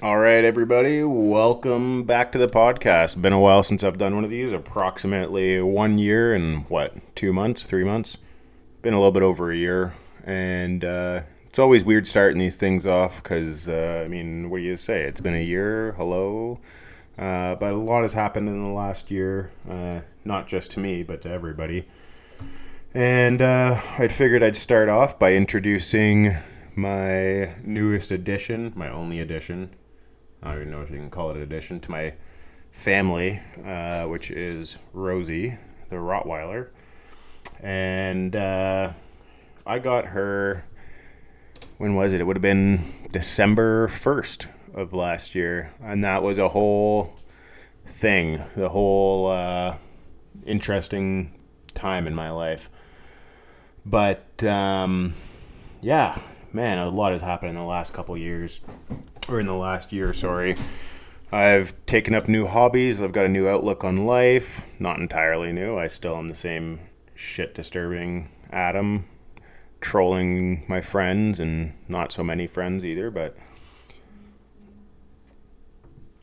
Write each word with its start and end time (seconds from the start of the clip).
All 0.00 0.16
right, 0.16 0.44
everybody, 0.44 1.02
welcome 1.02 2.04
back 2.04 2.30
to 2.30 2.38
the 2.38 2.46
podcast. 2.46 3.20
Been 3.20 3.32
a 3.32 3.40
while 3.40 3.64
since 3.64 3.82
I've 3.82 3.98
done 3.98 4.14
one 4.14 4.22
of 4.22 4.30
these, 4.30 4.52
approximately 4.52 5.60
one 5.60 5.98
year 5.98 6.36
and 6.36 6.70
what, 6.70 6.94
two 7.16 7.32
months, 7.32 7.64
three 7.64 7.82
months? 7.82 8.16
Been 8.80 8.94
a 8.94 8.98
little 8.98 9.10
bit 9.10 9.24
over 9.24 9.50
a 9.50 9.56
year. 9.56 9.94
And 10.22 10.84
uh, 10.84 11.22
it's 11.48 11.58
always 11.58 11.84
weird 11.84 12.06
starting 12.06 12.38
these 12.38 12.54
things 12.54 12.86
off 12.86 13.20
because, 13.20 13.68
uh, 13.68 14.02
I 14.04 14.06
mean, 14.06 14.50
what 14.50 14.58
do 14.58 14.62
you 14.62 14.76
say? 14.76 15.02
It's 15.02 15.20
been 15.20 15.34
a 15.34 15.42
year, 15.42 15.94
hello. 15.96 16.60
Uh, 17.18 17.56
but 17.56 17.72
a 17.72 17.76
lot 17.76 18.02
has 18.02 18.12
happened 18.12 18.48
in 18.48 18.62
the 18.62 18.70
last 18.70 19.10
year, 19.10 19.50
uh, 19.68 20.02
not 20.24 20.46
just 20.46 20.70
to 20.72 20.80
me, 20.80 21.02
but 21.02 21.22
to 21.22 21.28
everybody. 21.28 21.88
And 22.94 23.42
uh, 23.42 23.80
I'd 23.98 24.12
figured 24.12 24.44
I'd 24.44 24.54
start 24.54 24.88
off 24.88 25.18
by 25.18 25.32
introducing 25.32 26.36
my 26.76 27.56
newest 27.64 28.12
addition, 28.12 28.72
my 28.76 28.88
only 28.88 29.18
addition. 29.18 29.70
I 30.42 30.52
don't 30.52 30.60
even 30.60 30.70
know 30.70 30.82
if 30.82 30.90
you 30.90 30.96
can 30.96 31.10
call 31.10 31.30
it 31.30 31.36
an 31.36 31.42
addition 31.42 31.80
to 31.80 31.90
my 31.90 32.14
family, 32.70 33.40
uh, 33.64 34.04
which 34.04 34.30
is 34.30 34.78
Rosie, 34.92 35.56
the 35.88 35.96
Rottweiler. 35.96 36.68
And 37.60 38.36
uh, 38.36 38.92
I 39.66 39.78
got 39.80 40.06
her, 40.06 40.64
when 41.78 41.94
was 41.94 42.12
it? 42.12 42.20
It 42.20 42.24
would 42.24 42.36
have 42.36 42.42
been 42.42 42.84
December 43.10 43.88
1st 43.88 44.48
of 44.74 44.92
last 44.92 45.34
year. 45.34 45.72
And 45.82 46.04
that 46.04 46.22
was 46.22 46.38
a 46.38 46.48
whole 46.48 47.16
thing, 47.84 48.44
the 48.54 48.68
whole 48.68 49.28
uh, 49.28 49.76
interesting 50.46 51.32
time 51.74 52.06
in 52.06 52.14
my 52.14 52.30
life. 52.30 52.70
But 53.84 54.44
um, 54.44 55.14
yeah, 55.80 56.18
man, 56.52 56.78
a 56.78 56.88
lot 56.90 57.12
has 57.12 57.22
happened 57.22 57.50
in 57.50 57.56
the 57.56 57.68
last 57.68 57.92
couple 57.92 58.16
years, 58.16 58.60
or 59.28 59.40
in 59.40 59.46
the 59.46 59.54
last 59.54 59.92
year, 59.92 60.12
sorry. 60.12 60.56
I've 61.30 61.74
taken 61.84 62.14
up 62.14 62.28
new 62.28 62.46
hobbies. 62.46 63.02
I've 63.02 63.12
got 63.12 63.26
a 63.26 63.28
new 63.28 63.48
outlook 63.48 63.84
on 63.84 64.06
life. 64.06 64.64
Not 64.78 64.98
entirely 64.98 65.52
new. 65.52 65.76
I 65.76 65.86
still 65.86 66.16
am 66.16 66.28
the 66.28 66.34
same 66.34 66.80
shit 67.14 67.54
disturbing 67.54 68.30
Adam, 68.50 69.04
trolling 69.80 70.64
my 70.68 70.80
friends 70.80 71.38
and 71.38 71.74
not 71.86 72.12
so 72.12 72.24
many 72.24 72.46
friends 72.46 72.84
either. 72.84 73.10
But 73.10 73.36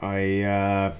I 0.02 0.42
uh, 0.42 0.95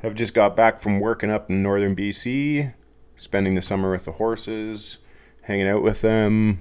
have 0.00 0.14
just 0.14 0.32
got 0.32 0.56
back 0.56 0.80
from 0.80 1.00
working 1.00 1.30
up 1.30 1.50
in 1.50 1.62
northern 1.62 1.94
BC, 1.94 2.72
spending 3.16 3.54
the 3.54 3.62
summer 3.62 3.90
with 3.90 4.06
the 4.06 4.12
horses, 4.12 4.98
hanging 5.42 5.68
out 5.68 5.82
with 5.82 6.00
them, 6.00 6.60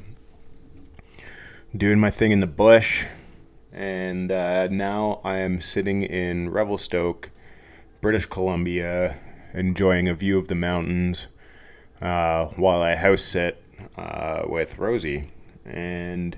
doing 1.75 1.99
my 1.99 2.09
thing 2.09 2.31
in 2.31 2.41
the 2.41 2.47
bush. 2.47 3.05
And 3.73 4.31
uh, 4.31 4.67
now 4.67 5.19
I 5.23 5.37
am 5.37 5.59
sitting 5.59 6.03
in 6.03 6.51
Revelstoke, 6.51 7.31
British 8.01 8.27
Columbia, 8.27 9.17
enjoying 9.51 10.07
a 10.07 10.13
view 10.13 10.37
of 10.37 10.47
the 10.47 10.55
mountains 10.55 11.27
uh, 11.99 12.45
while 12.55 12.83
I 12.83 12.93
house 12.93 13.23
sit 13.23 13.63
uh, 13.97 14.43
with 14.45 14.77
Rosie. 14.77 15.31
And, 15.65 16.37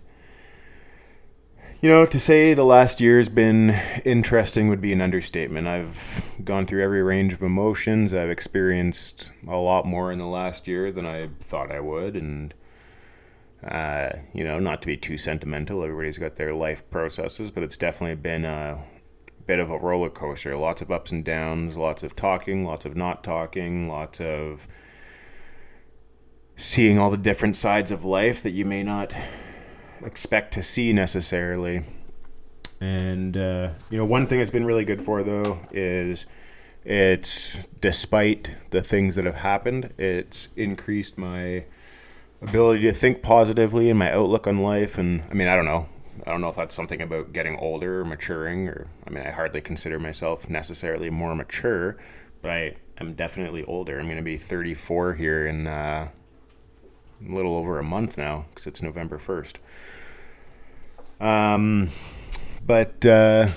you 1.81 1.89
know, 1.89 2.05
to 2.05 2.19
say 2.21 2.53
the 2.53 2.63
last 2.63 3.01
year 3.01 3.17
has 3.17 3.27
been 3.27 3.71
interesting 4.05 4.69
would 4.69 4.81
be 4.81 4.93
an 4.93 5.01
understatement. 5.01 5.67
I've 5.67 6.23
gone 6.41 6.65
through 6.65 6.83
every 6.83 7.03
range 7.03 7.33
of 7.33 7.43
emotions. 7.43 8.13
I've 8.13 8.29
experienced 8.29 9.33
a 9.45 9.57
lot 9.57 9.85
more 9.85 10.09
in 10.13 10.19
the 10.19 10.25
last 10.25 10.69
year 10.69 10.89
than 10.89 11.05
I 11.05 11.31
thought 11.41 11.69
I 11.69 11.81
would. 11.81 12.15
And, 12.15 12.53
uh, 13.67 14.09
you 14.33 14.43
know, 14.43 14.59
not 14.59 14.81
to 14.81 14.87
be 14.87 14.97
too 14.97 15.17
sentimental, 15.17 15.83
everybody's 15.83 16.17
got 16.17 16.35
their 16.35 16.53
life 16.53 16.89
processes, 16.91 17.51
but 17.51 17.63
it's 17.63 17.77
definitely 17.77 18.15
been 18.15 18.45
a 18.45 18.83
bit 19.47 19.59
of 19.59 19.69
a 19.69 19.77
roller 19.77 20.09
coaster. 20.09 20.55
Lots 20.55 20.81
of 20.81 20.91
ups 20.91 21.11
and 21.11 21.23
downs, 21.23 21.75
lots 21.75 22.03
of 22.03 22.15
talking, 22.15 22.65
lots 22.65 22.85
of 22.85 22.95
not 22.95 23.23
talking, 23.23 23.87
lots 23.87 24.21
of 24.21 24.67
seeing 26.55 26.97
all 26.97 27.09
the 27.09 27.17
different 27.17 27.55
sides 27.55 27.91
of 27.91 28.05
life 28.05 28.43
that 28.43 28.51
you 28.51 28.65
may 28.65 28.83
not 28.83 29.15
expect 30.03 30.53
to 30.53 30.63
see 30.63 30.93
necessarily. 30.93 31.83
And, 32.79 33.35
uh, 33.35 33.69
you 33.89 33.97
know, 33.97 34.05
one 34.05 34.27
thing 34.27 34.39
it's 34.39 34.51
been 34.51 34.65
really 34.65 34.85
good 34.85 35.01
for, 35.01 35.23
though, 35.23 35.59
is 35.71 36.25
it's 36.83 37.65
despite 37.81 38.51
the 38.69 38.81
things 38.81 39.15
that 39.15 39.25
have 39.25 39.35
happened, 39.35 39.93
it's 39.97 40.49
increased 40.55 41.17
my 41.17 41.65
ability 42.47 42.81
to 42.83 42.93
think 42.93 43.21
positively 43.21 43.89
and 43.89 43.99
my 43.99 44.11
outlook 44.11 44.47
on 44.47 44.57
life. 44.57 44.97
And 44.97 45.23
I 45.29 45.33
mean, 45.33 45.47
I 45.47 45.55
don't 45.55 45.65
know. 45.65 45.87
I 46.25 46.31
don't 46.31 46.41
know 46.41 46.49
if 46.49 46.55
that's 46.55 46.73
something 46.73 47.01
about 47.01 47.33
getting 47.33 47.57
older 47.57 48.01
or 48.01 48.05
maturing, 48.05 48.67
or 48.67 48.87
I 49.05 49.09
mean, 49.09 49.25
I 49.25 49.31
hardly 49.31 49.61
consider 49.61 49.99
myself 49.99 50.49
necessarily 50.49 51.09
more 51.09 51.35
mature, 51.35 51.97
but 52.41 52.51
I 52.51 52.75
am 52.99 53.13
definitely 53.13 53.63
older. 53.65 53.99
I'm 53.99 54.05
going 54.05 54.17
to 54.17 54.23
be 54.23 54.37
34 54.37 55.13
here 55.13 55.47
in 55.47 55.67
uh, 55.67 56.07
a 57.27 57.33
little 57.33 57.55
over 57.55 57.79
a 57.79 57.83
month 57.83 58.17
now 58.17 58.45
because 58.49 58.67
it's 58.67 58.81
November 58.81 59.17
1st. 59.17 59.57
Um, 61.19 61.89
but 62.65 63.05
uh, 63.05 63.49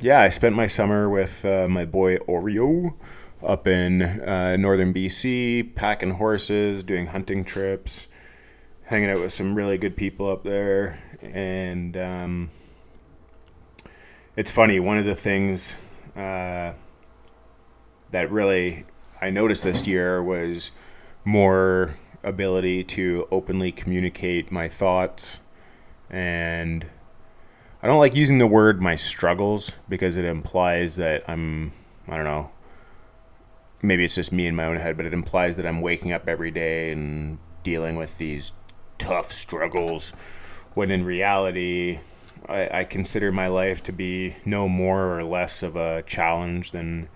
yeah, 0.00 0.20
I 0.20 0.28
spent 0.28 0.56
my 0.56 0.66
summer 0.66 1.08
with 1.08 1.44
uh, 1.44 1.68
my 1.68 1.84
boy 1.84 2.16
Oreo 2.18 2.94
up 3.42 3.66
in 3.66 4.02
uh, 4.02 4.56
northern 4.56 4.92
BC, 4.92 5.74
packing 5.74 6.12
horses, 6.12 6.82
doing 6.84 7.06
hunting 7.06 7.44
trips, 7.44 8.08
hanging 8.84 9.10
out 9.10 9.20
with 9.20 9.32
some 9.32 9.54
really 9.54 9.78
good 9.78 9.96
people 9.96 10.30
up 10.30 10.42
there. 10.42 10.98
And 11.20 11.96
um, 11.96 12.50
it's 14.36 14.50
funny, 14.50 14.80
one 14.80 14.98
of 14.98 15.04
the 15.04 15.14
things 15.14 15.76
uh, 16.16 16.72
that 18.10 18.30
really 18.30 18.84
I 19.20 19.30
noticed 19.30 19.64
this 19.64 19.86
year 19.86 20.22
was 20.22 20.72
more 21.24 21.96
ability 22.24 22.84
to 22.84 23.26
openly 23.30 23.72
communicate 23.72 24.52
my 24.52 24.68
thoughts 24.68 25.40
and 26.08 26.86
I 27.82 27.88
don't 27.88 27.98
like 27.98 28.14
using 28.14 28.38
the 28.38 28.46
word 28.46 28.80
my 28.80 28.94
struggles 28.94 29.72
because 29.88 30.16
it 30.16 30.24
implies 30.24 30.94
that 30.96 31.24
I'm 31.28 31.72
I 32.06 32.14
don't 32.14 32.24
know 32.24 32.50
maybe 33.82 34.04
it's 34.04 34.14
just 34.14 34.32
me 34.32 34.46
in 34.46 34.54
my 34.54 34.64
own 34.64 34.76
head, 34.76 34.96
but 34.96 35.04
it 35.04 35.12
implies 35.12 35.56
that 35.56 35.66
I'm 35.66 35.80
waking 35.80 36.12
up 36.12 36.28
every 36.28 36.50
day 36.50 36.92
and 36.92 37.38
dealing 37.64 37.96
with 37.96 38.16
these 38.18 38.52
tough 39.02 39.32
struggles, 39.32 40.12
when 40.74 40.90
in 40.90 41.04
reality, 41.04 41.98
I, 42.48 42.80
I 42.80 42.84
consider 42.84 43.32
my 43.32 43.48
life 43.48 43.82
to 43.84 43.92
be 43.92 44.36
no 44.44 44.68
more 44.68 45.18
or 45.18 45.24
less 45.24 45.62
of 45.62 45.76
a 45.76 46.02
challenge 46.02 46.70
than. 46.70 47.08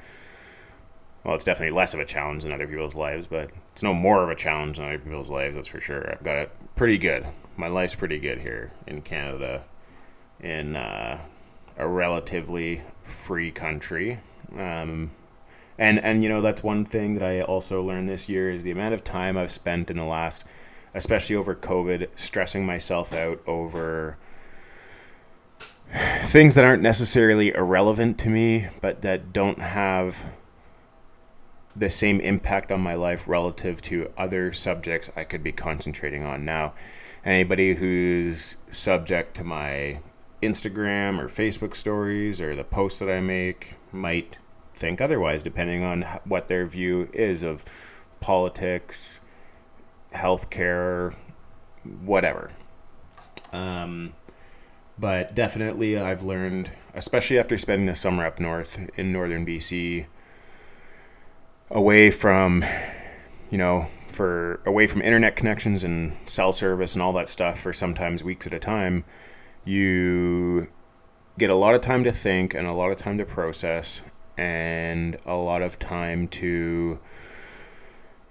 Well, 1.22 1.34
it's 1.34 1.44
definitely 1.44 1.76
less 1.76 1.92
of 1.92 1.98
a 1.98 2.04
challenge 2.04 2.44
than 2.44 2.52
other 2.52 2.69
people's 2.69 2.94
lives, 2.94 3.26
but 3.26 3.50
it's 3.72 3.82
no 3.82 3.92
more 3.94 4.22
of 4.22 4.30
a 4.30 4.36
challenge 4.36 4.76
than 4.76 4.86
other 4.86 4.98
people's 4.98 5.30
lives, 5.30 5.56
that's 5.56 5.66
for 5.66 5.80
sure. 5.80 6.08
I've 6.10 6.22
got 6.22 6.36
it 6.36 6.52
pretty 6.76 6.98
good. 6.98 7.26
My 7.56 7.66
life's 7.66 7.97
pretty 7.97 8.18
good 8.18 8.38
here 8.38 8.70
in 8.86 9.03
Canada, 9.03 9.64
in 10.41 10.76
uh, 10.76 11.20
a 11.78 11.88
relatively 11.88 12.82
free 13.03 13.50
country. 13.50 14.20
Um, 14.56 15.10
and 15.78 15.98
and 16.00 16.22
you 16.22 16.28
know 16.28 16.41
that's 16.41 16.62
one 16.62 16.84
thing 16.84 17.14
that 17.14 17.22
I 17.22 17.42
also 17.42 17.82
learned 17.82 18.08
this 18.08 18.28
year 18.28 18.50
is 18.50 18.62
the 18.62 18.70
amount 18.70 18.94
of 18.94 19.04
time 19.04 19.36
I've 19.36 19.53
spent 19.53 19.91
in 19.91 19.97
the 19.97 20.04
last, 20.04 20.44
especially 20.96 21.36
over 21.36 21.54
COVID, 21.54 22.08
stressing 22.16 22.64
myself 22.64 23.12
out 23.12 23.40
over 23.46 24.16
things 26.24 26.54
that 26.54 26.64
aren't 26.64 26.82
necessarily 26.82 27.52
irrelevant 27.52 28.18
to 28.18 28.30
me, 28.30 28.68
but 28.80 29.02
that 29.02 29.32
don't 29.32 29.58
have 29.58 30.24
the 31.76 31.90
same 31.90 32.18
impact 32.20 32.72
on 32.72 32.80
my 32.80 32.94
life 32.94 33.28
relative 33.28 33.82
to 33.82 34.10
other 34.16 34.54
subjects 34.54 35.10
I 35.14 35.24
could 35.24 35.42
be 35.42 35.52
concentrating 35.52 36.24
on 36.24 36.46
now. 36.46 36.72
Anybody 37.26 37.74
who's 37.74 38.56
subject 38.70 39.36
to 39.36 39.44
my 39.44 40.00
Instagram 40.42 41.20
or 41.20 41.26
Facebook 41.26 41.76
stories 41.76 42.40
or 42.40 42.56
the 42.56 42.64
posts 42.64 43.00
that 43.00 43.10
I 43.10 43.21
make 43.21 43.74
might 43.92 44.38
think 44.74 45.03
otherwise, 45.03 45.42
depending 45.42 45.82
on 45.82 46.03
what 46.24 46.48
their 46.48 46.66
view 46.66 47.10
is 47.12 47.42
of 47.42 47.66
politics, 48.21 49.21
healthcare, 50.16 51.15
whatever. 52.04 52.51
Um, 53.53 54.15
but 54.98 55.34
definitely, 55.34 55.98
I've 55.98 56.22
learned, 56.22 56.71
especially 56.95 57.39
after 57.39 57.57
spending 57.57 57.86
the 57.86 57.95
summer 57.95 58.24
up 58.24 58.41
north 58.41 58.89
in 58.97 59.13
northern 59.13 59.47
BC, 59.47 60.07
away 61.71 62.10
from, 62.10 62.65
you 63.51 63.59
know, 63.59 63.89
for 64.07 64.60
away 64.65 64.86
from 64.86 65.03
internet 65.03 65.36
connections 65.36 65.84
and 65.84 66.16
cell 66.27 66.53
service 66.53 66.95
and 66.95 67.03
all 67.03 67.12
that 67.12 67.28
stuff 67.28 67.60
for 67.60 67.72
sometimes 67.72 68.24
weeks 68.24 68.47
at 68.47 68.54
a 68.54 68.59
time, 68.59 69.04
you 69.65 70.69
get 71.39 71.51
a 71.51 71.54
lot 71.54 71.74
of 71.74 71.83
time 71.83 72.04
to 72.04 72.12
think 72.12 72.54
and 72.54 72.66
a 72.66 72.72
lot 72.72 72.91
of 72.91 72.97
time 72.97 73.19
to 73.19 73.24
process 73.27 74.03
and 74.39 75.19
a 75.27 75.34
lot 75.34 75.60
of 75.60 75.78
time 75.78 76.28
to 76.28 76.98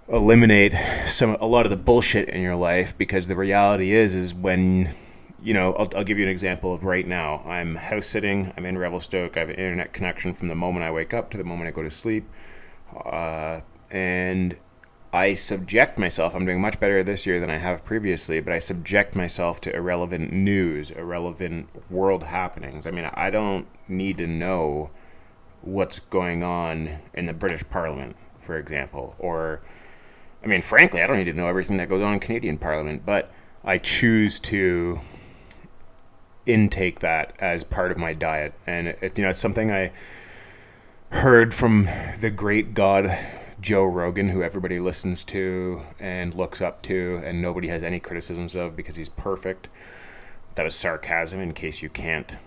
eliminate 0.08 0.72
some 1.06 1.36
a 1.40 1.46
lot 1.46 1.66
of 1.66 1.70
the 1.70 1.76
bullshit 1.76 2.28
in 2.28 2.40
your 2.40 2.56
life 2.56 2.96
because 2.96 3.26
the 3.26 3.36
reality 3.36 3.92
is 3.92 4.14
is 4.14 4.34
when 4.34 4.94
you 5.42 5.54
know, 5.54 5.74
I'll, 5.74 5.88
I'll 5.94 6.04
give 6.04 6.18
you 6.18 6.24
an 6.24 6.30
example 6.30 6.74
of 6.74 6.84
right 6.84 7.06
now. 7.06 7.44
I'm 7.46 7.76
house 7.76 8.06
sitting. 8.06 8.52
I'm 8.56 8.66
in 8.66 8.76
Revelstoke. 8.76 9.36
I 9.36 9.40
have 9.40 9.48
an 9.48 9.54
internet 9.54 9.92
connection 9.92 10.32
from 10.32 10.48
the 10.48 10.56
moment 10.56 10.84
I 10.84 10.90
wake 10.90 11.14
up 11.14 11.30
to 11.30 11.36
the 11.36 11.44
moment 11.44 11.68
I 11.68 11.70
go 11.70 11.84
to 11.84 11.90
sleep. 11.90 12.28
Uh, 13.04 13.60
and 13.90 14.58
I 15.12 15.34
subject 15.34 15.98
myself, 15.98 16.34
I'm 16.34 16.44
doing 16.44 16.60
much 16.60 16.80
better 16.80 17.02
this 17.04 17.26
year 17.26 17.38
than 17.38 17.48
I 17.48 17.58
have 17.58 17.84
previously, 17.84 18.40
but 18.40 18.52
I 18.52 18.58
subject 18.58 19.14
myself 19.14 19.60
to 19.62 19.74
irrelevant 19.74 20.32
news, 20.32 20.90
irrelevant 20.90 21.68
world 21.90 22.24
happenings. 22.24 22.86
I 22.86 22.90
mean, 22.90 23.08
I 23.14 23.30
don't 23.30 23.66
need 23.86 24.18
to 24.18 24.26
know 24.26 24.90
what's 25.62 26.00
going 26.00 26.42
on 26.42 26.98
in 27.14 27.26
the 27.26 27.32
British 27.32 27.62
Parliament, 27.68 28.16
for 28.40 28.58
example, 28.58 29.14
or 29.18 29.62
I 30.46 30.48
mean, 30.48 30.62
frankly, 30.62 31.02
I 31.02 31.08
don't 31.08 31.16
need 31.16 31.24
to 31.24 31.32
know 31.32 31.48
everything 31.48 31.76
that 31.78 31.88
goes 31.88 32.02
on 32.02 32.14
in 32.14 32.20
Canadian 32.20 32.56
Parliament, 32.56 33.04
but 33.04 33.32
I 33.64 33.78
choose 33.78 34.38
to 34.40 35.00
intake 36.46 37.00
that 37.00 37.34
as 37.40 37.64
part 37.64 37.90
of 37.90 37.98
my 37.98 38.12
diet, 38.12 38.54
and 38.64 38.86
it, 38.86 39.18
you 39.18 39.24
know, 39.24 39.30
it's 39.30 39.40
something 39.40 39.72
I 39.72 39.90
heard 41.10 41.52
from 41.52 41.88
the 42.20 42.30
great 42.30 42.74
God 42.74 43.18
Joe 43.60 43.82
Rogan, 43.82 44.28
who 44.28 44.44
everybody 44.44 44.78
listens 44.78 45.24
to 45.24 45.82
and 45.98 46.32
looks 46.32 46.60
up 46.60 46.80
to, 46.82 47.20
and 47.24 47.42
nobody 47.42 47.66
has 47.66 47.82
any 47.82 47.98
criticisms 47.98 48.54
of 48.54 48.76
because 48.76 48.94
he's 48.94 49.08
perfect. 49.08 49.68
That 50.54 50.62
was 50.62 50.76
sarcasm, 50.76 51.40
in 51.40 51.54
case 51.54 51.82
you 51.82 51.88
can't 51.88 52.38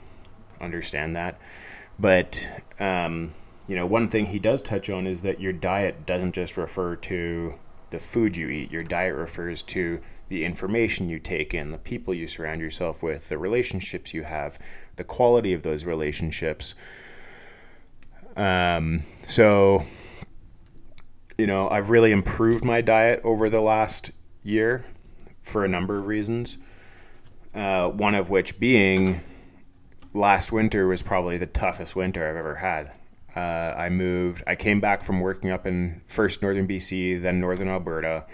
understand 0.61 1.17
that. 1.17 1.37
But 1.99 2.47
um, 2.79 3.33
you 3.67 3.75
know, 3.75 3.85
one 3.85 4.07
thing 4.07 4.27
he 4.27 4.39
does 4.39 4.61
touch 4.61 4.89
on 4.89 5.05
is 5.05 5.19
that 5.23 5.41
your 5.41 5.51
diet 5.51 6.05
doesn't 6.05 6.31
just 6.31 6.55
refer 6.55 6.95
to 6.95 7.55
the 7.91 7.99
food 7.99 8.35
you 8.35 8.49
eat. 8.49 8.71
Your 8.71 8.83
diet 8.83 9.15
refers 9.15 9.61
to 9.63 9.99
the 10.29 10.45
information 10.45 11.09
you 11.09 11.19
take 11.19 11.53
in, 11.53 11.69
the 11.69 11.77
people 11.77 12.13
you 12.13 12.27
surround 12.27 12.61
yourself 12.61 13.01
with, 13.01 13.29
the 13.29 13.37
relationships 13.37 14.13
you 14.13 14.23
have, 14.23 14.59
the 14.95 15.03
quality 15.03 15.53
of 15.53 15.63
those 15.63 15.85
relationships. 15.85 16.75
Um, 18.35 19.03
so, 19.27 19.83
you 21.37 21.47
know, 21.47 21.69
I've 21.69 21.89
really 21.89 22.11
improved 22.11 22.63
my 22.63 22.81
diet 22.81 23.21
over 23.23 23.49
the 23.49 23.61
last 23.61 24.11
year 24.43 24.85
for 25.41 25.65
a 25.65 25.67
number 25.67 25.97
of 25.97 26.05
reasons. 26.05 26.57
Uh, 27.53 27.89
one 27.89 28.13
of 28.13 28.29
which 28.29 28.59
being 28.59 29.21
last 30.13 30.51
winter 30.51 30.87
was 30.87 31.01
probably 31.01 31.37
the 31.37 31.47
toughest 31.47 31.95
winter 31.95 32.27
I've 32.29 32.35
ever 32.35 32.55
had. 32.55 32.97
Uh, 33.35 33.39
I 33.77 33.89
moved. 33.89 34.43
I 34.47 34.55
came 34.55 34.79
back 34.79 35.03
from 35.03 35.19
working 35.19 35.51
up 35.51 35.67
in 35.67 36.01
first 36.07 36.41
northern 36.41 36.67
BC, 36.67 37.21
then 37.21 37.39
northern 37.39 37.67
Alberta. 37.67 38.25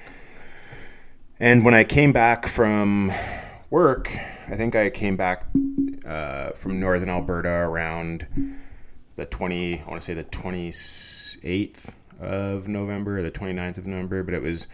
And 1.39 1.65
when 1.65 1.73
I 1.73 1.83
came 1.83 2.13
back 2.13 2.47
from 2.47 3.11
work, 3.69 4.09
I 4.47 4.55
think 4.55 4.75
I 4.75 4.89
came 4.89 5.17
back 5.17 5.43
uh, 6.05 6.51
from 6.51 6.79
northern 6.79 7.09
Alberta 7.09 7.49
around 7.49 8.25
the 9.15 9.25
20, 9.25 9.81
I 9.81 9.85
want 9.85 9.99
to 9.99 10.05
say 10.05 10.13
the 10.13 10.23
28th 10.23 11.93
of 12.19 12.67
November, 12.67 13.19
or 13.19 13.23
the 13.23 13.31
29th 13.31 13.77
of 13.77 13.87
November, 13.87 14.23
but 14.23 14.33
it 14.33 14.41
was, 14.41 14.67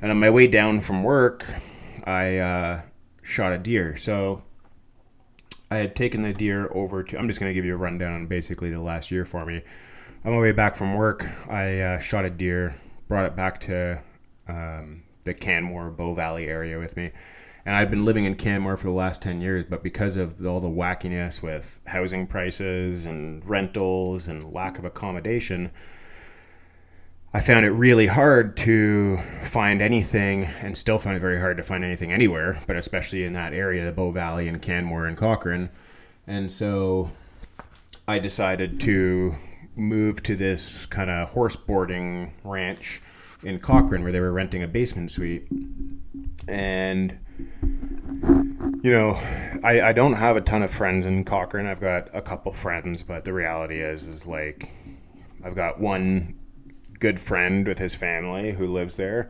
and 0.00 0.10
on 0.10 0.18
my 0.18 0.30
way 0.30 0.46
down 0.46 0.80
from 0.80 1.02
work, 1.02 1.46
I 2.04 2.38
uh, 2.38 2.82
shot 3.22 3.52
a 3.52 3.58
deer. 3.58 3.96
So 3.96 4.42
I 5.74 5.78
had 5.78 5.96
taken 5.96 6.22
the 6.22 6.32
deer 6.32 6.70
over 6.72 7.02
to. 7.02 7.18
I'm 7.18 7.26
just 7.26 7.40
going 7.40 7.50
to 7.50 7.54
give 7.54 7.64
you 7.64 7.74
a 7.74 7.78
rundown 7.78 8.12
on 8.12 8.26
basically 8.26 8.70
the 8.70 8.80
last 8.80 9.10
year 9.10 9.24
for 9.24 9.44
me. 9.44 9.62
On 10.24 10.32
my 10.32 10.38
way 10.38 10.52
back 10.52 10.74
from 10.74 10.94
work, 10.94 11.28
I 11.48 11.80
uh, 11.80 11.98
shot 11.98 12.24
a 12.24 12.30
deer, 12.30 12.74
brought 13.08 13.26
it 13.26 13.36
back 13.36 13.60
to 13.60 14.00
um, 14.48 15.02
the 15.24 15.34
Canmore 15.34 15.90
Bow 15.90 16.14
Valley 16.14 16.46
area 16.46 16.78
with 16.78 16.96
me. 16.96 17.10
And 17.66 17.74
I've 17.74 17.90
been 17.90 18.04
living 18.04 18.24
in 18.26 18.34
Canmore 18.34 18.76
for 18.76 18.84
the 18.84 18.92
last 18.92 19.22
10 19.22 19.40
years, 19.40 19.64
but 19.68 19.82
because 19.82 20.16
of 20.16 20.44
all 20.46 20.60
the 20.60 20.68
wackiness 20.68 21.42
with 21.42 21.80
housing 21.86 22.26
prices 22.26 23.06
and 23.06 23.46
rentals 23.48 24.28
and 24.28 24.52
lack 24.52 24.78
of 24.78 24.84
accommodation, 24.84 25.70
I 27.36 27.40
found 27.40 27.66
it 27.66 27.70
really 27.70 28.06
hard 28.06 28.56
to 28.58 29.18
find 29.42 29.82
anything, 29.82 30.44
and 30.62 30.78
still 30.78 30.98
find 30.98 31.16
it 31.16 31.20
very 31.20 31.40
hard 31.40 31.56
to 31.56 31.64
find 31.64 31.82
anything 31.82 32.12
anywhere, 32.12 32.60
but 32.68 32.76
especially 32.76 33.24
in 33.24 33.32
that 33.32 33.52
area, 33.52 33.84
the 33.84 33.90
Bow 33.90 34.12
Valley 34.12 34.46
and 34.46 34.62
Canmore 34.62 35.06
and 35.06 35.16
Cochrane. 35.16 35.68
And 36.28 36.50
so 36.50 37.10
I 38.06 38.20
decided 38.20 38.78
to 38.82 39.34
move 39.74 40.22
to 40.22 40.36
this 40.36 40.86
kind 40.86 41.10
of 41.10 41.30
horse 41.30 41.56
boarding 41.56 42.32
ranch 42.44 43.02
in 43.42 43.58
Cochrane 43.58 44.04
where 44.04 44.12
they 44.12 44.20
were 44.20 44.32
renting 44.32 44.62
a 44.62 44.68
basement 44.68 45.10
suite. 45.10 45.48
And, 46.46 47.18
you 48.80 48.92
know, 48.92 49.18
I, 49.64 49.80
I 49.82 49.92
don't 49.92 50.12
have 50.12 50.36
a 50.36 50.40
ton 50.40 50.62
of 50.62 50.70
friends 50.70 51.04
in 51.04 51.24
Cochrane. 51.24 51.66
I've 51.66 51.80
got 51.80 52.10
a 52.14 52.22
couple 52.22 52.52
friends, 52.52 53.02
but 53.02 53.24
the 53.24 53.32
reality 53.32 53.80
is, 53.80 54.06
is 54.06 54.24
like, 54.24 54.70
I've 55.44 55.56
got 55.56 55.80
one 55.80 56.36
good 57.04 57.20
friend 57.20 57.68
with 57.68 57.78
his 57.78 57.94
family 57.94 58.52
who 58.52 58.66
lives 58.66 58.96
there, 58.96 59.28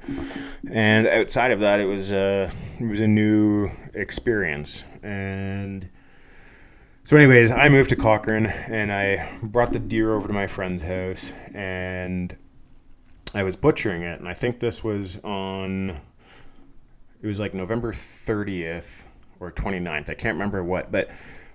and 0.70 1.08
outside 1.08 1.50
of 1.50 1.58
that, 1.58 1.80
it 1.80 1.86
was 1.86 2.12
a 2.12 2.48
it 2.78 2.86
was 2.86 3.00
a 3.00 3.08
new 3.08 3.68
experience. 3.94 4.84
And 5.02 5.88
so, 7.02 7.16
anyways, 7.16 7.50
I 7.50 7.68
moved 7.68 7.90
to 7.90 7.96
Cochrane, 7.96 8.46
and 8.46 8.92
I 8.92 9.28
brought 9.42 9.72
the 9.72 9.80
deer 9.80 10.14
over 10.14 10.28
to 10.28 10.32
my 10.32 10.46
friend's 10.46 10.84
house, 10.84 11.32
and 11.52 12.36
I 13.34 13.42
was 13.42 13.56
butchering 13.56 14.02
it, 14.02 14.20
and 14.20 14.28
I 14.28 14.34
think 14.34 14.60
this 14.60 14.84
was 14.84 15.18
on. 15.24 16.00
It 17.22 17.26
was 17.26 17.40
like 17.40 17.54
November 17.54 17.92
30th 17.92 19.06
or 19.40 19.50
29th. 19.50 20.10
I 20.10 20.14
can't 20.14 20.34
remember 20.34 20.62
what, 20.62 20.92
but 20.92 21.10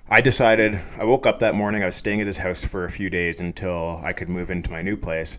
I 0.09 0.19
decided 0.19 0.81
I 0.97 1.05
woke 1.05 1.25
up 1.25 1.39
that 1.39 1.55
morning. 1.55 1.81
I 1.81 1.85
was 1.85 1.95
staying 1.95 2.19
at 2.19 2.27
his 2.27 2.39
house 2.39 2.65
for 2.65 2.83
a 2.83 2.91
few 2.91 3.09
days 3.09 3.39
until 3.39 4.01
I 4.03 4.11
could 4.11 4.27
move 4.27 4.51
into 4.51 4.69
my 4.69 4.81
new 4.81 4.97
place. 4.97 5.37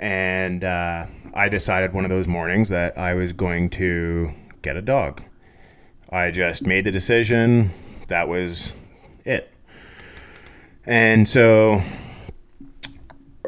And 0.00 0.64
uh, 0.64 1.06
I 1.34 1.48
decided 1.50 1.92
one 1.92 2.04
of 2.04 2.10
those 2.10 2.26
mornings 2.26 2.70
that 2.70 2.96
I 2.96 3.14
was 3.14 3.32
going 3.34 3.68
to 3.70 4.32
get 4.62 4.76
a 4.76 4.82
dog. 4.82 5.22
I 6.10 6.30
just 6.30 6.66
made 6.66 6.84
the 6.84 6.90
decision. 6.90 7.70
That 8.08 8.26
was 8.26 8.72
it. 9.24 9.52
And 10.86 11.28
so 11.28 11.82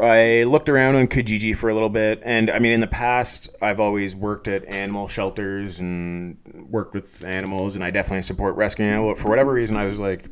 I 0.00 0.44
looked 0.44 0.68
around 0.68 0.96
on 0.96 1.06
Kijiji 1.06 1.56
for 1.56 1.70
a 1.70 1.74
little 1.74 1.88
bit, 1.88 2.20
and 2.24 2.50
I 2.50 2.58
mean, 2.58 2.72
in 2.72 2.80
the 2.80 2.86
past, 2.86 3.48
I've 3.60 3.80
always 3.80 4.14
worked 4.14 4.46
at 4.46 4.64
animal 4.66 5.08
shelters 5.08 5.80
and 5.80 6.36
worked 6.70 6.94
with 6.94 7.24
animals, 7.24 7.74
and 7.74 7.84
I 7.84 7.90
definitely 7.90 8.22
support 8.22 8.56
rescuing 8.56 8.90
animals. 8.90 9.18
But 9.18 9.22
For 9.22 9.28
whatever 9.28 9.52
reason, 9.52 9.76
I 9.76 9.86
was 9.86 9.98
like, 9.98 10.26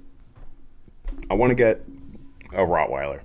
I 1.31 1.35
want 1.35 1.51
to 1.51 1.55
get 1.55 1.85
a 2.53 2.63
Rottweiler. 2.63 3.23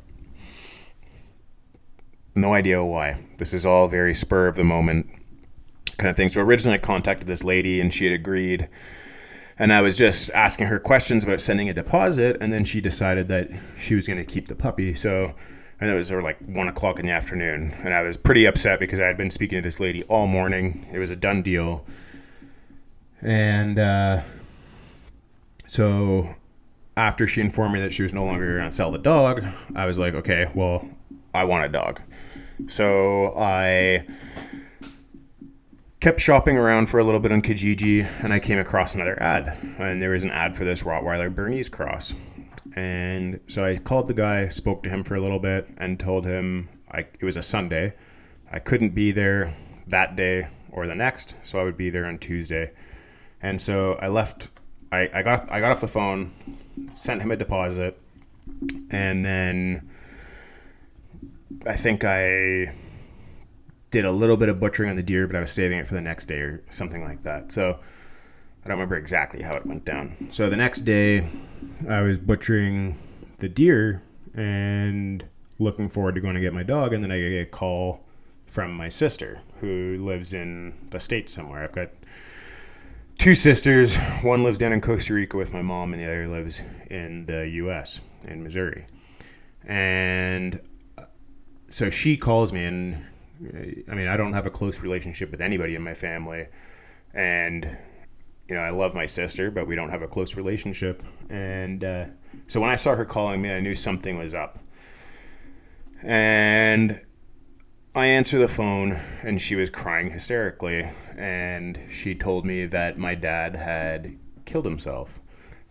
No 2.35 2.53
idea 2.53 2.83
why. 2.83 3.17
This 3.37 3.53
is 3.53 3.65
all 3.65 3.87
very 3.87 4.13
spur 4.13 4.47
of 4.47 4.55
the 4.55 4.63
moment 4.63 5.07
kind 5.97 6.09
of 6.09 6.17
thing. 6.17 6.29
So 6.29 6.41
originally 6.41 6.77
I 6.77 6.81
contacted 6.81 7.27
this 7.27 7.43
lady 7.43 7.79
and 7.79 7.93
she 7.93 8.05
had 8.05 8.13
agreed. 8.13 8.67
And 9.57 9.71
I 9.71 9.79
was 9.79 9.97
just 9.97 10.29
asking 10.31 10.67
her 10.67 10.79
questions 10.79 11.23
about 11.23 11.39
sending 11.39 11.69
a 11.69 11.73
deposit, 11.73 12.35
and 12.41 12.51
then 12.51 12.65
she 12.65 12.81
decided 12.81 13.29
that 13.29 13.49
she 13.79 13.95
was 13.95 14.05
going 14.05 14.19
to 14.19 14.25
keep 14.25 14.49
the 14.49 14.55
puppy. 14.55 14.93
So, 14.93 15.33
and 15.79 15.89
it 15.89 15.95
was 15.95 16.11
like 16.11 16.37
one 16.41 16.67
o'clock 16.67 16.99
in 16.99 17.05
the 17.05 17.13
afternoon, 17.13 17.73
and 17.79 17.93
I 17.93 18.01
was 18.01 18.17
pretty 18.17 18.45
upset 18.45 18.81
because 18.81 18.99
I 18.99 19.05
had 19.05 19.15
been 19.15 19.31
speaking 19.31 19.57
to 19.57 19.61
this 19.61 19.79
lady 19.79 20.03
all 20.03 20.27
morning. 20.27 20.85
It 20.91 20.99
was 20.99 21.09
a 21.09 21.15
done 21.15 21.41
deal, 21.41 21.85
and 23.21 23.79
uh, 23.79 24.23
so 25.67 26.35
after 26.97 27.25
she 27.25 27.39
informed 27.39 27.75
me 27.75 27.79
that 27.79 27.93
she 27.93 28.03
was 28.03 28.11
no 28.11 28.25
longer 28.25 28.57
going 28.57 28.69
to 28.69 28.75
sell 28.75 28.91
the 28.91 28.97
dog, 28.97 29.45
I 29.73 29.85
was 29.85 29.97
like, 29.97 30.15
okay, 30.15 30.51
well, 30.53 30.85
I 31.33 31.45
want 31.45 31.63
a 31.63 31.69
dog. 31.69 32.01
So 32.67 33.33
I 33.37 34.05
kept 35.99 36.19
shopping 36.19 36.57
around 36.57 36.87
for 36.87 36.99
a 36.99 37.03
little 37.03 37.19
bit 37.19 37.31
on 37.31 37.41
Kijiji 37.41 38.07
and 38.23 38.31
I 38.31 38.39
came 38.39 38.59
across 38.59 38.95
another 38.95 39.21
ad. 39.21 39.57
And 39.79 40.01
there 40.01 40.11
was 40.11 40.23
an 40.23 40.31
ad 40.31 40.55
for 40.55 40.63
this 40.63 40.83
Rottweiler 40.83 41.33
Bernese 41.33 41.69
cross. 41.69 42.13
And 42.75 43.39
so 43.47 43.63
I 43.63 43.77
called 43.77 44.07
the 44.07 44.13
guy, 44.13 44.47
spoke 44.49 44.83
to 44.83 44.89
him 44.89 45.03
for 45.03 45.15
a 45.15 45.21
little 45.21 45.39
bit, 45.39 45.67
and 45.77 45.99
told 45.99 46.25
him 46.25 46.69
I, 46.91 46.99
it 46.99 47.23
was 47.23 47.37
a 47.37 47.41
Sunday. 47.41 47.93
I 48.51 48.59
couldn't 48.59 48.89
be 48.89 49.11
there 49.11 49.53
that 49.87 50.15
day 50.15 50.47
or 50.71 50.85
the 50.87 50.95
next, 50.95 51.35
so 51.41 51.59
I 51.59 51.63
would 51.63 51.77
be 51.77 51.89
there 51.89 52.05
on 52.05 52.17
Tuesday. 52.17 52.71
And 53.41 53.61
so 53.61 53.93
I 54.01 54.09
left. 54.09 54.49
I, 54.91 55.09
I 55.13 55.21
got 55.21 55.51
I 55.51 55.59
got 55.59 55.71
off 55.71 55.81
the 55.81 55.87
phone, 55.87 56.33
sent 56.95 57.21
him 57.21 57.31
a 57.31 57.37
deposit, 57.37 57.99
and 58.89 59.25
then 59.25 59.89
I 61.65 61.75
think 61.75 62.03
I 62.03 62.73
did 63.91 64.05
a 64.05 64.11
little 64.11 64.37
bit 64.37 64.49
of 64.49 64.59
butchering 64.59 64.89
on 64.89 64.95
the 64.95 65.03
deer, 65.03 65.27
but 65.27 65.35
I 65.35 65.39
was 65.39 65.51
saving 65.51 65.79
it 65.79 65.87
for 65.87 65.93
the 65.93 66.01
next 66.01 66.25
day 66.25 66.39
or 66.39 66.63
something 66.69 67.03
like 67.03 67.23
that. 67.23 67.51
So 67.51 67.69
I 67.69 68.67
don't 68.67 68.77
remember 68.77 68.97
exactly 68.97 69.41
how 69.41 69.55
it 69.55 69.65
went 69.65 69.85
down. 69.85 70.15
So 70.31 70.49
the 70.49 70.55
next 70.55 70.81
day, 70.81 71.29
I 71.87 72.01
was 72.01 72.19
butchering 72.19 72.97
the 73.37 73.47
deer 73.47 74.01
and 74.33 75.23
looking 75.59 75.87
forward 75.87 76.15
to 76.15 76.21
going 76.21 76.35
to 76.35 76.41
get 76.41 76.53
my 76.53 76.63
dog, 76.63 76.93
and 76.93 77.03
then 77.03 77.11
I 77.11 77.19
get 77.19 77.41
a 77.41 77.45
call 77.45 78.01
from 78.47 78.73
my 78.73 78.89
sister 78.89 79.41
who 79.61 79.97
lives 80.03 80.33
in 80.33 80.73
the 80.89 80.99
states 80.99 81.31
somewhere. 81.31 81.63
I've 81.63 81.71
got 81.71 81.89
two 83.17 83.35
sisters. 83.35 83.95
One 84.21 84.43
lives 84.43 84.57
down 84.57 84.73
in 84.73 84.81
Costa 84.81 85.13
Rica 85.13 85.37
with 85.37 85.53
my 85.53 85.61
mom, 85.61 85.93
and 85.93 86.01
the 86.01 86.05
other 86.05 86.27
lives 86.27 86.61
in 86.89 87.25
the 87.27 87.47
U.S. 87.47 88.01
in 88.25 88.43
Missouri. 88.43 88.87
And 89.65 90.59
so 91.75 91.89
she 91.89 92.15
calls 92.15 92.53
me, 92.53 92.63
and 92.63 93.05
I 93.91 93.95
mean, 93.95 94.07
I 94.07 94.15
don't 94.15 94.31
have 94.31 94.45
a 94.45 94.49
close 94.49 94.81
relationship 94.81 95.29
with 95.29 95.41
anybody 95.41 95.75
in 95.75 95.81
my 95.81 95.93
family, 95.93 96.47
and 97.13 97.77
you 98.47 98.55
know, 98.55 98.61
I 98.61 98.69
love 98.69 98.95
my 98.95 99.05
sister, 99.05 99.51
but 99.51 99.67
we 99.67 99.75
don't 99.75 99.89
have 99.89 100.01
a 100.01 100.07
close 100.07 100.37
relationship. 100.37 101.03
And 101.29 101.83
uh, 101.83 102.05
so 102.47 102.61
when 102.61 102.69
I 102.69 102.75
saw 102.75 102.95
her 102.95 103.03
calling 103.03 103.41
me, 103.41 103.51
I 103.51 103.59
knew 103.59 103.75
something 103.75 104.17
was 104.17 104.33
up. 104.33 104.57
And 106.01 107.05
I 107.93 108.05
answer 108.05 108.39
the 108.39 108.47
phone, 108.47 108.97
and 109.21 109.41
she 109.41 109.57
was 109.57 109.69
crying 109.69 110.11
hysterically. 110.11 110.89
And 111.17 111.77
she 111.89 112.15
told 112.15 112.45
me 112.45 112.67
that 112.67 112.97
my 112.97 113.15
dad 113.15 113.57
had 113.57 114.17
killed 114.45 114.63
himself, 114.63 115.19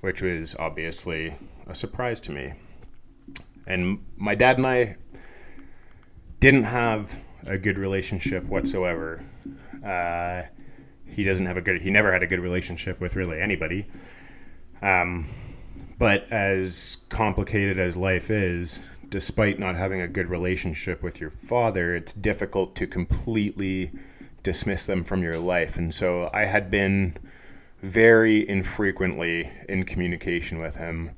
which 0.02 0.20
was 0.20 0.54
obviously 0.56 1.34
a 1.66 1.75
surprise 1.75 2.20
to 2.20 2.30
me. 2.30 2.52
And 3.66 4.04
my 4.18 4.34
dad 4.34 4.58
and 4.58 4.66
I 4.66 4.96
didn't 6.44 6.64
have 6.64 7.24
a 7.46 7.56
good 7.56 7.78
relationship 7.78 8.44
whatsoever. 8.44 9.24
Uh, 9.82 10.42
he 11.06 11.24
doesn't 11.24 11.46
have 11.46 11.56
a 11.56 11.62
good. 11.62 11.80
He 11.80 11.88
never 11.88 12.12
had 12.12 12.22
a 12.22 12.26
good 12.26 12.40
relationship 12.40 13.00
with 13.00 13.16
really 13.16 13.40
anybody. 13.40 13.86
Um, 14.82 15.26
but 15.98 16.30
as 16.30 16.98
complicated 17.08 17.78
as 17.78 17.96
life 17.96 18.30
is, 18.30 18.80
despite 19.08 19.58
not 19.58 19.74
having 19.74 20.02
a 20.02 20.06
good 20.06 20.28
relationship 20.28 21.02
with 21.02 21.18
your 21.18 21.30
father, 21.30 21.94
it's 21.94 22.12
difficult 22.12 22.74
to 22.76 22.86
completely 22.86 23.90
dismiss 24.42 24.84
them 24.84 25.02
from 25.02 25.22
your 25.22 25.38
life. 25.38 25.78
And 25.78 25.94
so 25.94 26.28
I 26.34 26.44
had 26.44 26.70
been 26.70 27.16
very 27.80 28.46
infrequently 28.46 29.50
in 29.66 29.84
communication 29.84 30.58
with 30.58 30.76
him, 30.76 31.12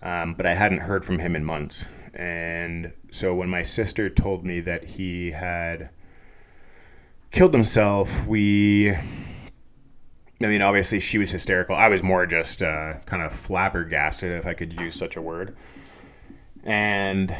um, 0.00 0.34
but 0.34 0.46
I 0.46 0.54
hadn't 0.54 0.82
heard 0.82 1.04
from 1.04 1.18
him 1.18 1.34
in 1.34 1.44
months. 1.44 1.86
And 2.18 2.92
so 3.12 3.32
when 3.32 3.48
my 3.48 3.62
sister 3.62 4.10
told 4.10 4.44
me 4.44 4.58
that 4.60 4.82
he 4.84 5.30
had 5.30 5.90
killed 7.30 7.54
himself, 7.54 8.26
we. 8.26 8.92
I 10.40 10.46
mean, 10.46 10.62
obviously, 10.62 11.00
she 11.00 11.18
was 11.18 11.30
hysterical. 11.30 11.74
I 11.74 11.88
was 11.88 12.02
more 12.02 12.26
just 12.26 12.62
uh, 12.62 12.94
kind 13.06 13.22
of 13.22 13.32
flabbergasted, 13.32 14.30
if 14.32 14.46
I 14.46 14.52
could 14.52 14.72
use 14.72 14.96
such 14.96 15.16
a 15.16 15.22
word. 15.22 15.56
And 16.64 17.34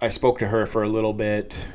I 0.00 0.08
spoke 0.08 0.38
to 0.38 0.48
her 0.48 0.64
for 0.66 0.82
a 0.82 0.88
little 0.88 1.12
bit 1.12 1.66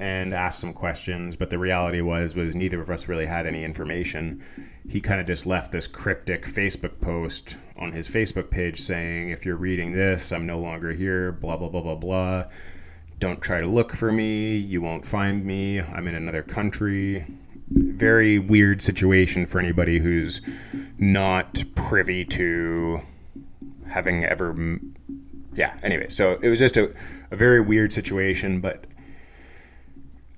and 0.00 0.34
asked 0.34 0.58
some 0.58 0.72
questions, 0.72 1.36
but 1.36 1.50
the 1.50 1.58
reality 1.58 2.00
was 2.00 2.34
was 2.34 2.54
neither 2.54 2.80
of 2.80 2.90
us 2.90 3.06
really 3.06 3.26
had 3.26 3.46
any 3.46 3.62
information. 3.62 4.42
He 4.88 5.00
kind 5.00 5.20
of 5.20 5.26
just 5.26 5.46
left 5.46 5.70
this 5.70 5.86
cryptic 5.86 6.44
Facebook 6.44 7.00
post 7.00 7.56
on 7.76 7.92
his 7.92 8.08
Facebook 8.08 8.50
page 8.50 8.80
saying, 8.80 9.30
"If 9.30 9.46
you're 9.46 9.56
reading 9.56 9.92
this, 9.92 10.32
I'm 10.32 10.46
no 10.46 10.58
longer 10.58 10.92
here." 10.92 11.30
Blah 11.32 11.58
blah 11.58 11.68
blah 11.68 11.82
blah 11.82 11.94
blah 11.94 12.44
don't 13.20 13.42
try 13.42 13.60
to 13.60 13.66
look 13.66 13.92
for 13.92 14.10
me. 14.10 14.56
You 14.56 14.80
won't 14.80 15.04
find 15.04 15.44
me. 15.44 15.80
I'm 15.80 16.08
in 16.08 16.14
another 16.14 16.42
country. 16.42 17.26
Very 17.68 18.38
weird 18.38 18.82
situation 18.82 19.46
for 19.46 19.60
anybody 19.60 19.98
who's 19.98 20.40
not 20.98 21.62
privy 21.74 22.24
to 22.24 23.02
having 23.86 24.24
ever. 24.24 24.78
Yeah, 25.54 25.78
anyway, 25.82 26.08
so 26.08 26.38
it 26.42 26.48
was 26.48 26.58
just 26.58 26.76
a, 26.78 26.92
a 27.30 27.36
very 27.36 27.60
weird 27.60 27.92
situation, 27.92 28.60
but 28.60 28.86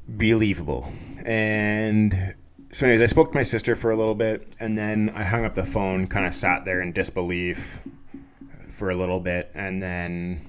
believable. 0.09 0.91
And 1.25 2.35
so, 2.71 2.87
anyways, 2.87 3.03
I 3.03 3.07
spoke 3.07 3.33
to 3.33 3.37
my 3.37 3.43
sister 3.43 3.77
for 3.77 3.91
a 3.91 3.97
little 3.97 4.15
bit, 4.15 4.57
and 4.59 4.77
then 4.77 5.13
I 5.15 5.25
hung 5.25 5.45
up 5.45 5.55
the 5.55 5.65
phone, 5.65 6.07
kind 6.07 6.27
of 6.27 6.33
sat 6.33 6.65
there 6.65 6.81
in 6.81 6.93
disbelief 6.93 7.81
for 8.69 8.91
a 8.91 8.95
little 8.95 9.21
bit, 9.21 9.51
and 9.55 9.83
then 9.83 10.41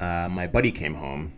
uh, 0.00 0.28
my 0.30 0.46
buddy 0.46 0.72
came 0.72 0.94
home, 0.94 1.32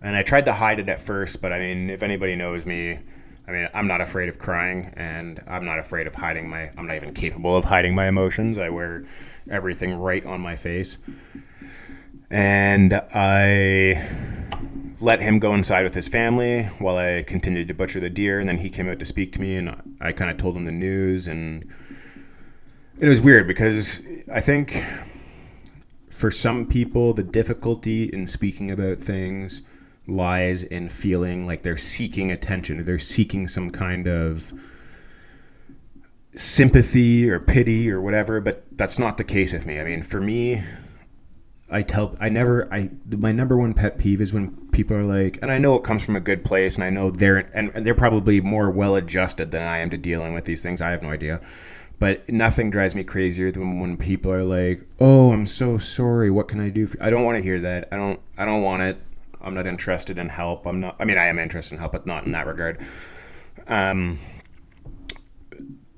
and 0.00 0.16
I 0.16 0.22
tried 0.22 0.44
to 0.44 0.52
hide 0.52 0.78
it 0.78 0.88
at 0.88 1.00
first. 1.00 1.42
But 1.42 1.52
I 1.52 1.58
mean, 1.58 1.90
if 1.90 2.02
anybody 2.02 2.36
knows 2.36 2.64
me, 2.64 2.98
I 3.46 3.50
mean, 3.50 3.68
I'm 3.74 3.88
not 3.88 4.00
afraid 4.00 4.28
of 4.28 4.38
crying, 4.38 4.92
and 4.96 5.42
I'm 5.48 5.64
not 5.64 5.78
afraid 5.80 6.06
of 6.06 6.14
hiding 6.14 6.48
my. 6.48 6.70
I'm 6.78 6.86
not 6.86 6.94
even 6.96 7.12
capable 7.12 7.56
of 7.56 7.64
hiding 7.64 7.94
my 7.94 8.06
emotions. 8.06 8.56
I 8.56 8.68
wear 8.68 9.04
everything 9.50 9.94
right 9.94 10.24
on 10.24 10.40
my 10.40 10.54
face, 10.54 10.98
and 12.30 12.94
I 13.12 14.08
let 15.02 15.20
him 15.20 15.40
go 15.40 15.52
inside 15.52 15.82
with 15.82 15.94
his 15.94 16.06
family 16.06 16.62
while 16.78 16.96
I 16.96 17.24
continued 17.24 17.66
to 17.68 17.74
butcher 17.74 17.98
the 17.98 18.08
deer. 18.08 18.38
And 18.38 18.48
then 18.48 18.58
he 18.58 18.70
came 18.70 18.88
out 18.88 19.00
to 19.00 19.04
speak 19.04 19.32
to 19.32 19.40
me, 19.40 19.56
and 19.56 19.96
I 20.00 20.12
kind 20.12 20.30
of 20.30 20.36
told 20.36 20.56
him 20.56 20.64
the 20.64 20.72
news, 20.72 21.26
and 21.26 21.68
it 22.98 23.08
was 23.08 23.20
weird 23.20 23.48
because 23.48 24.00
I 24.32 24.40
think 24.40 24.82
for 26.08 26.30
some 26.30 26.66
people, 26.66 27.12
the 27.14 27.24
difficulty 27.24 28.04
in 28.04 28.28
speaking 28.28 28.70
about 28.70 29.00
things 29.00 29.62
lies 30.06 30.62
in 30.62 30.88
feeling 30.88 31.46
like 31.46 31.62
they're 31.62 31.76
seeking 31.76 32.30
attention 32.30 32.78
or 32.78 32.84
they're 32.84 32.98
seeking 32.98 33.48
some 33.48 33.70
kind 33.70 34.06
of 34.06 34.52
sympathy 36.34 37.28
or 37.28 37.38
pity 37.38 37.90
or 37.90 38.00
whatever 38.00 38.40
but 38.40 38.64
that's 38.72 38.98
not 38.98 39.16
the 39.16 39.22
case 39.22 39.52
with 39.52 39.66
me 39.66 39.78
i 39.78 39.84
mean 39.84 40.02
for 40.02 40.20
me 40.20 40.62
i 41.72 41.82
tell 41.82 42.16
i 42.20 42.28
never 42.28 42.72
i 42.72 42.90
my 43.16 43.32
number 43.32 43.56
one 43.56 43.74
pet 43.74 43.98
peeve 43.98 44.20
is 44.20 44.32
when 44.32 44.50
people 44.70 44.96
are 44.96 45.04
like 45.04 45.38
and 45.42 45.50
i 45.50 45.58
know 45.58 45.74
it 45.76 45.82
comes 45.82 46.04
from 46.04 46.16
a 46.16 46.20
good 46.20 46.44
place 46.44 46.76
and 46.76 46.84
i 46.84 46.90
know 46.90 47.10
they're 47.10 47.38
and 47.54 47.72
they're 47.84 47.94
probably 47.94 48.40
more 48.40 48.70
well 48.70 48.94
adjusted 48.96 49.50
than 49.50 49.62
i 49.62 49.78
am 49.78 49.90
to 49.90 49.96
dealing 49.96 50.34
with 50.34 50.44
these 50.44 50.62
things 50.62 50.80
i 50.80 50.90
have 50.90 51.02
no 51.02 51.10
idea 51.10 51.40
but 52.02 52.28
nothing 52.28 52.68
drives 52.68 52.96
me 52.96 53.04
crazier 53.04 53.52
than 53.52 53.78
when 53.78 53.96
people 53.96 54.32
are 54.32 54.42
like, 54.42 54.84
"Oh, 54.98 55.30
I'm 55.30 55.46
so 55.46 55.78
sorry. 55.78 56.32
What 56.32 56.48
can 56.48 56.58
I 56.58 56.68
do?" 56.68 56.88
I 57.00 57.10
don't 57.10 57.22
want 57.22 57.38
to 57.38 57.42
hear 57.42 57.60
that. 57.60 57.86
I 57.92 57.96
don't. 57.96 58.18
I 58.36 58.44
don't 58.44 58.62
want 58.62 58.82
it. 58.82 58.96
I'm 59.40 59.54
not 59.54 59.68
interested 59.68 60.18
in 60.18 60.28
help. 60.28 60.66
I'm 60.66 60.80
not. 60.80 60.96
I 60.98 61.04
mean, 61.04 61.16
I 61.16 61.26
am 61.26 61.38
interested 61.38 61.74
in 61.74 61.78
help, 61.78 61.92
but 61.92 62.04
not 62.04 62.26
in 62.26 62.32
that 62.32 62.48
regard. 62.48 62.84
Um, 63.68 64.18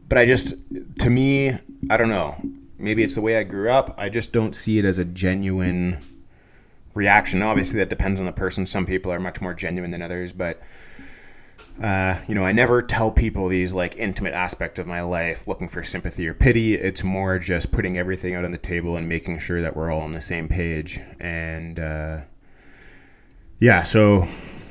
but 0.07 0.19
I 0.19 0.27
just, 0.27 0.55
to 0.99 1.09
me, 1.09 1.57
I 1.89 1.97
don't 1.97 2.11
know. 2.11 2.37
Maybe 2.79 3.03
it's 3.03 3.15
the 3.15 3.21
way 3.21 3.37
I 3.39 3.45
grew 3.45 3.71
up. 3.71 3.95
I 3.97 4.09
just 4.09 4.33
don't 4.33 4.55
see 4.55 4.79
it 4.79 4.85
as 4.85 4.99
a 4.99 5.05
genuine 5.05 5.99
reaction. 6.95 7.43
Obviously, 7.43 7.79
that 7.79 7.89
depends 7.89 8.21
on 8.21 8.27
the 8.27 8.33
person. 8.33 8.67
Some 8.67 8.87
people 8.87 9.13
are 9.13 9.21
much 9.21 9.41
more 9.41 9.55
genuine 9.55 9.91
than 9.91 10.03
others, 10.03 10.33
but 10.33 10.61
uh, 11.83 12.17
you 12.29 12.35
know, 12.35 12.45
I 12.45 12.53
never 12.53 12.83
tell 12.83 13.11
people 13.11 13.49
these 13.49 13.75
like 13.75 13.97
intimate 13.97 14.33
aspects 14.33 14.79
of 14.79 14.87
my 14.87 15.03
life 15.03 15.49
looking 15.49 15.69
for 15.69 15.83
sympathy 15.83 16.27
or 16.29 16.35
pity. 16.35 16.75
It's 16.75 17.03
more 17.03 17.39
just 17.39 17.73
putting 17.73 17.99
everything 17.99 18.35
out 18.35 18.45
on 18.45 18.53
the 18.53 18.59
table 18.59 18.97
and 18.97 19.09
making 19.09 19.39
sure 19.41 19.61
that 19.61 19.77
we're 19.77 19.91
all 19.91 20.03
on 20.03 20.13
the 20.13 20.21
same 20.21 20.47
page. 20.47 21.01
And 21.19 21.79
uh, 21.79 22.21
yeah, 23.59 23.83
so 23.83 24.27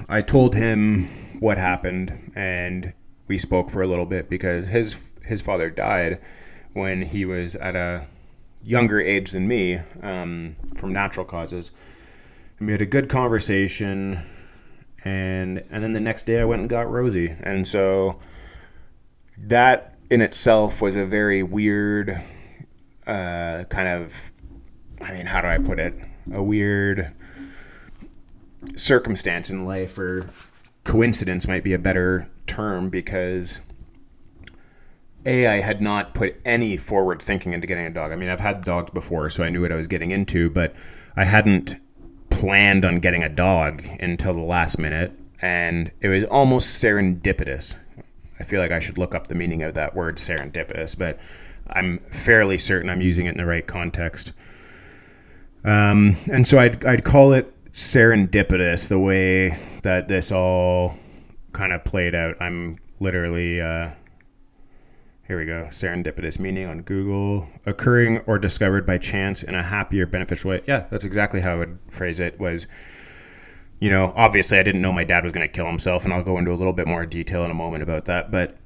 I 0.08 0.22
told 0.22 0.56
him 0.56 1.06
what 1.40 1.58
happened, 1.58 2.32
and 2.36 2.94
we 3.28 3.38
spoke 3.38 3.70
for 3.70 3.82
a 3.82 3.88
little 3.88 4.06
bit 4.06 4.30
because 4.30 4.68
his 4.68 5.12
his 5.26 5.42
father 5.42 5.70
died 5.70 6.20
when 6.74 7.02
he 7.02 7.26
was 7.26 7.56
at 7.56 7.76
a 7.76 8.06
younger 8.64 9.00
age 9.00 9.32
than 9.32 9.48
me 9.48 9.80
um, 10.02 10.56
from 10.78 10.92
natural 10.94 11.26
causes. 11.26 11.72
And 12.60 12.68
we 12.68 12.72
had 12.72 12.82
a 12.82 12.86
good 12.86 13.10
conversation 13.10 14.20
and 15.04 15.64
and 15.70 15.84
then 15.84 15.94
the 15.94 16.00
next 16.00 16.26
day 16.26 16.40
I 16.40 16.46
went 16.46 16.62
and 16.62 16.70
got 16.70 16.90
Rosie, 16.90 17.36
and 17.42 17.68
so 17.68 18.20
that 19.38 19.96
in 20.10 20.22
itself 20.22 20.82
was 20.82 20.96
a 20.96 21.06
very 21.06 21.44
weird 21.44 22.22
uh, 23.06 23.66
kind 23.70 23.88
of 23.88 24.32
I 25.02 25.12
mean, 25.12 25.26
how 25.26 25.42
do 25.42 25.48
I 25.48 25.58
put 25.58 25.80
it? 25.80 25.94
A 26.32 26.42
weird 26.42 27.12
circumstance 28.76 29.50
in 29.50 29.66
life, 29.66 29.98
or 29.98 30.30
coincidence 30.86 31.48
might 31.48 31.64
be 31.64 31.74
a 31.74 31.80
better 31.80 32.30
term, 32.48 32.90
because 32.90 33.60
a 35.26 35.48
I 35.48 35.62
had 35.62 35.82
not 35.82 36.14
put 36.14 36.36
any 36.46 36.78
forward 36.78 37.22
thinking 37.22 37.54
into 37.54 37.68
getting 37.68 37.86
a 37.86 37.90
dog. 37.90 38.12
I 38.12 38.16
mean, 38.16 38.30
I've 38.30 38.40
had 38.40 38.64
dogs 38.64 38.92
before, 38.92 39.30
so 39.30 39.44
I 39.44 39.50
knew 39.50 39.62
what 39.62 39.72
I 39.72 39.76
was 39.76 39.88
getting 39.88 40.12
into, 40.12 40.50
but 40.50 40.76
I 41.16 41.24
hadn't 41.24 41.76
planned 42.30 42.84
on 42.86 43.00
getting 43.00 43.24
a 43.24 43.30
dog 43.30 43.84
until 44.00 44.34
the 44.34 44.42
last 44.42 44.78
minute, 44.78 45.12
and 45.42 45.92
it 46.02 46.08
was 46.08 46.24
almost 46.26 46.84
serendipitous. 46.84 47.76
I 48.40 48.44
feel 48.44 48.60
like 48.60 48.72
I 48.72 48.80
should 48.80 48.98
look 48.98 49.16
up 49.16 49.28
the 49.28 49.36
meaning 49.36 49.64
of 49.64 49.76
that 49.76 49.96
word 49.96 50.18
serendipitous, 50.18 50.98
but 50.98 51.20
I'm 51.70 52.00
fairly 52.00 52.58
certain 52.58 52.90
I'm 52.90 53.02
using 53.02 53.26
it 53.28 53.30
in 53.30 53.38
the 53.38 53.46
right 53.46 53.66
context. 53.66 54.34
Um, 55.64 56.18
and 56.30 56.46
so 56.46 56.60
I'd, 56.60 56.84
I'd 56.84 57.06
call 57.06 57.32
it 57.34 57.54
serendipitous 57.72 58.90
the 58.90 59.00
way 59.00 59.58
that 59.84 60.08
this 60.08 60.32
all 60.32 60.96
kind 61.54 61.72
of 61.72 61.84
played 61.84 62.16
out. 62.16 62.36
I'm 62.42 62.80
literally 63.00 63.62
uh, 63.62 63.92
here 65.28 65.40
we 65.40 65.46
go. 65.46 65.66
Serendipitous 65.70 66.38
meaning 66.38 66.68
on 66.68 66.82
Google. 66.82 67.48
Occurring 67.66 68.20
or 68.20 68.38
discovered 68.38 68.86
by 68.86 68.98
chance 68.98 69.42
in 69.42 69.56
a 69.56 69.64
happy 69.64 70.02
or 70.02 70.06
beneficial 70.06 70.52
way. 70.52 70.62
Yeah, 70.68 70.86
that's 70.90 71.06
exactly 71.06 71.40
how 71.40 71.54
I 71.54 71.58
would 71.58 71.80
phrase 71.90 72.20
it. 72.20 72.40
Was, 72.40 72.68
you 73.80 73.90
know, 73.90 74.14
obviously 74.16 74.60
I 74.60 74.64
didn't 74.64 74.82
know 74.82 74.92
my 74.92 75.06
dad 75.06 75.24
was 75.24 75.32
going 75.32 75.48
to 75.48 75.52
kill 75.52 75.66
himself, 75.66 76.04
and 76.04 76.14
I'll 76.14 76.24
go 76.24 76.38
into 76.38 76.52
a 76.52 76.56
little 76.56 76.74
bit 76.74 76.88
more 76.88 77.06
detail 77.06 77.46
in 77.46 77.52
a 77.52 77.56
moment 77.56 77.84
about 77.84 78.06
that. 78.06 78.32
But 78.32 78.58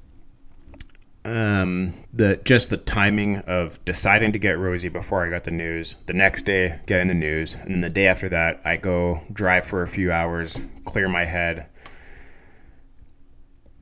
um, 1.24 1.94
the 2.12 2.40
just 2.42 2.70
the 2.70 2.76
timing 2.76 3.38
of 3.40 3.84
deciding 3.84 4.32
to 4.32 4.38
get 4.38 4.58
Rosie 4.58 4.88
before 4.88 5.24
I 5.24 5.30
got 5.30 5.44
the 5.44 5.50
news. 5.50 5.94
The 6.06 6.12
next 6.12 6.42
day, 6.42 6.80
getting 6.86 7.08
the 7.08 7.14
news, 7.14 7.54
and 7.54 7.70
then 7.74 7.80
the 7.82 7.90
day 7.90 8.08
after 8.08 8.28
that, 8.30 8.60
I 8.64 8.78
go 8.78 9.22
drive 9.32 9.64
for 9.64 9.82
a 9.82 9.88
few 9.88 10.10
hours, 10.10 10.58
clear 10.84 11.08
my 11.08 11.24
head, 11.24 11.66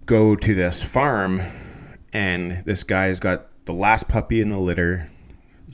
go 0.04 0.36
to 0.36 0.54
this 0.54 0.82
farm, 0.82 1.42
and 2.16 2.64
this 2.64 2.82
guy's 2.82 3.20
got 3.20 3.48
the 3.66 3.74
last 3.74 4.08
puppy 4.08 4.40
in 4.40 4.48
the 4.48 4.56
litter, 4.56 5.10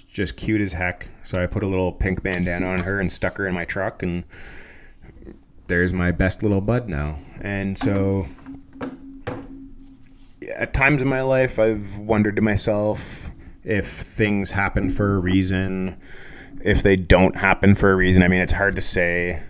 just 0.08 0.36
cute 0.36 0.60
as 0.60 0.72
heck. 0.72 1.06
So 1.22 1.40
I 1.40 1.46
put 1.46 1.62
a 1.62 1.68
little 1.68 1.92
pink 1.92 2.20
bandana 2.24 2.66
on 2.66 2.80
her 2.80 2.98
and 2.98 3.12
stuck 3.12 3.36
her 3.36 3.46
in 3.46 3.54
my 3.54 3.64
truck, 3.64 4.02
and 4.02 4.24
there's 5.68 5.92
my 5.92 6.10
best 6.10 6.42
little 6.42 6.60
bud 6.60 6.88
now. 6.88 7.16
And 7.40 7.78
so 7.78 8.26
at 10.56 10.74
times 10.74 11.00
in 11.00 11.06
my 11.06 11.22
life, 11.22 11.60
I've 11.60 11.96
wondered 11.96 12.34
to 12.34 12.42
myself 12.42 13.30
if 13.62 13.86
things 13.86 14.50
happen 14.50 14.90
for 14.90 15.14
a 15.14 15.20
reason, 15.20 15.96
if 16.64 16.82
they 16.82 16.96
don't 16.96 17.36
happen 17.36 17.76
for 17.76 17.92
a 17.92 17.94
reason. 17.94 18.24
I 18.24 18.26
mean, 18.26 18.40
it's 18.40 18.52
hard 18.52 18.74
to 18.74 18.80
say. 18.80 19.44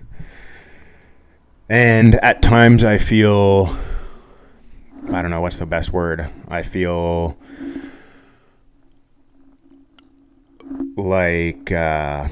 And 1.70 2.16
at 2.16 2.42
times, 2.42 2.84
I 2.84 2.99
feel 2.99 3.75
I 5.11 5.23
don't 5.23 5.30
know 5.30 5.40
what's 5.40 5.59
the 5.59 5.66
best 5.66 5.92
word. 5.92 6.30
I 6.49 6.62
feel 6.62 7.37
like. 10.97 11.73
Uh, 11.73 12.28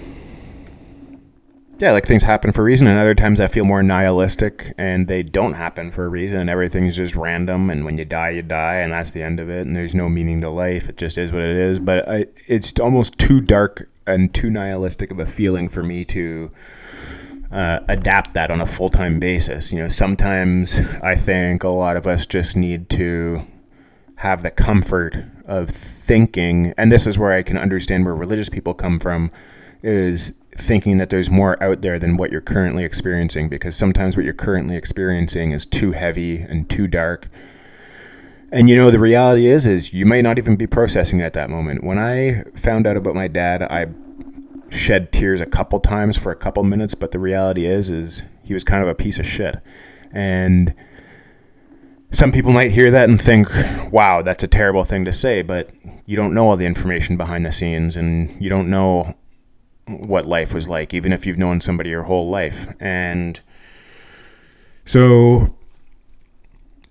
yeah, 1.80 1.92
like 1.92 2.04
things 2.04 2.22
happen 2.22 2.52
for 2.52 2.60
a 2.60 2.64
reason, 2.64 2.86
and 2.86 2.98
other 2.98 3.14
times 3.14 3.40
I 3.40 3.46
feel 3.46 3.64
more 3.64 3.82
nihilistic 3.82 4.74
and 4.76 5.08
they 5.08 5.22
don't 5.22 5.54
happen 5.54 5.90
for 5.90 6.04
a 6.04 6.08
reason, 6.08 6.38
and 6.38 6.50
everything's 6.50 6.94
just 6.94 7.16
random. 7.16 7.70
And 7.70 7.86
when 7.86 7.96
you 7.96 8.04
die, 8.04 8.30
you 8.30 8.42
die, 8.42 8.76
and 8.76 8.92
that's 8.92 9.12
the 9.12 9.22
end 9.22 9.40
of 9.40 9.48
it. 9.48 9.66
And 9.66 9.74
there's 9.74 9.94
no 9.94 10.08
meaning 10.08 10.42
to 10.42 10.50
life; 10.50 10.88
it 10.90 10.98
just 10.98 11.16
is 11.16 11.32
what 11.32 11.42
it 11.42 11.56
is. 11.56 11.78
But 11.78 12.06
I, 12.08 12.26
it's 12.46 12.78
almost 12.78 13.18
too 13.18 13.40
dark 13.40 13.88
and 14.06 14.32
too 14.34 14.50
nihilistic 14.50 15.10
of 15.10 15.18
a 15.18 15.26
feeling 15.26 15.68
for 15.68 15.82
me 15.82 16.04
to 16.06 16.50
uh, 17.52 17.80
adapt 17.88 18.34
that 18.34 18.50
on 18.50 18.60
a 18.60 18.66
full 18.66 18.90
time 18.90 19.18
basis. 19.18 19.72
You 19.72 19.80
know, 19.80 19.88
sometimes 19.88 20.80
I 21.02 21.14
think 21.16 21.64
a 21.64 21.68
lot 21.68 21.96
of 21.96 22.06
us 22.06 22.26
just 22.26 22.56
need 22.56 22.88
to 22.90 23.46
have 24.16 24.42
the 24.42 24.50
comfort 24.50 25.16
of 25.46 25.70
thinking, 25.70 26.74
and 26.76 26.92
this 26.92 27.06
is 27.06 27.18
where 27.18 27.32
I 27.32 27.42
can 27.42 27.56
understand 27.56 28.04
where 28.04 28.14
religious 28.14 28.48
people 28.48 28.74
come 28.74 28.98
from, 28.98 29.30
is 29.82 30.32
thinking 30.56 30.98
that 30.98 31.10
there's 31.10 31.30
more 31.30 31.60
out 31.62 31.80
there 31.80 31.98
than 31.98 32.16
what 32.16 32.30
you're 32.30 32.40
currently 32.40 32.84
experiencing 32.84 33.48
because 33.48 33.74
sometimes 33.74 34.16
what 34.16 34.24
you're 34.24 34.34
currently 34.34 34.76
experiencing 34.76 35.52
is 35.52 35.64
too 35.64 35.92
heavy 35.92 36.40
and 36.40 36.68
too 36.68 36.86
dark. 36.86 37.28
And 38.52 38.68
you 38.68 38.76
know 38.76 38.90
the 38.90 38.98
reality 38.98 39.46
is 39.46 39.64
is 39.64 39.94
you 39.94 40.04
might 40.04 40.22
not 40.22 40.38
even 40.38 40.56
be 40.56 40.66
processing 40.66 41.20
it 41.20 41.24
at 41.24 41.32
that 41.34 41.50
moment. 41.50 41.84
When 41.84 41.98
I 41.98 42.42
found 42.56 42.86
out 42.86 42.96
about 42.96 43.14
my 43.14 43.28
dad, 43.28 43.62
I 43.62 43.86
shed 44.70 45.12
tears 45.12 45.40
a 45.40 45.46
couple 45.46 45.80
times 45.80 46.16
for 46.16 46.32
a 46.32 46.36
couple 46.36 46.62
minutes, 46.62 46.94
but 46.94 47.10
the 47.10 47.18
reality 47.18 47.66
is 47.66 47.90
is 47.90 48.22
he 48.44 48.54
was 48.54 48.64
kind 48.64 48.82
of 48.82 48.88
a 48.88 48.94
piece 48.94 49.18
of 49.18 49.26
shit. 49.26 49.56
And 50.12 50.74
some 52.12 52.32
people 52.32 52.52
might 52.52 52.70
hear 52.70 52.90
that 52.90 53.08
and 53.08 53.20
think, 53.20 53.48
"Wow, 53.92 54.22
that's 54.22 54.42
a 54.42 54.48
terrible 54.48 54.84
thing 54.84 55.04
to 55.04 55.12
say," 55.12 55.42
but 55.42 55.70
you 56.06 56.16
don't 56.16 56.34
know 56.34 56.48
all 56.48 56.56
the 56.56 56.66
information 56.66 57.16
behind 57.16 57.46
the 57.46 57.52
scenes 57.52 57.96
and 57.96 58.34
you 58.40 58.48
don't 58.48 58.68
know 58.68 59.14
what 59.86 60.26
life 60.26 60.52
was 60.54 60.68
like, 60.68 60.94
even 60.94 61.12
if 61.12 61.26
you've 61.26 61.38
known 61.38 61.60
somebody 61.60 61.90
your 61.90 62.02
whole 62.02 62.28
life. 62.30 62.66
And 62.80 63.40
so, 64.84 65.54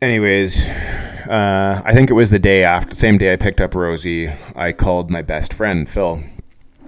anyways, 0.01 0.65
uh, 0.65 1.81
I 1.83 1.93
think 1.93 2.09
it 2.09 2.13
was 2.13 2.31
the 2.31 2.39
day 2.39 2.63
after, 2.63 2.95
same 2.95 3.17
day 3.17 3.33
I 3.33 3.35
picked 3.35 3.61
up 3.61 3.75
Rosie, 3.75 4.31
I 4.55 4.71
called 4.71 5.09
my 5.09 5.21
best 5.21 5.53
friend, 5.53 5.87
Phil. 5.87 6.21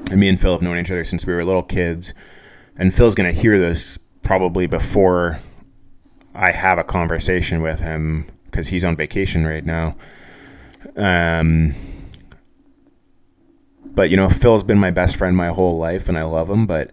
And 0.10 0.20
me 0.20 0.28
and 0.28 0.40
Phil 0.40 0.54
have 0.54 0.62
known 0.62 0.78
each 0.78 0.92
other 0.92 1.04
since 1.04 1.26
we 1.26 1.34
were 1.34 1.46
little 1.46 1.64
kids. 1.64 2.14
And 2.76 2.94
Phil's 2.94 3.16
going 3.16 3.34
to 3.34 3.40
hear 3.40 3.60
this 3.60 3.98
probably 4.22 4.68
before 4.68 5.40
I 6.34 6.52
have 6.52 6.78
a 6.78 6.84
conversation 6.84 7.62
with 7.62 7.80
him 7.80 8.28
because 8.46 8.68
he's 8.68 8.84
on 8.84 8.96
vacation 8.96 9.46
right 9.46 9.66
now. 9.66 9.96
Um, 10.96 11.74
but 13.84 14.10
you 14.10 14.18
know, 14.18 14.30
Phil's 14.30 14.64
been 14.64 14.80
my 14.80 14.92
best 14.92 15.16
friend 15.16 15.36
my 15.36 15.50
whole 15.50 15.78
life, 15.78 16.10
and 16.10 16.18
I 16.18 16.24
love 16.24 16.50
him. 16.50 16.66
But 16.66 16.92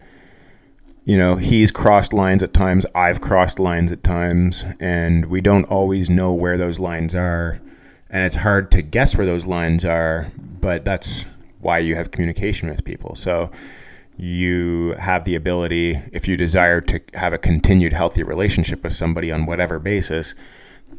you 1.05 1.17
know, 1.17 1.37
he's 1.37 1.71
crossed 1.71 2.13
lines 2.13 2.43
at 2.43 2.53
times. 2.53 2.85
I've 2.95 3.21
crossed 3.21 3.59
lines 3.59 3.93
at 3.93 4.05
times, 4.05 4.65
and 4.81 5.27
we 5.27 5.41
don't 5.41 5.65
always 5.65 6.11
know 6.11 6.35
where 6.35 6.59
those 6.59 6.79
lines 6.79 7.15
are, 7.15 7.61
and 8.11 8.25
it's 8.25 8.37
hard 8.37 8.71
to 8.73 8.83
guess 8.83 9.17
where 9.17 9.27
those 9.27 9.47
lines 9.47 9.85
are. 9.85 10.31
But 10.37 10.85
that's 10.85 11.25
why 11.69 11.79
you 11.79 11.95
have 11.95 12.11
communication 12.11 12.71
with 12.71 12.83
people. 12.83 13.15
So 13.15 13.51
you 14.17 14.95
have 14.99 15.25
the 15.25 15.35
ability, 15.35 16.01
if 16.15 16.27
you 16.27 16.35
desire 16.35 16.81
to 16.81 16.99
have 17.13 17.35
a 17.35 17.39
continued 17.39 17.93
healthy 17.93 18.23
relationship 18.23 18.83
with 18.83 18.95
somebody 18.95 19.31
on 19.31 19.45
whatever 19.45 19.79
basis, 19.79 20.35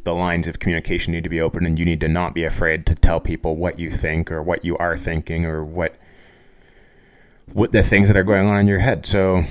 the 0.04 0.14
lines 0.14 0.46
of 0.46 0.60
communication 0.60 1.12
need 1.12 1.24
to 1.24 1.28
be 1.28 1.40
open 1.40 1.66
and 1.66 1.76
you 1.76 1.84
need 1.84 1.98
to 2.02 2.06
not 2.06 2.34
be 2.34 2.44
afraid 2.44 2.86
to 2.86 2.94
tell 2.94 3.18
people 3.18 3.56
what 3.56 3.80
you 3.80 3.90
think 3.90 4.30
or 4.30 4.44
what 4.44 4.64
you 4.64 4.76
are 4.76 4.96
thinking 4.96 5.44
or 5.44 5.64
what 5.64 5.96
what 7.52 7.72
the 7.72 7.82
things 7.82 8.06
that 8.06 8.16
are 8.16 8.22
going 8.22 8.46
on 8.46 8.56
in 8.56 8.68
your 8.68 8.78
head. 8.78 9.04
So 9.04 9.42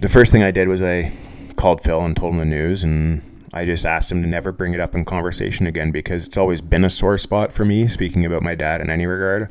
the 0.00 0.08
first 0.08 0.32
thing 0.32 0.42
I 0.42 0.50
did 0.50 0.68
was 0.68 0.82
I 0.82 1.10
called 1.56 1.80
Phil 1.80 2.02
and 2.02 2.14
told 2.14 2.34
him 2.34 2.40
the 2.40 2.44
news 2.44 2.84
and 2.84 3.22
I 3.54 3.64
just 3.64 3.86
asked 3.86 4.12
him 4.12 4.22
to 4.22 4.28
never 4.28 4.52
bring 4.52 4.74
it 4.74 4.80
up 4.80 4.94
in 4.94 5.06
conversation 5.06 5.66
again 5.66 5.90
because 5.90 6.26
it's 6.26 6.36
always 6.36 6.60
been 6.60 6.84
a 6.84 6.90
sore 6.90 7.16
spot 7.16 7.50
for 7.52 7.64
me 7.64 7.88
speaking 7.88 8.26
about 8.26 8.42
my 8.42 8.54
dad 8.54 8.80
in 8.80 8.90
any 8.90 9.06
regard. 9.06 9.48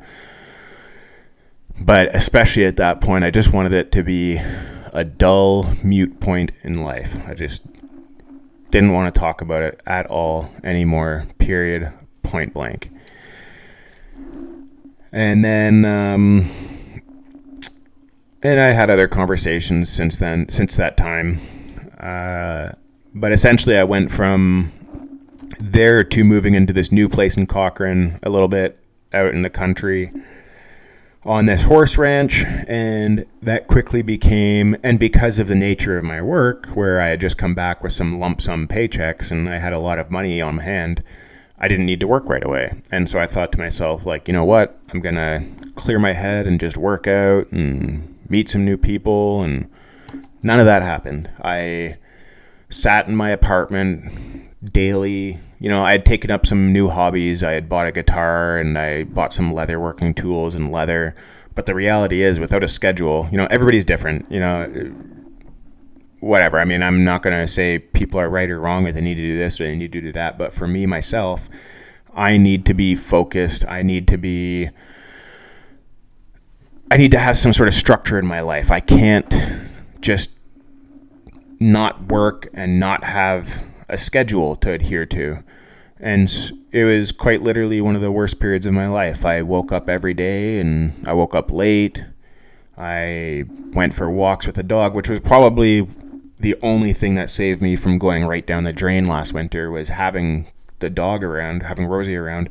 But 1.82 2.14
especially 2.14 2.66
at 2.66 2.78
that 2.78 3.02
point, 3.02 3.24
I 3.24 3.32
just 3.32 3.54
wanted 3.54 3.74
it 3.74 3.92
to 3.94 4.04
be 4.04 4.40
a 4.94 5.04
dull, 5.04 5.74
mute 5.84 6.20
point 6.20 6.52
in 6.64 6.84
life. 6.84 7.18
I 7.28 7.34
just 7.34 7.64
didn't 8.70 8.92
want 8.92 9.14
to 9.14 9.20
talk 9.20 9.42
about 9.42 9.62
it 9.62 9.82
at 9.86 10.06
all 10.08 10.50
anymore, 10.64 11.28
period, 11.38 11.92
point 12.22 12.54
blank. 12.54 12.92
And 15.12 15.44
then, 15.44 15.86
um, 15.86 16.50
and 18.44 18.60
I 18.60 18.68
had 18.68 18.90
other 18.90 19.08
conversations 19.08 19.90
since 19.90 20.18
then, 20.18 20.50
since 20.50 20.78
that 20.78 20.98
time. 20.98 21.40
Uh, 22.00 22.74
but 23.16 23.32
essentially, 23.32 23.78
I 23.78 23.84
went 23.84 24.12
from 24.12 24.72
there 25.60 26.04
to 26.04 26.24
moving 26.24 26.54
into 26.54 26.74
this 26.74 26.92
new 26.92 27.10
place 27.10 27.36
in 27.36 27.48
Cochrane, 27.48 28.20
a 28.22 28.30
little 28.30 28.48
bit 28.48 28.78
out 29.14 29.34
in 29.34 29.42
the 29.42 29.50
country 29.50 30.12
on 31.24 31.46
this 31.46 31.64
horse 31.64 31.98
ranch, 31.98 32.46
and 32.68 33.26
that 33.42 33.68
quickly 33.68 34.02
became, 34.02 34.76
and 34.84 34.98
because 34.98 35.38
of 35.38 35.48
the 35.48 35.56
nature 35.56 35.98
of 35.98 36.04
my 36.04 36.22
work, 36.22 36.68
where 36.68 37.02
I 37.02 37.08
had 37.08 37.20
just 37.20 37.38
come 37.38 37.54
back 37.54 37.84
with 37.84 37.92
some 37.92 38.20
lump 38.20 38.42
sum 38.42 38.68
paychecks 38.68 39.32
and 39.32 39.50
I 39.50 39.58
had 39.58 39.74
a 39.74 39.80
lot 39.80 40.00
of 40.00 40.10
money 40.10 40.42
on 40.42 40.60
hand, 40.60 41.04
I 41.58 41.68
didn't 41.68 41.88
need 41.88 42.00
to 42.00 42.08
work 42.08 42.30
right 42.30 42.46
away. 42.46 42.82
And 42.90 43.10
so 43.10 43.20
I 43.20 43.28
thought 43.28 43.52
to 43.52 43.58
myself, 43.58 44.06
like, 44.06 44.30
you 44.30 44.34
know 44.34 44.46
what? 44.46 44.80
I'm 44.94 45.02
going 45.02 45.16
to 45.16 45.44
clear 45.76 46.00
my 46.00 46.14
head 46.14 46.48
and 46.48 46.58
just 46.58 46.78
work 46.78 47.06
out 47.06 47.52
and 47.52 48.18
meet 48.30 48.48
some 48.48 48.64
new 48.64 48.78
people. 48.78 49.44
And 49.44 49.70
none 50.42 50.62
of 50.62 50.66
that 50.68 50.84
happened. 50.84 51.30
I 51.44 51.98
sat 52.70 53.10
in 53.10 53.16
my 53.16 53.32
apartment 53.32 54.64
daily 54.72 55.42
you 55.60 55.68
know, 55.68 55.84
I 55.84 55.92
had 55.92 56.06
taken 56.06 56.32
up 56.32 56.46
some 56.46 56.72
new 56.72 56.88
hobbies. 56.88 57.44
I 57.44 57.52
had 57.52 57.68
bought 57.68 57.90
a 57.90 57.92
guitar 57.92 58.58
and 58.58 58.78
I 58.78 59.04
bought 59.04 59.34
some 59.34 59.54
leather 59.54 59.80
working 59.80 60.14
tools 60.14 60.56
and 60.56 60.72
leather. 60.72 61.14
But 61.54 61.66
the 61.66 61.76
reality 61.76 62.22
is, 62.22 62.40
without 62.40 62.64
a 62.64 62.68
schedule, 62.68 63.28
you 63.32 63.38
know, 63.38 63.48
everybody's 63.52 63.84
different. 63.84 64.32
You 64.32 64.40
know, 64.40 64.94
whatever. 66.22 66.60
I 66.60 66.66
mean, 66.66 66.82
I'm 66.82 67.04
not 67.04 67.22
going 67.22 67.38
to 67.38 67.48
say 67.48 67.80
people 67.80 68.20
are 68.20 68.30
right 68.30 68.50
or 68.50 68.60
wrong 68.60 68.88
or 68.88 68.94
they 68.94 69.02
need 69.02 69.16
to 69.16 69.22
do 69.22 69.38
this 69.38 69.60
or 69.60 69.66
they 69.66 69.76
need 69.76 69.92
to 69.92 70.02
do 70.02 70.12
that. 70.14 70.38
But 70.38 70.54
for 70.54 70.68
me, 70.68 70.86
myself, 70.86 71.50
I 72.14 72.38
need 72.38 72.66
to 72.68 72.74
be 72.74 72.96
focused. 72.96 73.66
I 73.68 73.84
need 73.84 74.08
to 74.08 74.18
be. 74.18 74.70
I 76.92 76.98
need 76.98 77.12
to 77.12 77.20
have 77.20 77.38
some 77.38 77.54
sort 77.54 77.68
of 77.68 77.74
structure 77.74 78.18
in 78.18 78.26
my 78.26 78.40
life. 78.42 78.72
I 78.72 78.80
can't 78.80 79.32
just 80.00 80.32
not 81.60 82.10
work 82.12 82.50
and 82.54 82.80
not 82.80 83.04
have 83.04 83.64
a 83.90 83.98
schedule 83.98 84.56
to 84.58 84.72
adhere 84.72 85.06
to. 85.08 85.44
And 86.00 86.30
it 86.72 86.86
was 86.86 87.12
quite 87.12 87.42
literally 87.42 87.82
one 87.82 87.96
of 87.96 88.02
the 88.02 88.12
worst 88.12 88.40
periods 88.40 88.66
of 88.66 88.74
my 88.74 88.88
life. 88.88 89.26
I 89.26 89.42
woke 89.42 89.72
up 89.72 89.90
every 89.90 90.14
day 90.14 90.60
and 90.60 90.94
I 91.06 91.14
woke 91.14 91.36
up 91.36 91.52
late. 91.52 92.06
I 92.78 93.44
went 93.74 93.94
for 93.94 94.10
walks 94.10 94.46
with 94.46 94.56
the 94.56 94.64
dog, 94.64 94.94
which 94.96 95.10
was 95.10 95.20
probably 95.20 95.88
the 96.40 96.56
only 96.62 96.94
thing 96.94 97.16
that 97.16 97.30
saved 97.30 97.62
me 97.62 97.76
from 97.76 97.98
going 97.98 98.24
right 98.24 98.46
down 98.46 98.64
the 98.64 98.72
drain 98.72 99.08
last 99.08 99.34
winter 99.34 99.70
was 99.70 99.90
having 99.90 100.48
the 100.80 100.90
dog 100.90 101.22
around, 101.22 101.64
having 101.64 101.86
Rosie 101.86 102.16
around 102.16 102.50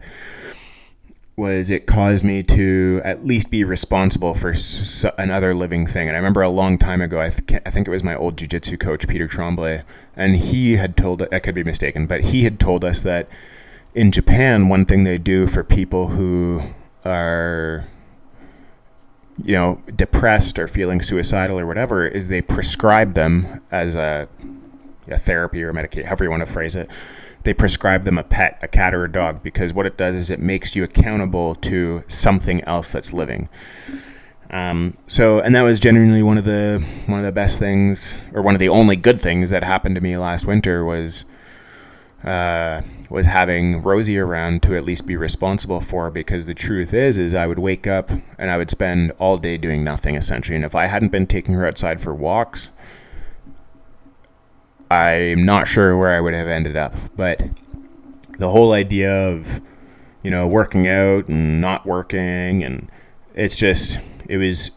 was 1.39 1.71
it 1.71 1.87
caused 1.87 2.25
me 2.25 2.43
to 2.43 3.01
at 3.05 3.25
least 3.25 3.49
be 3.51 3.63
responsible 3.63 4.35
for 4.35 4.51
s- 4.51 5.07
another 5.17 5.55
living 5.55 5.87
thing. 5.87 6.09
And 6.09 6.17
I 6.17 6.19
remember 6.19 6.43
a 6.43 6.49
long 6.49 6.77
time 6.79 7.01
ago, 7.01 7.21
I, 7.21 7.31
th- 7.31 7.63
I 7.65 7.71
think 7.71 7.87
it 7.87 7.91
was 7.93 8.03
my 8.03 8.17
old 8.17 8.37
jiu-jitsu 8.37 8.77
coach, 8.77 9.07
Peter 9.07 9.29
Tremblay, 9.29 9.83
and 10.17 10.37
he 10.37 10.77
had 10.77 10.97
told, 10.97 11.23
I 11.33 11.39
could 11.39 11.55
be 11.55 11.63
mistaken, 11.63 12.09
but 12.09 12.23
he 12.23 12.43
had 12.43 12.59
told 12.59 12.85
us 12.85 13.03
that 13.03 13.29
in 13.95 14.11
Japan, 14.11 14.69
one 14.69 14.85
thing 14.85 15.05
they 15.05 15.17
do 15.17 15.47
for 15.47 15.63
people 15.63 16.09
who 16.09 16.61
are 17.05 17.87
you 19.45 19.53
know 19.53 19.81
depressed 19.95 20.59
or 20.59 20.67
feeling 20.67 21.01
suicidal 21.01 21.61
or 21.61 21.67
whatever 21.67 22.05
is 22.05 22.27
they 22.27 22.43
prescribe 22.43 23.15
them 23.15 23.63
as 23.71 23.95
a, 23.95 24.29
a 25.07 25.17
therapy 25.19 25.63
or 25.63 25.73
medication, 25.73 26.07
however 26.07 26.25
you 26.25 26.31
want 26.31 26.45
to 26.45 26.53
phrase 26.53 26.75
it. 26.75 26.91
They 27.45 27.55
prescribe 27.55 28.05
them 28.05 28.19
a 28.19 28.25
pet, 28.25 28.59
a 28.63 28.69
cat 28.69 28.95
or 28.95 29.05
a 29.05 29.13
dog, 29.13 29.43
because 29.43 29.73
what 29.73 29.87
it 29.87 29.97
does 29.97 30.17
is 30.17 30.31
it 30.31 30.41
makes 30.41 30.77
you 30.77 30.85
accountable 30.85 31.55
to 31.57 32.03
something 32.09 32.63
else 32.65 32.93
that's 32.93 33.13
living. 33.13 33.49
Um, 34.51 34.97
so, 35.07 35.41
and 35.41 35.55
that 35.55 35.63
was 35.63 35.79
genuinely 35.79 36.23
one 36.23 36.39
of 36.39 36.45
the 36.45 36.85
one 37.07 37.19
of 37.19 37.25
the 37.25 37.33
best 37.33 37.59
things, 37.59 38.21
or 38.33 38.43
one 38.43 38.55
of 38.55 38.59
the 38.59 38.71
only 38.71 38.97
good 38.97 39.21
things 39.21 39.51
that 39.51 39.63
happened 39.63 39.95
to 39.97 40.01
me 40.01 40.17
last 40.17 40.47
winter 40.47 40.85
was 40.85 41.25
uh, 42.25 42.81
was 43.11 43.27
having 43.27 43.83
Rosie 43.83 44.19
around 44.19 44.63
to 44.63 44.75
at 44.75 44.85
least 44.85 45.07
be 45.07 45.17
responsible 45.17 45.81
for. 45.81 46.11
Because 46.11 46.47
the 46.47 46.55
truth 46.55 46.95
is, 46.95 47.19
is 47.19 47.35
I 47.35 47.47
would 47.47 47.59
wake 47.59 47.87
up 47.87 48.11
and 48.11 48.51
I 48.51 48.57
would 48.57 48.71
spend 48.71 49.13
all 49.19 49.37
day 49.37 49.59
doing 49.59 49.85
nothing 49.85 50.15
essentially, 50.15 50.57
and 50.57 50.65
if 50.65 50.75
I 50.75 50.87
hadn't 50.87 51.13
been 51.13 51.27
taking 51.27 51.55
her 51.55 51.67
outside 51.67 52.01
for 52.01 52.15
walks, 52.15 52.71
I'm 54.91 55.45
not 55.45 55.67
sure 55.67 55.97
where 55.97 56.17
I 56.17 56.21
would 56.21 56.35
have 56.35 56.49
ended 56.49 56.77
up. 56.77 56.95
But 57.17 57.43
the 58.39 58.49
whole 58.49 58.73
idea 58.73 59.13
of 59.13 59.61
you 60.23 60.31
know 60.31 60.47
working 60.47 60.89
out 60.89 61.29
and 61.29 61.61
not 61.61 61.87
working 61.87 62.65
and 62.65 62.91
it's 63.35 63.57
just 63.57 63.99
it 64.29 64.37
was 64.37 64.71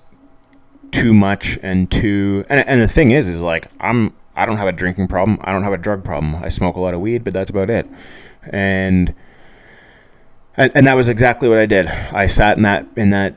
too 0.91 1.13
much 1.13 1.57
and 1.63 1.89
too 1.89 2.45
and, 2.49 2.67
and 2.67 2.81
the 2.81 2.87
thing 2.87 3.11
is 3.11 3.27
is 3.27 3.41
like 3.41 3.67
i'm 3.79 4.13
i 4.35 4.45
don't 4.45 4.57
have 4.57 4.67
a 4.67 4.71
drinking 4.71 5.07
problem 5.07 5.37
i 5.41 5.51
don't 5.51 5.63
have 5.63 5.73
a 5.73 5.77
drug 5.77 6.03
problem 6.03 6.35
i 6.35 6.49
smoke 6.49 6.75
a 6.75 6.79
lot 6.79 6.93
of 6.93 6.99
weed 6.99 7.23
but 7.23 7.33
that's 7.33 7.49
about 7.49 7.69
it 7.69 7.87
and 8.51 9.13
and, 10.57 10.71
and 10.75 10.85
that 10.87 10.95
was 10.95 11.07
exactly 11.07 11.47
what 11.47 11.57
i 11.57 11.65
did 11.65 11.87
i 11.87 12.25
sat 12.25 12.57
in 12.57 12.63
that 12.63 12.85
in 12.95 13.09
that 13.11 13.35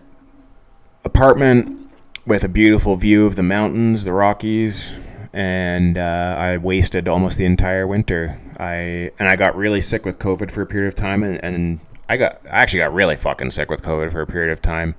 apartment 1.05 1.89
with 2.27 2.43
a 2.43 2.49
beautiful 2.49 2.97
view 2.97 3.27
of 3.27 3.37
the 3.37 3.43
mountains 3.43 4.05
the 4.05 4.13
rockies 4.13 4.95
and 5.35 5.99
uh, 5.99 6.35
i 6.39 6.57
wasted 6.57 7.09
almost 7.09 7.37
the 7.37 7.45
entire 7.45 7.87
winter 7.87 8.41
i 8.59 9.11
and 9.19 9.29
i 9.29 9.37
got 9.37 9.55
really 9.57 9.81
sick 9.81 10.07
with 10.07 10.19
covid 10.19 10.51
for 10.51 10.63
a 10.63 10.67
period 10.67 10.89
of 10.89 10.95
time 10.95 11.23
and, 11.23 11.43
and 11.45 11.81
i 12.09 12.17
got 12.17 12.41
i 12.47 12.63
actually 12.63 12.79
got 12.79 12.95
really 12.95 13.17
fucking 13.17 13.51
sick 13.51 13.71
with 13.71 13.83
covid 13.83 14.11
for 14.11 14.21
a 14.21 14.27
period 14.27 14.53
of 14.53 14.63
time 14.63 14.95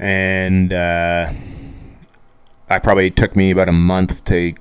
and 0.00 0.72
uh, 0.72 1.30
I 2.70 2.78
probably 2.78 3.10
took 3.10 3.36
me 3.36 3.50
about 3.50 3.68
a 3.68 3.72
month 3.72 4.24
to 4.24 4.54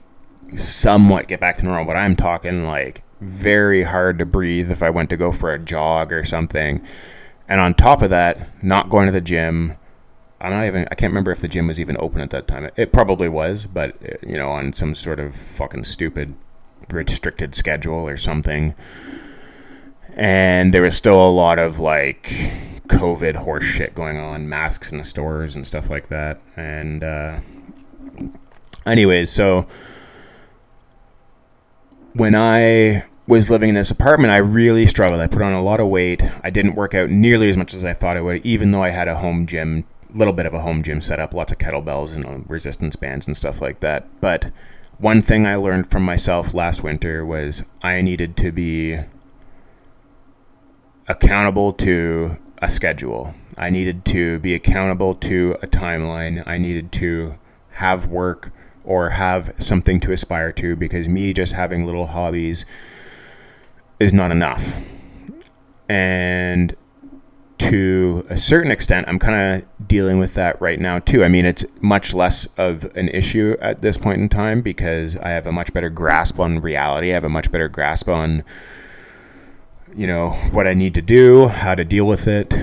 somewhat 0.55 1.27
get 1.27 1.39
back 1.39 1.57
to 1.57 1.63
normal. 1.63 1.85
But 1.85 1.95
I'm 1.95 2.15
talking 2.15 2.65
like 2.65 3.03
very 3.21 3.83
hard 3.83 4.19
to 4.19 4.25
breathe 4.25 4.69
if 4.69 4.83
I 4.83 4.89
went 4.89 5.09
to 5.11 5.17
go 5.17 5.31
for 5.31 5.53
a 5.53 5.59
jog 5.59 6.11
or 6.11 6.25
something. 6.25 6.85
And 7.47 7.61
on 7.61 7.73
top 7.73 8.01
of 8.01 8.09
that, 8.09 8.63
not 8.63 8.89
going 8.89 9.05
to 9.05 9.11
the 9.11 9.21
gym. 9.21 9.75
I'm 10.41 10.51
not 10.51 10.65
even. 10.65 10.87
I 10.91 10.95
can't 10.95 11.11
remember 11.11 11.31
if 11.31 11.39
the 11.39 11.47
gym 11.47 11.67
was 11.67 11.79
even 11.79 11.97
open 11.99 12.21
at 12.21 12.29
that 12.29 12.47
time. 12.47 12.69
It 12.77 12.93
probably 12.93 13.27
was, 13.27 13.65
but 13.65 13.95
you 14.25 14.37
know, 14.37 14.49
on 14.49 14.73
some 14.73 14.95
sort 14.95 15.19
of 15.19 15.35
fucking 15.35 15.83
stupid 15.83 16.35
restricted 16.89 17.55
schedule 17.55 18.07
or 18.07 18.17
something. 18.17 18.73
And 20.15 20.73
there 20.73 20.81
was 20.81 20.95
still 20.95 21.25
a 21.27 21.29
lot 21.29 21.59
of 21.59 21.79
like 21.79 22.23
COVID 22.87 23.35
horse 23.35 23.63
shit 23.63 23.93
going 23.95 24.17
on, 24.17 24.49
masks 24.49 24.91
in 24.91 24.97
the 24.97 25.03
stores 25.03 25.55
and 25.55 25.65
stuff 25.65 25.89
like 25.89 26.07
that. 26.07 26.39
And 26.55 27.03
uh, 27.03 27.39
anyways, 28.85 29.29
so 29.29 29.67
when 32.13 32.35
I 32.35 33.03
was 33.27 33.49
living 33.49 33.69
in 33.69 33.75
this 33.75 33.91
apartment, 33.91 34.31
I 34.31 34.37
really 34.37 34.85
struggled. 34.87 35.21
I 35.21 35.27
put 35.27 35.41
on 35.41 35.53
a 35.53 35.61
lot 35.61 35.79
of 35.79 35.87
weight. 35.87 36.21
I 36.43 36.49
didn't 36.49 36.75
work 36.75 36.95
out 36.95 37.09
nearly 37.09 37.47
as 37.49 37.57
much 37.57 37.73
as 37.73 37.85
I 37.85 37.93
thought 37.93 38.17
I 38.17 38.21
would, 38.21 38.45
even 38.45 38.71
though 38.71 38.83
I 38.83 38.89
had 38.89 39.07
a 39.07 39.17
home 39.17 39.45
gym, 39.45 39.85
little 40.13 40.33
bit 40.33 40.45
of 40.45 40.53
a 40.53 40.61
home 40.61 40.81
gym 40.83 41.01
setup, 41.01 41.33
lots 41.33 41.51
of 41.51 41.57
kettlebells 41.57 42.15
and 42.15 42.25
uh, 42.25 42.39
resistance 42.47 42.95
bands 42.95 43.27
and 43.27 43.35
stuff 43.35 43.61
like 43.61 43.79
that. 43.81 44.07
But 44.21 44.51
one 44.97 45.21
thing 45.21 45.45
I 45.45 45.55
learned 45.55 45.89
from 45.89 46.03
myself 46.03 46.53
last 46.53 46.83
winter 46.83 47.25
was 47.25 47.63
I 47.81 48.01
needed 48.01 48.35
to 48.37 48.51
be 48.51 48.99
accountable 51.07 51.73
to 51.73 52.35
a 52.61 52.69
schedule. 52.69 53.33
I 53.57 53.69
needed 53.69 54.05
to 54.05 54.39
be 54.39 54.53
accountable 54.53 55.15
to 55.15 55.55
a 55.61 55.67
timeline. 55.67 56.43
I 56.45 56.57
needed 56.57 56.91
to 56.93 57.35
have 57.71 58.07
work 58.07 58.51
or 58.83 59.09
have 59.09 59.53
something 59.59 59.99
to 60.01 60.11
aspire 60.11 60.51
to 60.53 60.75
because 60.75 61.07
me 61.07 61.33
just 61.33 61.53
having 61.53 61.85
little 61.85 62.07
hobbies 62.07 62.65
is 63.99 64.13
not 64.13 64.31
enough. 64.31 64.73
And 65.87 66.75
to 67.69 68.25
a 68.29 68.37
certain 68.37 68.71
extent, 68.71 69.07
I'm 69.07 69.19
kind 69.19 69.63
of 69.63 69.87
dealing 69.87 70.17
with 70.17 70.33
that 70.33 70.59
right 70.59 70.79
now 70.79 70.99
too. 70.99 71.23
I 71.23 71.27
mean, 71.27 71.45
it's 71.45 71.63
much 71.81 72.13
less 72.13 72.47
of 72.57 72.85
an 72.97 73.09
issue 73.09 73.55
at 73.61 73.81
this 73.81 73.95
point 73.95 74.21
in 74.21 74.27
time 74.27 74.61
because 74.61 75.15
I 75.17 75.29
have 75.29 75.45
a 75.45 75.51
much 75.51 75.71
better 75.71 75.89
grasp 75.89 76.39
on 76.39 76.59
reality. 76.59 77.11
I 77.11 77.13
have 77.13 77.23
a 77.23 77.29
much 77.29 77.51
better 77.51 77.69
grasp 77.69 78.09
on 78.09 78.43
you 79.95 80.07
know 80.07 80.31
what 80.51 80.67
I 80.67 80.73
need 80.73 80.93
to 80.95 81.01
do, 81.01 81.47
how 81.47 81.75
to 81.75 81.83
deal 81.83 82.05
with 82.05 82.27
it, 82.27 82.53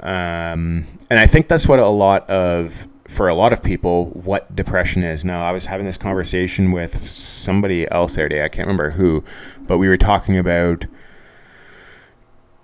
um, 0.00 0.84
and 1.10 1.18
I 1.18 1.26
think 1.26 1.48
that's 1.48 1.68
what 1.68 1.78
a 1.78 1.86
lot 1.86 2.28
of 2.28 2.88
for 3.06 3.28
a 3.28 3.34
lot 3.34 3.52
of 3.52 3.62
people 3.62 4.06
what 4.10 4.54
depression 4.54 5.02
is. 5.04 5.24
Now, 5.24 5.44
I 5.44 5.52
was 5.52 5.64
having 5.64 5.86
this 5.86 5.96
conversation 5.96 6.72
with 6.72 6.96
somebody 6.96 7.88
else 7.90 8.14
the 8.14 8.22
other 8.22 8.28
day. 8.28 8.42
I 8.42 8.48
can't 8.48 8.66
remember 8.66 8.90
who, 8.90 9.22
but 9.62 9.78
we 9.78 9.88
were 9.88 9.96
talking 9.96 10.38
about 10.38 10.86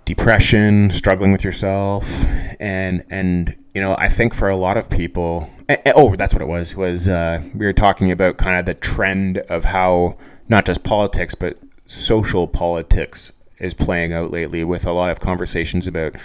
depression, 0.05 0.89
struggling 0.89 1.31
with 1.31 1.43
yourself, 1.43 2.25
and 2.59 3.03
and 3.09 3.55
you 3.73 3.81
know 3.81 3.95
I 3.97 4.09
think 4.09 4.33
for 4.33 4.49
a 4.49 4.57
lot 4.57 4.77
of 4.77 4.89
people, 4.89 5.49
oh, 5.95 6.15
that's 6.15 6.33
what 6.33 6.41
it 6.41 6.47
was. 6.47 6.75
Was 6.75 7.07
uh, 7.07 7.41
we 7.53 7.65
were 7.65 7.73
talking 7.73 8.11
about 8.11 8.37
kind 8.37 8.57
of 8.57 8.65
the 8.65 8.73
trend 8.73 9.39
of 9.49 9.65
how 9.65 10.17
not 10.49 10.65
just 10.65 10.83
politics 10.83 11.35
but 11.35 11.57
social 11.85 12.47
politics 12.47 13.31
is 13.59 13.73
playing 13.73 14.13
out 14.13 14.31
lately 14.31 14.63
with 14.63 14.85
a 14.85 14.91
lot 14.91 15.11
of 15.11 15.19
conversations 15.19 15.87
about 15.87 16.15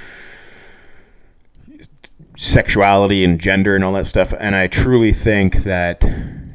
sexuality 2.37 3.25
and 3.25 3.41
gender 3.41 3.75
and 3.75 3.85
all 3.85 3.93
that 3.93 4.07
stuff 4.07 4.33
and 4.39 4.55
i 4.55 4.69
truly 4.69 5.13
think 5.13 5.57
that 5.65 6.05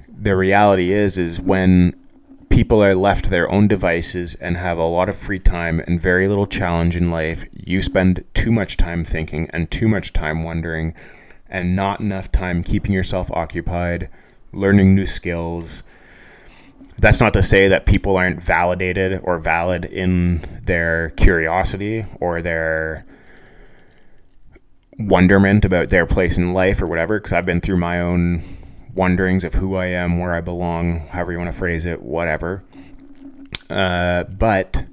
the 0.07 0.35
reality 0.35 0.93
is 0.93 1.17
is 1.17 1.41
when 1.41 1.93
people 2.53 2.83
are 2.83 2.93
left 2.93 3.23
to 3.23 3.31
their 3.31 3.51
own 3.51 3.67
devices 3.67 4.35
and 4.35 4.55
have 4.57 4.77
a 4.77 4.83
lot 4.83 5.09
of 5.09 5.17
free 5.17 5.39
time 5.39 5.79
and 5.87 5.99
very 5.99 6.27
little 6.27 6.45
challenge 6.45 6.95
in 6.95 7.09
life 7.09 7.45
you 7.51 7.81
spend 7.81 8.23
too 8.35 8.51
much 8.51 8.77
time 8.77 9.03
thinking 9.03 9.49
and 9.49 9.71
too 9.71 9.87
much 9.87 10.13
time 10.13 10.43
wondering 10.43 10.93
and 11.49 11.75
not 11.75 11.99
enough 11.99 12.31
time 12.31 12.61
keeping 12.61 12.93
yourself 12.93 13.31
occupied 13.31 14.07
learning 14.51 14.93
new 14.93 15.07
skills. 15.07 15.81
That's 16.99 17.19
not 17.19 17.33
to 17.33 17.41
say 17.41 17.69
that 17.69 17.87
people 17.87 18.17
aren't 18.17 18.39
validated 18.39 19.19
or 19.23 19.39
valid 19.39 19.85
in 19.85 20.37
their 20.63 21.09
curiosity 21.11 22.05
or 22.19 22.43
their 22.43 23.03
wonderment 24.99 25.65
about 25.65 25.87
their 25.87 26.05
place 26.05 26.37
in 26.37 26.53
life 26.53 26.83
or 26.83 26.85
whatever, 26.85 27.19
because 27.19 27.33
I've 27.33 27.47
been 27.47 27.61
through 27.61 27.77
my 27.77 27.99
own 27.99 28.43
wonderings 28.93 29.43
of 29.43 29.53
who 29.53 29.75
I 29.75 29.87
am, 29.87 30.19
where 30.19 30.33
I 30.33 30.41
belong, 30.41 31.07
however 31.07 31.31
you 31.31 31.37
want 31.37 31.51
to 31.51 31.57
phrase 31.57 31.85
it, 31.85 32.01
whatever. 32.01 32.63
Uh, 33.69 34.23
but 34.25 34.85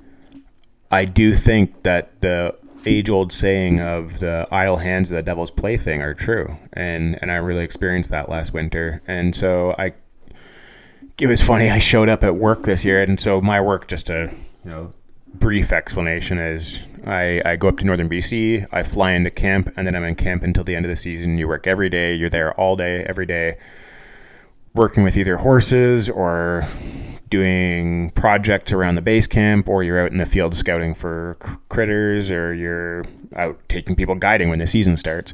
I 0.91 1.05
do 1.05 1.35
think 1.35 1.83
that 1.83 2.21
the 2.21 2.57
age 2.87 3.11
old 3.11 3.33
saying 3.33 3.81
of 3.81 4.21
the 4.21 4.49
idle 4.51 4.79
hands 4.79 5.11
of 5.11 5.17
the 5.17 5.23
devil's 5.23 5.51
plaything 5.51 6.01
are 6.01 6.15
true. 6.15 6.57
And, 6.73 7.19
and 7.21 7.31
I 7.31 7.37
really 7.37 7.63
experienced 7.63 8.11
that 8.11 8.29
last 8.29 8.55
winter. 8.55 9.03
And 9.07 9.35
so 9.37 9.75
I 9.79 9.93
it 11.21 11.27
was 11.27 11.43
funny. 11.43 11.69
I 11.69 11.79
showed 11.79 12.09
up 12.09 12.25
at 12.25 12.37
work 12.37 12.63
this 12.63 12.85
year, 12.85 13.03
and 13.03 13.21
so 13.21 13.43
my 13.43 13.61
work, 13.61 13.89
just 13.89 14.09
a 14.09 14.35
you 14.65 14.71
know 14.71 14.93
brief 15.35 15.71
explanation, 15.71 16.39
is 16.39 16.87
I, 17.07 17.43
I 17.45 17.57
go 17.57 17.69
up 17.69 17.77
to 17.79 17.85
northern 17.85 18.09
BC, 18.09 18.67
I 18.73 18.83
fly 18.83 19.13
into 19.13 19.31
camp, 19.31 19.71
and 19.77 19.87
then 19.87 19.95
I'm 19.95 20.05
in 20.05 20.15
camp 20.15 20.43
until 20.43 20.65
the 20.65 20.75
end 20.75 20.87
of 20.87 20.91
the 20.91 20.97
season. 20.97 21.37
You 21.37 21.47
work 21.47 21.67
every 21.67 21.91
day. 21.91 22.15
You're 22.15 22.31
there 22.31 22.59
all 22.59 22.75
day, 22.75 23.05
every 23.05 23.27
day, 23.27 23.59
working 24.75 25.03
with 25.03 25.17
either 25.17 25.37
horses 25.37 26.09
or 26.09 26.67
doing 27.29 28.11
projects 28.11 28.73
around 28.73 28.97
the 28.97 29.03
base 29.03 29.27
camp, 29.27 29.69
or 29.69 29.83
you're 29.83 30.01
out 30.01 30.11
in 30.11 30.19
the 30.19 30.27
field 30.27 30.55
scouting 30.55 30.95
for 30.95 31.37
critters, 31.69 32.31
or 32.31 32.53
you're 32.53 33.05
out 33.37 33.61
taking 33.69 33.95
people 33.95 34.15
guiding 34.15 34.51
when 34.51 34.59
the 34.59 34.67
season 34.67 34.97
starts 34.97 35.33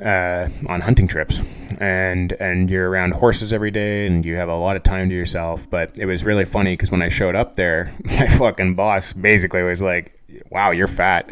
uh, 0.00 0.48
on 0.68 0.80
hunting 0.80 1.06
trips, 1.06 1.40
and 1.78 2.32
and 2.32 2.70
you're 2.70 2.90
around 2.90 3.12
horses 3.12 3.52
every 3.52 3.70
day, 3.70 4.06
and 4.06 4.24
you 4.24 4.34
have 4.34 4.48
a 4.48 4.56
lot 4.56 4.76
of 4.76 4.82
time 4.82 5.08
to 5.08 5.14
yourself. 5.14 5.68
But 5.68 5.98
it 5.98 6.06
was 6.06 6.24
really 6.24 6.44
funny 6.44 6.72
because 6.72 6.90
when 6.90 7.02
I 7.02 7.08
showed 7.08 7.36
up 7.36 7.56
there, 7.56 7.94
my 8.04 8.28
fucking 8.28 8.74
boss 8.74 9.12
basically 9.12 9.62
was 9.62 9.82
like, 9.82 10.18
"Wow, 10.50 10.70
you're 10.70 10.88
fat," 10.88 11.28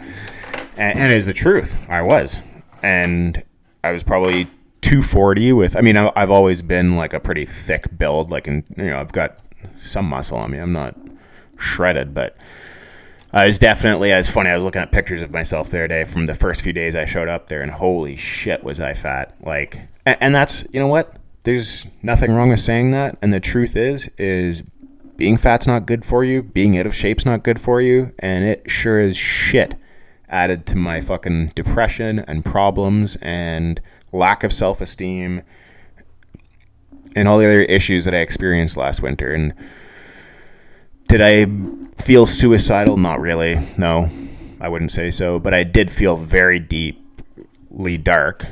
and, 0.77 0.98
and 0.98 1.12
it 1.12 1.16
is 1.16 1.27
the 1.27 1.33
truth. 1.33 1.87
I 1.88 2.03
was, 2.03 2.38
and 2.83 3.42
I 3.83 3.90
was 3.90 4.03
probably 4.03 4.48
240 4.83 5.53
with. 5.53 5.77
I 5.77 5.81
mean, 5.81 5.97
I've 5.97 6.31
always 6.31 6.62
been 6.62 6.97
like 6.97 7.12
a 7.12 7.21
pretty 7.21 7.47
thick 7.47 7.87
build. 7.97 8.31
Like, 8.31 8.47
and, 8.47 8.64
you 8.77 8.87
know, 8.87 8.99
I've 8.99 9.12
got 9.12 9.38
some 9.77 10.07
muscle 10.07 10.38
on 10.38 10.51
me. 10.51 10.59
I'm 10.59 10.73
not 10.73 10.97
shredded, 11.57 12.12
but 12.14 12.37
uh, 13.33 13.38
I 13.38 13.47
was 13.47 13.59
definitely. 13.59 14.12
I 14.12 14.18
was 14.18 14.29
funny. 14.29 14.51
I 14.51 14.55
was 14.55 14.64
looking 14.64 14.83
at 14.83 14.92
pictures 14.92 15.23
of 15.23 15.31
myself 15.31 15.71
the 15.71 15.79
other 15.79 15.88
day 15.88 16.05
from 16.05 16.27
the 16.27 16.35
first 16.35 16.61
few 16.61 16.73
days 16.73 16.95
I 16.95 17.05
showed 17.05 17.29
up 17.29 17.49
there, 17.49 17.62
and 17.62 17.71
holy 17.71 18.16
shit, 18.16 18.62
was 18.62 18.81
I 18.81 18.95
fat! 18.95 19.35
Like, 19.40 19.81
and, 20.05 20.18
and 20.21 20.35
that's 20.35 20.66
you 20.73 20.81
know 20.81 20.88
what? 20.88 21.16
There's 21.45 21.87
nothing 22.03 22.33
wrong 22.33 22.51
with 22.51 22.61
saying 22.61 22.90
that, 22.92 23.16
and 23.23 23.33
the 23.33 23.40
truth 23.40 23.75
is, 23.77 24.09
is 24.18 24.62
being 25.16 25.37
fat's 25.37 25.66
not 25.66 25.87
good 25.87 26.05
for 26.05 26.25
you. 26.25 26.42
Being 26.42 26.79
out 26.79 26.87
of 26.87 26.95
shape's 26.95 27.25
not 27.25 27.42
good 27.42 27.61
for 27.61 27.81
you, 27.81 28.12
and 28.18 28.45
it 28.45 28.71
sure 28.71 29.01
is 29.01 29.16
shit 29.16 29.77
added 30.29 30.66
to 30.66 30.77
my 30.77 31.01
fucking 31.01 31.49
depression 31.55 32.18
and 32.21 32.45
problems 32.45 33.16
and 33.21 33.81
lack 34.12 34.44
of 34.44 34.53
self-esteem 34.53 35.42
and 37.16 37.29
all 37.29 37.38
the 37.38 37.46
other 37.46 37.62
issues 37.62 38.05
that 38.05 38.14
I 38.14 38.18
experienced 38.18 38.77
last 38.77 39.03
winter. 39.03 39.33
And 39.33 39.55
did 41.09 41.20
I 41.20 41.46
feel 42.03 42.27
suicidal? 42.27 42.96
Not 42.96 43.20
really. 43.20 43.59
No, 43.77 44.11
I 44.61 44.68
wouldn't 44.68 44.90
say 44.90 45.11
so. 45.11 45.38
But 45.38 45.55
I 45.55 45.64
did 45.64 45.90
feel 45.90 46.16
very 46.16 46.59
deeply 46.59 47.98
dark. 47.98 48.44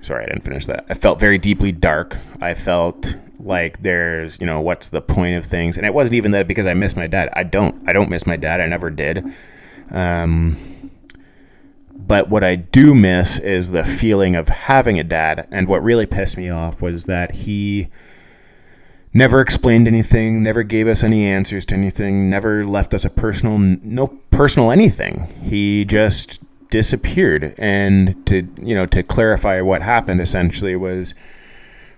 Sorry, 0.00 0.24
I 0.24 0.28
didn't 0.28 0.44
finish 0.44 0.66
that. 0.66 0.86
I 0.88 0.94
felt 0.94 1.20
very 1.20 1.38
deeply 1.38 1.72
dark. 1.72 2.16
I 2.40 2.54
felt 2.54 3.16
like 3.38 3.82
there's, 3.82 4.40
you 4.40 4.46
know, 4.46 4.60
what's 4.60 4.88
the 4.88 5.00
point 5.00 5.36
of 5.36 5.44
things? 5.44 5.76
And 5.76 5.86
it 5.86 5.94
wasn't 5.94 6.14
even 6.14 6.32
that 6.32 6.46
because 6.46 6.66
I 6.66 6.74
miss 6.74 6.96
my 6.96 7.06
dad. 7.06 7.28
I 7.34 7.42
don't. 7.42 7.88
I 7.88 7.92
don't 7.92 8.10
miss 8.10 8.26
my 8.26 8.36
dad. 8.36 8.60
I 8.60 8.66
never 8.66 8.90
did. 8.90 9.24
Um, 9.90 10.56
but 12.10 12.28
what 12.28 12.42
I 12.42 12.56
do 12.56 12.92
miss 12.92 13.38
is 13.38 13.70
the 13.70 13.84
feeling 13.84 14.34
of 14.34 14.48
having 14.48 14.98
a 14.98 15.04
dad. 15.04 15.46
And 15.52 15.68
what 15.68 15.80
really 15.80 16.06
pissed 16.06 16.36
me 16.36 16.50
off 16.50 16.82
was 16.82 17.04
that 17.04 17.30
he 17.30 17.86
never 19.14 19.40
explained 19.40 19.86
anything, 19.86 20.42
never 20.42 20.64
gave 20.64 20.88
us 20.88 21.04
any 21.04 21.24
answers 21.24 21.64
to 21.66 21.76
anything, 21.76 22.28
never 22.28 22.64
left 22.64 22.94
us 22.94 23.04
a 23.04 23.10
personal, 23.10 23.58
no 23.58 24.08
personal 24.32 24.72
anything. 24.72 25.32
He 25.40 25.84
just 25.84 26.42
disappeared. 26.70 27.54
And 27.58 28.26
to, 28.26 28.48
you 28.60 28.74
know, 28.74 28.86
to 28.86 29.04
clarify 29.04 29.60
what 29.60 29.80
happened 29.80 30.20
essentially 30.20 30.74
was 30.74 31.14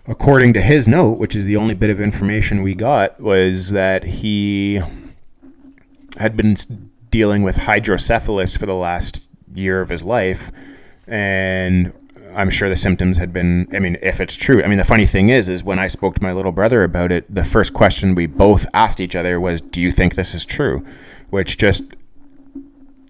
according 0.07 0.53
to 0.53 0.61
his 0.61 0.87
note, 0.87 1.17
which 1.17 1.35
is 1.35 1.47
the 1.47 1.57
only 1.57 1.75
bit 1.75 1.89
of 1.89 2.03
information 2.03 2.61
we 2.61 2.75
got, 2.75 3.19
was 3.19 3.71
that 3.71 4.05
he 4.05 4.83
had 6.19 6.37
been 6.37 6.55
dealing 7.09 7.43
with 7.43 7.57
hydrocephalus 7.57 8.59
for 8.59 8.67
the 8.67 8.75
last 8.75 9.31
year 9.55 9.81
of 9.81 9.89
his 9.89 10.03
life, 10.03 10.51
and 11.07 11.93
I'm 12.35 12.51
sure 12.51 12.69
the 12.69 12.77
symptoms 12.77 13.19
had 13.19 13.33
been. 13.33 13.69
I 13.73 13.79
mean, 13.79 13.97
if 14.03 14.21
it's 14.21 14.37
true, 14.37 14.63
I 14.63 14.69
mean, 14.69 14.79
the 14.79 14.85
funny 14.85 15.07
thing 15.07 15.29
is, 15.29 15.49
is 15.49 15.63
when 15.65 15.79
I 15.79 15.89
spoke 15.89 16.15
to 16.17 16.23
my 16.23 16.33
little 16.33 16.53
brother 16.53 16.85
about 16.85 17.13
it, 17.13 17.33
the 17.33 17.45
first 17.45 17.75
question 17.75 18.15
we 18.15 18.27
both 18.27 18.67
asked 18.75 19.01
each 19.01 19.17
other 19.17 19.41
was, 19.41 19.61
"Do 19.61 19.81
you 19.81 19.93
think 19.93 20.15
this 20.15 20.35
is 20.35 20.45
true?" 20.45 20.85
Which 21.31 21.57
just 21.59 21.85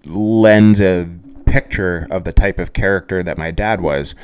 lends 0.05 0.81
a 0.81 1.07
picture 1.45 2.07
of 2.09 2.23
the 2.23 2.33
type 2.33 2.59
of 2.59 2.73
character 2.73 3.23
that 3.23 3.37
my 3.37 3.51
dad 3.51 3.81
was. 3.81 4.15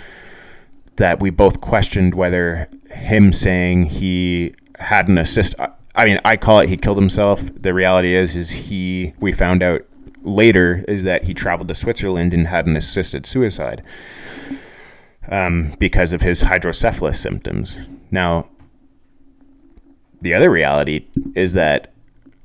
That 0.98 1.22
we 1.22 1.30
both 1.30 1.62
questioned 1.62 2.14
whether 2.14 2.68
him 2.92 3.32
saying 3.32 3.86
he 3.86 4.54
had 4.78 5.08
an 5.08 5.18
assist. 5.18 5.56
I 5.96 6.06
mean, 6.06 6.20
I 6.26 6.36
call 6.38 6.60
it 6.60 6.70
he 6.70 6.78
killed 6.78 6.98
himself. 6.98 7.42
The 7.56 7.74
reality 7.74 8.16
is, 8.16 8.36
is 8.36 8.50
he. 8.52 9.14
We 9.20 9.32
found 9.32 9.64
out 9.64 9.86
later 10.22 10.84
is 10.88 11.04
that 11.04 11.24
he 11.24 11.34
traveled 11.34 11.68
to 11.68 11.76
Switzerland 11.76 12.34
and 12.34 12.48
had 12.48 12.66
an 12.68 12.76
assisted 12.76 13.26
suicide 13.26 13.84
um, 15.30 15.76
because 15.80 16.14
of 16.14 16.22
his 16.22 16.42
hydrocephalus 16.42 17.20
symptoms. 17.20 17.78
Now, 18.12 18.50
the 20.22 20.34
other 20.34 20.50
reality 20.50 21.08
is 21.36 21.54
that 21.54 21.94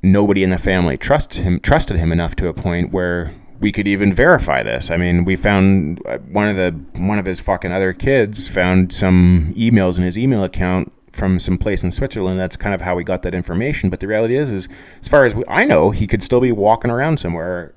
nobody 0.03 0.45
in 0.45 0.51
the 0.51 0.59
family 0.59 0.97
trusts 0.97 1.37
him, 1.37 1.61
trusted 1.61 1.97
him 1.97 2.13
enough 2.13 2.37
to 2.37 2.49
a 2.49 2.55
point 2.55 2.93
where 2.93 3.35
we 3.61 3.73
could 3.73 3.89
even 3.89 4.13
verify 4.13 4.63
this. 4.63 4.91
I 4.91 4.97
mean, 4.97 5.25
we 5.25 5.37
found 5.37 6.01
uh, 6.07 6.19
one 6.19 6.49
of 6.49 6.57
the 6.57 6.73
one 7.01 7.19
of 7.19 7.27
his 7.27 7.41
fucking 7.41 7.73
other 7.73 7.93
kids 7.93 8.47
found 8.49 8.93
some 8.93 9.55
emails 9.57 9.97
in 9.97 10.05
his 10.05 10.19
email 10.19 10.45
account 10.45 10.93
from 11.14 11.38
some 11.38 11.57
place 11.57 11.83
in 11.85 11.90
Switzerland. 11.90 12.38
That's 12.38 12.57
kind 12.57 12.74
of 12.74 12.81
how 12.81 12.94
we 12.94 13.05
got 13.05 13.22
that 13.22 13.35
information. 13.35 13.90
But 13.90 14.00
the 14.00 14.07
reality 14.07 14.37
is, 14.37 14.50
is 14.50 14.68
as 15.00 15.09
far 15.09 15.24
as 15.24 15.35
we, 15.35 15.44
I 15.48 15.64
know, 15.64 15.90
he 15.90 16.07
could 16.07 16.22
still 16.22 16.40
be 16.40 16.53
walking 16.53 16.90
around 16.90 17.18
somewhere 17.18 17.74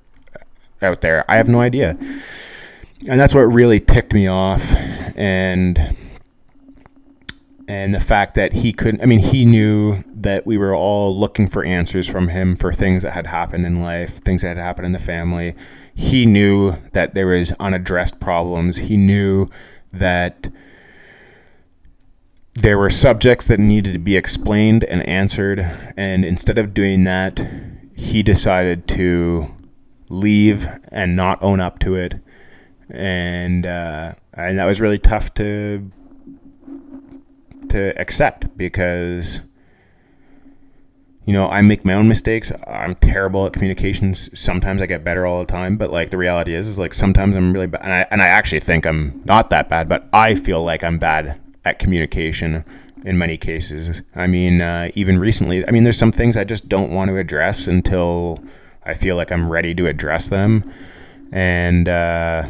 out 0.82 1.02
there. 1.02 1.24
I 1.30 1.38
have 1.38 1.48
no 1.48 1.62
idea. 1.62 1.98
And 3.08 3.20
that's 3.20 3.36
what 3.36 3.42
really 3.42 3.80
ticked 3.80 4.14
me 4.14 4.28
off. 4.28 4.74
And 5.16 5.96
and 7.70 7.94
the 7.94 8.00
fact 8.00 8.36
that 8.36 8.54
he 8.54 8.72
couldn't 8.72 9.02
i 9.02 9.06
mean 9.06 9.20
he 9.20 9.44
knew 9.44 9.98
that 10.08 10.46
we 10.48 10.58
were 10.58 10.74
all 10.74 11.18
looking 11.18 11.50
for 11.50 11.66
answers 11.66 12.08
from 12.08 12.30
him 12.30 12.56
for 12.56 12.72
things 12.72 13.04
that 13.04 13.12
had 13.12 13.28
happened 13.28 13.66
in 13.66 13.82
life 13.82 14.22
things 14.24 14.42
that 14.42 14.56
had 14.56 14.58
happened 14.58 14.86
in 14.86 14.94
the 14.94 15.00
family 15.00 15.54
he 15.94 16.26
knew 16.26 16.74
that 16.94 17.14
there 17.14 17.28
was 17.28 17.52
unaddressed 17.60 18.20
problems 18.22 18.78
he 18.78 18.96
knew 18.96 19.48
that 19.92 20.50
there 22.58 22.80
were 22.80 22.90
subjects 22.90 23.46
that 23.46 23.60
needed 23.60 23.94
to 23.94 24.00
be 24.00 24.18
explained 24.18 24.84
and 24.84 25.08
answered, 25.08 25.60
and 25.96 26.26
instead 26.26 26.58
of 26.58 26.74
doing 26.74 27.04
that, 27.04 27.40
he 27.96 28.24
decided 28.24 28.88
to 28.88 29.54
leave 30.10 30.68
and 30.90 31.16
not 31.16 31.42
own 31.44 31.60
up 31.60 31.78
to 31.80 31.94
it, 31.94 32.16
and 32.90 33.68
uh, 33.68 34.14
and 34.34 34.58
that 34.58 34.66
was 34.66 34.82
really 34.82 34.98
tough 34.98 35.36
to 35.36 35.92
to 37.70 38.02
accept 38.02 38.58
because 38.58 39.42
you 41.26 41.34
know 41.34 41.48
I 41.48 41.62
make 41.62 41.86
my 41.86 41.94
own 41.94 42.08
mistakes. 42.08 42.52
I'm 42.66 42.96
terrible 42.96 43.46
at 43.46 43.54
communications. 43.54 44.32
Sometimes 44.40 44.82
I 44.82 44.88
get 44.88 45.04
better 45.04 45.28
all 45.28 45.40
the 45.42 45.52
time, 45.52 45.78
but 45.78 45.92
like 45.92 46.10
the 46.10 46.18
reality 46.18 46.56
is, 46.56 46.68
is 46.68 46.80
like 46.80 46.96
sometimes 46.96 47.36
I'm 47.36 47.54
really 47.54 47.68
bad, 47.68 47.84
and 47.84 47.94
I 47.94 48.08
and 48.10 48.20
I 48.24 48.28
actually 48.28 48.62
think 48.62 48.88
I'm 48.88 49.22
not 49.26 49.52
that 49.52 49.70
bad, 49.70 49.88
but 49.88 50.10
I 50.12 50.34
feel 50.34 50.64
like 50.64 50.84
I'm 50.84 50.98
bad 50.98 51.40
at 51.68 51.80
communication 51.80 52.64
in 53.06 53.18
many 53.18 53.38
cases. 53.38 54.02
I 54.16 54.28
mean, 54.28 54.62
uh, 54.62 54.90
even 54.96 55.20
recently, 55.20 55.68
I 55.68 55.72
mean, 55.72 55.84
there's 55.84 55.98
some 55.98 56.12
things 56.12 56.38
I 56.38 56.44
just 56.44 56.68
don't 56.68 56.92
want 56.92 57.10
to 57.10 57.18
address 57.18 57.68
until 57.68 58.40
I 58.86 58.94
feel 58.94 59.16
like 59.16 59.32
I'm 59.32 59.50
ready 59.50 59.76
to 59.76 59.88
address 59.88 60.30
them. 60.30 60.72
And, 61.32 61.90
uh, 61.90 62.50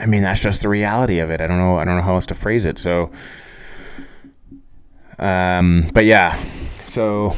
I 0.00 0.06
mean, 0.06 0.22
that's 0.22 0.42
just 0.42 0.62
the 0.62 0.68
reality 0.68 1.18
of 1.20 1.30
it. 1.30 1.40
I 1.40 1.46
don't 1.46 1.58
know. 1.58 1.78
I 1.78 1.84
don't 1.84 1.96
know 1.96 2.02
how 2.02 2.14
else 2.14 2.26
to 2.26 2.34
phrase 2.34 2.64
it. 2.64 2.78
So, 2.78 3.10
um, 5.18 5.90
but 5.94 6.04
yeah, 6.04 6.42
so 6.84 7.34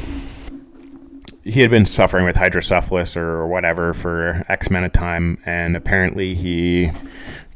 he 1.43 1.61
had 1.61 1.69
been 1.69 1.85
suffering 1.85 2.25
with 2.25 2.35
hydrocephalus 2.35 3.15
or 3.15 3.47
whatever 3.47 3.93
for 3.93 4.43
X 4.49 4.67
amount 4.67 4.85
of 4.85 4.93
time, 4.93 5.37
and 5.45 5.75
apparently 5.75 6.35
he 6.35 6.91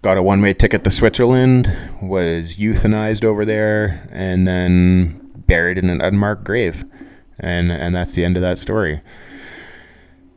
got 0.04 0.18
a 0.18 0.22
one 0.22 0.42
way 0.42 0.54
ticket 0.54 0.84
to 0.84 0.89
Switzerland, 0.89 1.76
was 2.02 2.58
euthanized 2.58 3.24
over 3.24 3.46
there, 3.46 4.08
and 4.12 4.48
then 4.48 5.32
buried 5.48 5.78
in 5.78 5.89
an 5.89 6.02
unmarked 6.02 6.44
grave. 6.44 6.86
And, 7.39 7.72
and 7.72 7.96
that's 7.96 8.13
the 8.13 8.24
end 8.24 8.38
of 8.38 8.42
that 8.42 8.60
story. 8.60 9.02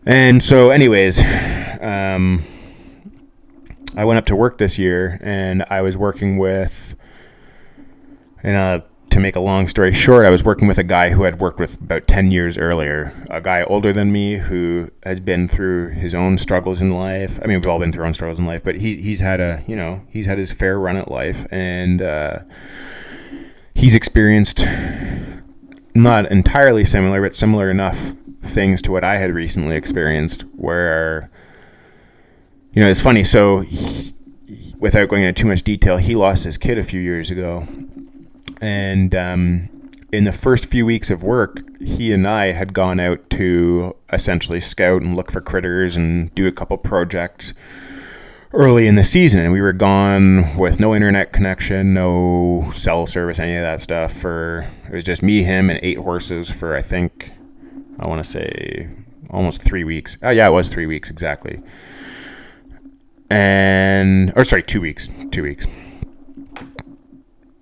And 0.06 0.42
so, 0.42 0.70
anyways, 0.70 1.20
um, 1.80 2.44
I 3.96 4.04
went 4.04 4.18
up 4.18 4.26
to 4.26 4.36
work 4.36 4.58
this 4.58 4.78
year 4.78 5.18
and 5.20 5.64
I 5.68 5.82
was 5.82 5.96
working 5.96 6.38
with 6.38 6.94
in 8.42 8.54
a 8.54 8.84
to 9.16 9.20
make 9.20 9.34
a 9.34 9.40
long 9.40 9.66
story 9.66 9.94
short, 9.94 10.26
I 10.26 10.30
was 10.30 10.44
working 10.44 10.68
with 10.68 10.76
a 10.76 10.84
guy 10.84 11.08
who 11.08 11.22
had 11.22 11.40
worked 11.40 11.58
with 11.58 11.80
about 11.80 12.06
10 12.06 12.30
years 12.30 12.58
earlier, 12.58 13.14
a 13.30 13.40
guy 13.40 13.62
older 13.62 13.90
than 13.90 14.12
me 14.12 14.36
who 14.36 14.90
has 15.04 15.20
been 15.20 15.48
through 15.48 15.92
his 15.92 16.14
own 16.14 16.36
struggles 16.36 16.82
in 16.82 16.90
life. 16.90 17.40
I 17.42 17.46
mean, 17.46 17.58
we've 17.58 17.66
all 17.66 17.78
been 17.78 17.92
through 17.92 18.02
our 18.02 18.08
own 18.08 18.12
struggles 18.12 18.38
in 18.38 18.44
life, 18.44 18.62
but 18.62 18.74
he, 18.74 18.96
he's 18.96 19.20
had 19.20 19.40
a, 19.40 19.62
you 19.66 19.74
know, 19.74 20.02
he's 20.10 20.26
had 20.26 20.36
his 20.36 20.52
fair 20.52 20.78
run 20.78 20.98
at 20.98 21.10
life 21.10 21.46
and 21.50 22.02
uh, 22.02 22.40
he's 23.74 23.94
experienced 23.94 24.66
not 25.94 26.30
entirely 26.30 26.84
similar, 26.84 27.22
but 27.22 27.34
similar 27.34 27.70
enough 27.70 28.12
things 28.42 28.82
to 28.82 28.92
what 28.92 29.02
I 29.02 29.16
had 29.16 29.32
recently 29.32 29.76
experienced 29.76 30.42
where, 30.56 31.30
you 32.72 32.82
know, 32.82 32.88
it's 32.90 33.00
funny. 33.00 33.24
So, 33.24 33.60
he, 33.60 34.12
without 34.78 35.08
going 35.08 35.22
into 35.22 35.40
too 35.40 35.48
much 35.48 35.62
detail, 35.62 35.96
he 35.96 36.14
lost 36.14 36.44
his 36.44 36.58
kid 36.58 36.76
a 36.76 36.84
few 36.84 37.00
years 37.00 37.30
ago 37.30 37.66
and 38.60 39.14
um, 39.14 39.68
in 40.12 40.24
the 40.24 40.32
first 40.32 40.66
few 40.66 40.86
weeks 40.86 41.10
of 41.10 41.22
work, 41.22 41.62
he 41.80 42.12
and 42.12 42.26
I 42.26 42.52
had 42.52 42.72
gone 42.72 43.00
out 43.00 43.28
to 43.30 43.94
essentially 44.12 44.60
scout 44.60 45.02
and 45.02 45.16
look 45.16 45.30
for 45.30 45.40
critters 45.40 45.96
and 45.96 46.34
do 46.34 46.46
a 46.46 46.52
couple 46.52 46.78
projects 46.78 47.54
early 48.52 48.86
in 48.86 48.94
the 48.94 49.04
season. 49.04 49.40
And 49.40 49.52
we 49.52 49.60
were 49.60 49.72
gone 49.72 50.56
with 50.56 50.80
no 50.80 50.94
internet 50.94 51.32
connection, 51.32 51.92
no 51.92 52.70
cell 52.72 53.06
service, 53.06 53.38
any 53.38 53.56
of 53.56 53.62
that 53.62 53.80
stuff. 53.80 54.12
For 54.12 54.66
it 54.86 54.92
was 54.92 55.04
just 55.04 55.22
me, 55.22 55.42
him, 55.42 55.68
and 55.70 55.78
eight 55.82 55.98
horses 55.98 56.48
for 56.48 56.76
I 56.76 56.82
think 56.82 57.32
I 58.00 58.08
want 58.08 58.24
to 58.24 58.30
say 58.30 58.88
almost 59.30 59.62
three 59.62 59.84
weeks. 59.84 60.16
Oh 60.22 60.30
yeah, 60.30 60.46
it 60.46 60.52
was 60.52 60.68
three 60.68 60.86
weeks 60.86 61.10
exactly. 61.10 61.60
And 63.28 64.32
or 64.36 64.44
sorry, 64.44 64.62
two 64.62 64.80
weeks, 64.80 65.10
two 65.30 65.42
weeks 65.42 65.66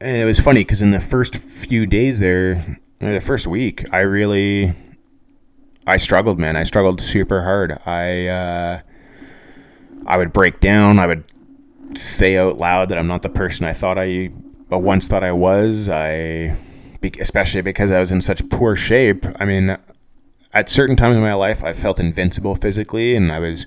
and 0.04 0.18
it 0.18 0.26
was 0.26 0.38
funny 0.38 0.60
because 0.60 0.82
in 0.82 0.90
the 0.90 1.00
first 1.00 1.36
few 1.36 1.86
days 1.86 2.18
there, 2.18 2.78
the 2.98 3.22
first 3.22 3.46
week, 3.46 3.90
I 3.90 4.00
really, 4.00 4.74
I 5.86 5.96
struggled, 5.96 6.38
man. 6.38 6.56
I 6.56 6.64
struggled 6.64 7.00
super 7.00 7.42
hard. 7.42 7.78
I 7.86 8.26
uh, 8.26 8.80
I 10.06 10.18
would 10.18 10.30
break 10.34 10.60
down. 10.60 10.98
I 10.98 11.06
would 11.06 11.24
say 11.96 12.36
out 12.36 12.58
loud 12.58 12.90
that 12.90 12.98
I'm 12.98 13.06
not 13.06 13.22
the 13.22 13.30
person 13.30 13.64
I 13.64 13.72
thought 13.72 13.98
I 13.98 14.30
but 14.68 14.80
once 14.80 15.08
thought 15.08 15.24
I 15.24 15.32
was. 15.32 15.88
I 15.88 16.54
especially 17.18 17.62
because 17.62 17.90
I 17.90 17.98
was 17.98 18.12
in 18.12 18.20
such 18.20 18.46
poor 18.50 18.76
shape. 18.76 19.24
I 19.40 19.46
mean, 19.46 19.74
at 20.52 20.68
certain 20.68 20.96
times 20.96 21.16
in 21.16 21.22
my 21.22 21.34
life, 21.34 21.64
I 21.64 21.72
felt 21.72 21.98
invincible 21.98 22.56
physically, 22.56 23.16
and 23.16 23.32
I 23.32 23.38
was 23.38 23.66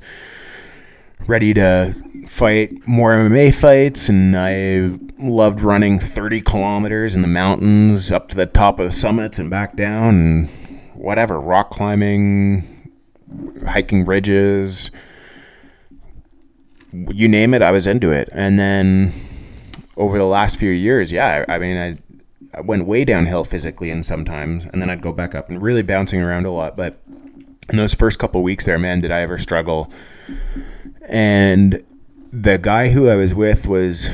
ready 1.28 1.54
to 1.54 1.94
fight 2.28 2.88
more 2.88 3.12
MMA 3.12 3.54
fights, 3.54 4.10
and 4.10 4.36
I 4.38 4.98
loved 5.20 5.62
running 5.62 6.00
30 6.00 6.42
kilometers 6.42 7.16
in 7.16 7.22
the 7.22 7.28
mountains 7.28 8.12
up 8.12 8.30
to 8.30 8.36
the 8.36 8.46
top 8.46 8.80
of 8.80 8.88
the 8.88 8.92
summits 8.92 9.40
and 9.40 9.50
back 9.50 9.76
down, 9.76 10.16
and 10.16 10.50
whatever, 10.94 11.40
rock 11.40 11.70
climbing, 11.70 12.92
hiking 13.66 14.06
ridges, 14.06 14.92
you 16.92 17.28
name 17.28 17.54
it, 17.54 17.62
I 17.62 17.72
was 17.72 17.88
into 17.88 18.12
it. 18.12 18.30
And 18.32 18.58
then 18.58 19.14
over 19.98 20.18
the 20.18 20.26
last 20.26 20.58
few 20.58 20.72
years, 20.72 21.12
yeah, 21.12 21.46
I, 21.48 21.56
I 21.56 21.60
mean, 21.60 21.78
I, 21.78 22.58
I 22.58 22.62
went 22.62 22.88
way 22.88 23.04
downhill 23.06 23.44
physically 23.44 23.92
and 23.92 24.06
sometimes, 24.06 24.66
and 24.66 24.82
then 24.82 24.90
I'd 24.90 25.02
go 25.02 25.12
back 25.12 25.36
up 25.36 25.50
and 25.50 25.62
really 25.62 25.82
bouncing 25.82 26.22
around 26.22 26.46
a 26.46 26.52
lot. 26.52 26.78
But 26.78 27.02
in 27.70 27.78
those 27.78 27.94
first 27.94 28.18
couple 28.20 28.42
weeks 28.44 28.66
there, 28.66 28.80
man, 28.80 29.02
did 29.02 29.12
I 29.12 29.22
ever 29.22 29.38
struggle. 29.38 29.92
And 31.08 31.84
the 32.32 32.58
guy 32.58 32.90
who 32.90 33.10
I 33.10 33.16
was 33.16 33.34
with 33.34 33.68
was, 33.68 34.10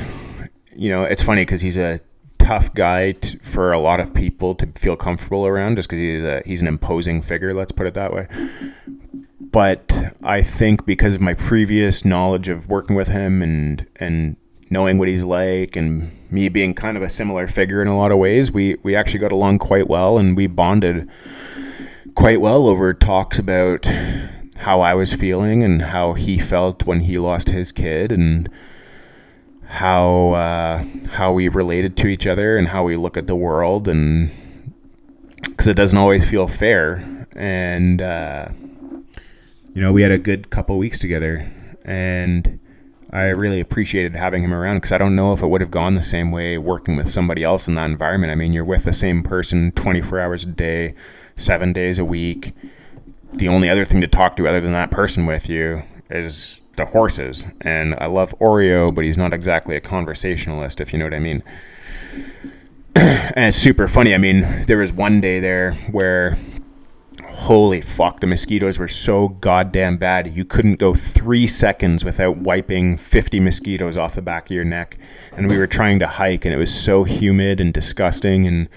you 0.74 0.88
know, 0.88 1.04
it's 1.04 1.22
funny 1.22 1.42
because 1.42 1.60
he's 1.60 1.76
a 1.76 2.00
tough 2.38 2.72
guy 2.74 3.12
t- 3.12 3.38
for 3.38 3.72
a 3.72 3.78
lot 3.78 4.00
of 4.00 4.12
people 4.12 4.54
to 4.54 4.66
feel 4.76 4.96
comfortable 4.96 5.46
around 5.46 5.76
just 5.76 5.88
because 5.88 6.00
he's 6.00 6.22
a 6.22 6.42
he's 6.44 6.60
an 6.60 6.68
imposing 6.68 7.22
figure 7.22 7.54
let's 7.54 7.72
put 7.72 7.86
it 7.86 7.94
that 7.94 8.12
way. 8.12 8.28
But 9.40 9.92
I 10.22 10.42
think 10.42 10.84
because 10.84 11.14
of 11.14 11.20
my 11.20 11.34
previous 11.34 12.04
knowledge 12.04 12.48
of 12.48 12.68
working 12.68 12.96
with 12.96 13.08
him 13.08 13.42
and 13.42 13.86
and 13.96 14.36
knowing 14.70 14.98
what 14.98 15.08
he's 15.08 15.24
like 15.24 15.76
and 15.76 16.10
me 16.30 16.48
being 16.48 16.74
kind 16.74 16.96
of 16.96 17.02
a 17.02 17.08
similar 17.08 17.46
figure 17.46 17.80
in 17.80 17.88
a 17.88 17.96
lot 17.96 18.12
of 18.12 18.18
ways, 18.18 18.52
we 18.52 18.76
we 18.82 18.94
actually 18.94 19.20
got 19.20 19.32
along 19.32 19.58
quite 19.58 19.88
well 19.88 20.18
and 20.18 20.36
we 20.36 20.46
bonded 20.46 21.08
quite 22.14 22.40
well 22.40 22.66
over 22.66 22.92
talks 22.92 23.38
about 23.38 23.86
how 24.64 24.80
I 24.80 24.94
was 24.94 25.12
feeling 25.12 25.62
and 25.62 25.80
how 25.80 26.14
he 26.14 26.38
felt 26.38 26.86
when 26.86 27.00
he 27.00 27.18
lost 27.18 27.48
his 27.48 27.72
kid 27.72 28.12
and 28.12 28.48
how 29.66 30.30
uh, 30.30 30.84
how 31.10 31.32
we 31.32 31.48
related 31.48 31.96
to 31.98 32.06
each 32.06 32.26
other 32.26 32.58
and 32.58 32.68
how 32.68 32.84
we 32.84 32.96
look 32.96 33.16
at 33.16 33.26
the 33.26 33.36
world 33.36 33.88
and 33.88 34.30
because 35.44 35.66
it 35.66 35.74
doesn't 35.74 35.98
always 35.98 36.28
feel 36.28 36.46
fair 36.46 37.04
and 37.34 38.00
uh, 38.00 38.48
you 39.74 39.82
know, 39.82 39.92
we 39.92 40.02
had 40.02 40.12
a 40.12 40.18
good 40.18 40.50
couple 40.50 40.78
weeks 40.78 41.00
together, 41.00 41.50
and 41.84 42.60
I 43.10 43.26
really 43.26 43.58
appreciated 43.58 44.14
having 44.14 44.42
him 44.42 44.54
around 44.54 44.76
because 44.76 44.92
I 44.92 44.98
don't 44.98 45.16
know 45.16 45.32
if 45.32 45.42
it 45.42 45.48
would 45.48 45.60
have 45.60 45.72
gone 45.72 45.94
the 45.94 46.02
same 46.02 46.30
way 46.30 46.58
working 46.58 46.96
with 46.96 47.10
somebody 47.10 47.42
else 47.42 47.66
in 47.66 47.74
that 47.74 47.90
environment. 47.90 48.30
I 48.30 48.36
mean, 48.36 48.52
you're 48.52 48.64
with 48.64 48.84
the 48.84 48.92
same 48.92 49.24
person 49.24 49.72
24 49.72 50.20
hours 50.20 50.44
a 50.44 50.48
day, 50.48 50.94
seven 51.36 51.72
days 51.72 51.98
a 51.98 52.04
week. 52.04 52.52
The 53.34 53.48
only 53.48 53.68
other 53.68 53.84
thing 53.84 54.00
to 54.00 54.06
talk 54.06 54.36
to 54.36 54.46
other 54.46 54.60
than 54.60 54.72
that 54.72 54.90
person 54.90 55.26
with 55.26 55.48
you 55.48 55.82
is 56.10 56.62
the 56.76 56.86
horses. 56.86 57.44
And 57.60 57.94
I 57.94 58.06
love 58.06 58.34
Oreo, 58.38 58.94
but 58.94 59.04
he's 59.04 59.18
not 59.18 59.32
exactly 59.32 59.76
a 59.76 59.80
conversationalist, 59.80 60.80
if 60.80 60.92
you 60.92 60.98
know 60.98 61.06
what 61.06 61.14
I 61.14 61.18
mean. 61.18 61.42
and 62.94 63.46
it's 63.46 63.56
super 63.56 63.88
funny. 63.88 64.14
I 64.14 64.18
mean, 64.18 64.40
there 64.66 64.78
was 64.78 64.92
one 64.92 65.20
day 65.20 65.40
there 65.40 65.72
where 65.90 66.36
holy 67.44 67.80
fuck, 67.80 68.20
the 68.20 68.26
mosquitoes 68.26 68.78
were 68.78 68.88
so 68.88 69.28
goddamn 69.28 69.98
bad. 69.98 70.34
You 70.34 70.44
couldn't 70.44 70.78
go 70.78 70.94
three 70.94 71.46
seconds 71.46 72.04
without 72.04 72.38
wiping 72.38 72.96
50 72.96 73.40
mosquitoes 73.40 73.96
off 73.96 74.14
the 74.14 74.22
back 74.22 74.46
of 74.46 74.54
your 74.54 74.64
neck. 74.64 74.96
And 75.36 75.48
we 75.48 75.58
were 75.58 75.66
trying 75.66 75.98
to 75.98 76.06
hike, 76.06 76.44
and 76.44 76.54
it 76.54 76.56
was 76.56 76.72
so 76.72 77.04
humid 77.04 77.60
and 77.60 77.74
disgusting. 77.74 78.46
And 78.46 78.68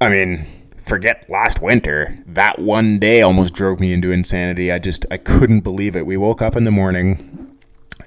I 0.00 0.08
mean, 0.08 0.46
forget 0.82 1.28
last 1.30 1.62
winter. 1.62 2.18
That 2.26 2.58
one 2.58 2.98
day 2.98 3.22
almost 3.22 3.54
drove 3.54 3.80
me 3.80 3.92
into 3.92 4.12
insanity. 4.12 4.70
I 4.72 4.78
just, 4.78 5.06
I 5.10 5.16
couldn't 5.16 5.60
believe 5.60 5.96
it. 5.96 6.06
We 6.06 6.16
woke 6.16 6.42
up 6.42 6.56
in 6.56 6.64
the 6.64 6.70
morning 6.70 7.58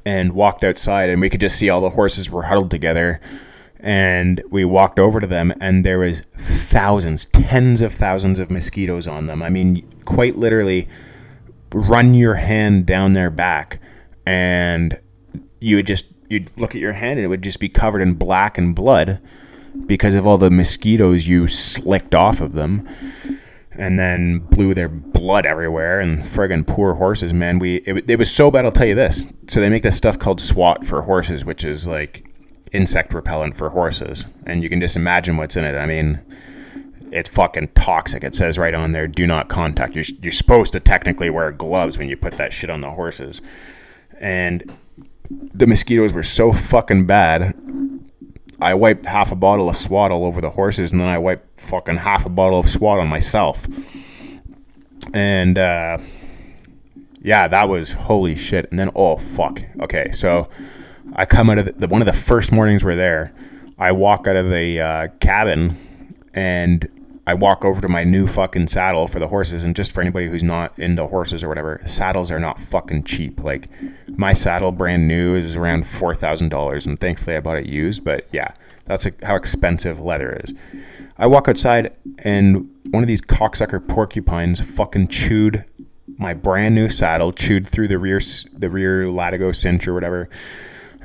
and 0.05 0.33
walked 0.33 0.63
outside, 0.63 1.09
and 1.09 1.19
we 1.21 1.29
could 1.29 1.39
just 1.39 1.57
see 1.57 1.69
all 1.69 1.81
the 1.81 1.89
horses 1.89 2.29
were 2.29 2.43
huddled 2.43 2.71
together 2.71 3.19
and 3.85 4.41
we 4.49 4.65
walked 4.65 4.97
over 4.97 5.19
to 5.19 5.27
them 5.27 5.53
and 5.61 5.85
there 5.85 5.99
was 5.99 6.21
thousands 6.33 7.25
tens 7.27 7.81
of 7.81 7.93
thousands 7.93 8.39
of 8.39 8.49
mosquitoes 8.49 9.05
on 9.05 9.27
them 9.27 9.43
i 9.43 9.49
mean 9.49 9.87
quite 10.05 10.35
literally 10.35 10.87
run 11.71 12.15
your 12.15 12.33
hand 12.33 12.85
down 12.87 13.13
their 13.13 13.29
back 13.29 13.79
and 14.25 14.99
you 15.59 15.75
would 15.75 15.85
just 15.85 16.05
you'd 16.29 16.49
look 16.57 16.73
at 16.73 16.81
your 16.81 16.93
hand 16.93 17.19
and 17.19 17.25
it 17.25 17.27
would 17.27 17.43
just 17.43 17.59
be 17.59 17.69
covered 17.69 18.01
in 18.01 18.13
black 18.13 18.57
and 18.57 18.75
blood 18.75 19.19
because 19.85 20.15
of 20.15 20.25
all 20.25 20.37
the 20.37 20.51
mosquitoes 20.51 21.27
you 21.27 21.47
slicked 21.47 22.15
off 22.15 22.41
of 22.41 22.53
them 22.53 22.87
and 23.77 23.99
then 23.99 24.39
blew 24.39 24.73
their 24.73 24.87
blood 24.87 25.45
everywhere 25.45 25.99
and 25.99 26.23
friggin' 26.23 26.65
poor 26.65 26.93
horses 26.93 27.33
man 27.33 27.59
we 27.59 27.75
it, 27.77 28.09
it 28.09 28.17
was 28.17 28.33
so 28.33 28.49
bad 28.49 28.65
i'll 28.65 28.71
tell 28.71 28.87
you 28.87 28.95
this 28.95 29.27
so 29.47 29.59
they 29.59 29.69
make 29.69 29.83
this 29.83 29.97
stuff 29.97 30.17
called 30.17 30.39
swat 30.39 30.85
for 30.85 31.01
horses 31.01 31.43
which 31.43 31.65
is 31.65 31.87
like 31.87 32.25
insect 32.75 33.13
repellent 33.13 33.55
for 33.55 33.69
horses, 33.69 34.25
and 34.45 34.61
you 34.61 34.69
can 34.69 34.81
just 34.81 34.95
imagine 34.95 35.37
what's 35.37 35.55
in 35.55 35.63
it. 35.63 35.75
I 35.75 35.85
mean, 35.85 36.19
it's 37.11 37.29
fucking 37.29 37.69
toxic. 37.69 38.23
It 38.23 38.35
says 38.35 38.57
right 38.57 38.73
on 38.73 38.91
there, 38.91 39.07
"Do 39.07 39.25
not 39.25 39.47
contact." 39.47 39.95
You're, 39.95 40.05
you're 40.21 40.31
supposed 40.31 40.73
to 40.73 40.79
technically 40.79 41.29
wear 41.29 41.51
gloves 41.51 41.97
when 41.97 42.09
you 42.09 42.17
put 42.17 42.37
that 42.37 42.53
shit 42.53 42.69
on 42.69 42.81
the 42.81 42.91
horses, 42.91 43.41
and 44.19 44.71
the 45.29 45.67
mosquitoes 45.67 46.13
were 46.13 46.23
so 46.23 46.51
fucking 46.53 47.05
bad. 47.05 47.55
I 48.59 48.73
wiped 48.73 49.05
half 49.05 49.31
a 49.31 49.35
bottle 49.35 49.69
of 49.69 49.75
swat 49.75 50.11
all 50.11 50.25
over 50.25 50.41
the 50.41 50.49
horses, 50.49 50.91
and 50.91 51.01
then 51.01 51.07
I 51.07 51.17
wiped 51.17 51.59
fucking 51.59 51.97
half 51.97 52.25
a 52.25 52.29
bottle 52.29 52.59
of 52.59 52.69
swat 52.69 52.99
on 52.99 53.07
myself. 53.07 53.67
And 55.13 55.57
uh, 55.57 55.97
yeah, 57.21 57.47
that 57.47 57.69
was 57.69 57.93
holy 57.93 58.35
shit. 58.35 58.69
And 58.69 58.79
then 58.79 58.91
oh 58.95 59.17
fuck. 59.17 59.61
Okay, 59.81 60.11
so 60.11 60.49
I 61.13 61.25
come 61.25 61.49
out 61.49 61.57
of 61.59 61.77
the, 61.77 61.87
one 61.87 62.01
of 62.01 62.05
the 62.05 62.13
first 62.13 62.51
mornings 62.51 62.83
we're 62.83 62.95
there. 62.95 63.33
I 63.77 63.91
walk 63.91 64.27
out 64.27 64.35
of 64.35 64.49
the 64.49 64.79
uh, 64.79 65.07
cabin 65.19 65.77
and 66.33 66.87
I 67.27 67.33
walk 67.33 67.65
over 67.65 67.81
to 67.81 67.87
my 67.87 68.03
new 68.03 68.27
fucking 68.27 68.67
saddle 68.67 69.07
for 69.07 69.19
the 69.19 69.27
horses. 69.27 69.63
And 69.63 69.75
just 69.75 69.91
for 69.91 70.01
anybody 70.01 70.27
who's 70.27 70.43
not 70.43 70.77
into 70.77 71.05
horses 71.07 71.43
or 71.43 71.49
whatever, 71.49 71.81
saddles 71.85 72.31
are 72.31 72.39
not 72.39 72.59
fucking 72.59 73.03
cheap. 73.03 73.43
Like 73.43 73.69
my 74.17 74.33
saddle, 74.33 74.71
brand 74.71 75.07
new, 75.07 75.35
is 75.35 75.55
around 75.55 75.87
four 75.87 76.13
thousand 76.13 76.49
dollars, 76.49 76.85
and 76.85 76.99
thankfully 76.99 77.35
I 77.35 77.39
bought 77.39 77.57
it 77.57 77.65
used. 77.65 78.03
But 78.03 78.27
yeah, 78.31 78.53
that's 78.85 79.07
how 79.23 79.35
expensive 79.35 79.99
leather 79.99 80.39
is. 80.43 80.53
I 81.17 81.27
walk 81.27 81.47
outside 81.47 81.95
and 82.19 82.69
one 82.91 83.01
of 83.01 83.07
these 83.07 83.21
cocksucker 83.21 83.85
porcupines 83.87 84.59
fucking 84.61 85.07
chewed 85.07 85.65
my 86.17 86.33
brand 86.33 86.75
new 86.75 86.89
saddle, 86.89 87.31
chewed 87.31 87.67
through 87.67 87.87
the 87.87 87.97
rear 87.97 88.19
the 88.53 88.69
rear 88.69 89.05
latigo 89.05 89.55
cinch 89.55 89.87
or 89.87 89.93
whatever 89.93 90.29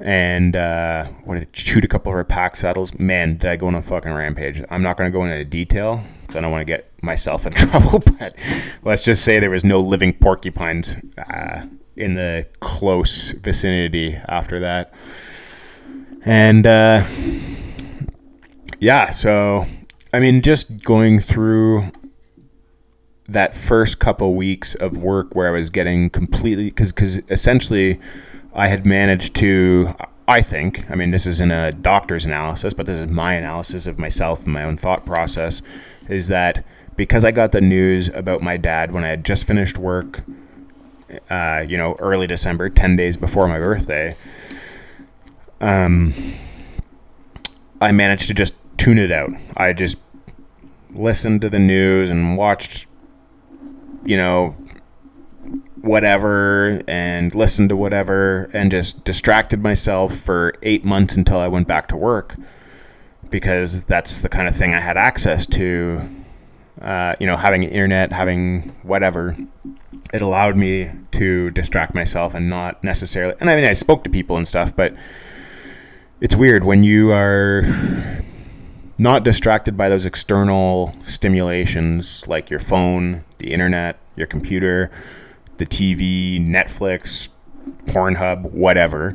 and 0.00 0.56
uh, 0.56 1.06
when 1.24 1.38
it 1.38 1.52
chewed 1.52 1.84
a 1.84 1.88
couple 1.88 2.10
of 2.10 2.16
her 2.16 2.24
pack 2.24 2.56
saddles, 2.56 2.98
man, 2.98 3.36
did 3.36 3.50
I 3.50 3.56
go 3.56 3.66
on 3.66 3.74
a 3.74 3.82
fucking 3.82 4.12
rampage. 4.12 4.62
I'm 4.70 4.82
not 4.82 4.96
going 4.96 5.10
to 5.10 5.16
go 5.16 5.24
into 5.24 5.44
detail 5.44 6.02
because 6.22 6.36
I 6.36 6.40
don't 6.40 6.50
want 6.50 6.62
to 6.62 6.64
get 6.64 6.90
myself 7.02 7.46
in 7.46 7.52
trouble, 7.54 7.98
but 8.18 8.36
let's 8.82 9.02
just 9.02 9.24
say 9.24 9.38
there 9.38 9.50
was 9.50 9.64
no 9.64 9.80
living 9.80 10.12
porcupines 10.14 10.96
uh, 11.18 11.66
in 11.96 12.14
the 12.14 12.46
close 12.60 13.32
vicinity 13.32 14.14
after 14.28 14.60
that. 14.60 14.94
And 16.24 16.66
uh, 16.66 17.04
yeah, 18.78 19.10
so 19.10 19.66
I 20.12 20.20
mean, 20.20 20.42
just 20.42 20.82
going 20.82 21.20
through 21.20 21.84
that 23.28 23.54
first 23.54 24.00
couple 24.00 24.34
weeks 24.34 24.74
of 24.76 24.98
work 24.98 25.36
where 25.36 25.46
I 25.46 25.52
was 25.52 25.70
getting 25.70 26.10
completely 26.10 26.64
because 26.64 26.90
because 26.90 27.18
essentially 27.28 28.00
I 28.54 28.68
had 28.68 28.84
managed 28.84 29.34
to, 29.36 29.94
I 30.26 30.42
think, 30.42 30.90
I 30.90 30.94
mean, 30.94 31.10
this 31.10 31.26
isn't 31.26 31.50
a 31.50 31.72
doctor's 31.72 32.26
analysis, 32.26 32.74
but 32.74 32.86
this 32.86 32.98
is 32.98 33.06
my 33.06 33.34
analysis 33.34 33.86
of 33.86 33.98
myself 33.98 34.44
and 34.44 34.52
my 34.52 34.64
own 34.64 34.76
thought 34.76 35.06
process, 35.06 35.62
is 36.08 36.28
that 36.28 36.64
because 36.96 37.24
I 37.24 37.30
got 37.30 37.52
the 37.52 37.60
news 37.60 38.08
about 38.08 38.42
my 38.42 38.56
dad 38.56 38.92
when 38.92 39.04
I 39.04 39.08
had 39.08 39.24
just 39.24 39.46
finished 39.46 39.78
work, 39.78 40.22
uh, 41.28 41.64
you 41.66 41.76
know, 41.76 41.96
early 41.98 42.26
December, 42.26 42.68
10 42.68 42.96
days 42.96 43.16
before 43.16 43.48
my 43.48 43.58
birthday, 43.58 44.16
um, 45.60 46.12
I 47.80 47.92
managed 47.92 48.28
to 48.28 48.34
just 48.34 48.54
tune 48.76 48.98
it 48.98 49.12
out. 49.12 49.30
I 49.56 49.72
just 49.72 49.98
listened 50.92 51.40
to 51.42 51.48
the 51.48 51.58
news 51.58 52.10
and 52.10 52.36
watched, 52.36 52.86
you 54.04 54.16
know, 54.16 54.56
whatever 55.80 56.82
and 56.86 57.34
listened 57.34 57.68
to 57.70 57.76
whatever 57.76 58.50
and 58.52 58.70
just 58.70 59.04
distracted 59.04 59.62
myself 59.62 60.16
for 60.16 60.54
eight 60.62 60.84
months 60.84 61.16
until 61.16 61.38
I 61.38 61.48
went 61.48 61.66
back 61.66 61.88
to 61.88 61.96
work 61.96 62.36
because 63.30 63.84
that's 63.84 64.20
the 64.20 64.28
kind 64.28 64.48
of 64.48 64.56
thing 64.56 64.74
I 64.74 64.80
had 64.80 64.96
access 64.96 65.46
to 65.46 66.08
uh, 66.80 67.14
you 67.20 67.26
know, 67.26 67.36
having 67.36 67.62
internet, 67.62 68.12
having 68.12 68.74
whatever, 68.82 69.36
it 70.14 70.22
allowed 70.22 70.56
me 70.56 70.90
to 71.12 71.50
distract 71.50 71.94
myself 71.94 72.34
and 72.34 72.48
not 72.48 72.82
necessarily. 72.82 73.34
And 73.40 73.50
I 73.50 73.56
mean, 73.56 73.66
I 73.66 73.74
spoke 73.74 74.02
to 74.04 74.10
people 74.10 74.36
and 74.36 74.48
stuff, 74.48 74.74
but 74.74 74.94
it's 76.20 76.34
weird 76.34 76.64
when 76.64 76.82
you 76.82 77.12
are 77.12 77.62
not 78.98 79.24
distracted 79.24 79.76
by 79.76 79.88
those 79.88 80.06
external 80.06 80.94
stimulations 81.02 82.26
like 82.26 82.50
your 82.50 82.60
phone, 82.60 83.24
the 83.38 83.52
internet, 83.52 83.98
your 84.16 84.26
computer, 84.26 84.90
the 85.60 85.66
TV, 85.66 86.44
Netflix, 86.44 87.28
Pornhub, 87.84 88.50
whatever. 88.50 89.14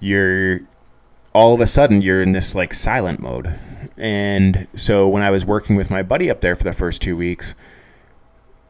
You're 0.00 0.62
all 1.32 1.54
of 1.54 1.60
a 1.60 1.66
sudden 1.66 2.00
you're 2.00 2.22
in 2.22 2.32
this 2.32 2.54
like 2.54 2.74
silent 2.74 3.20
mode. 3.20 3.54
And 3.96 4.66
so 4.74 5.06
when 5.06 5.22
I 5.22 5.30
was 5.30 5.46
working 5.46 5.76
with 5.76 5.90
my 5.90 6.02
buddy 6.02 6.30
up 6.30 6.40
there 6.40 6.56
for 6.56 6.64
the 6.64 6.72
first 6.72 7.02
2 7.02 7.16
weeks, 7.16 7.54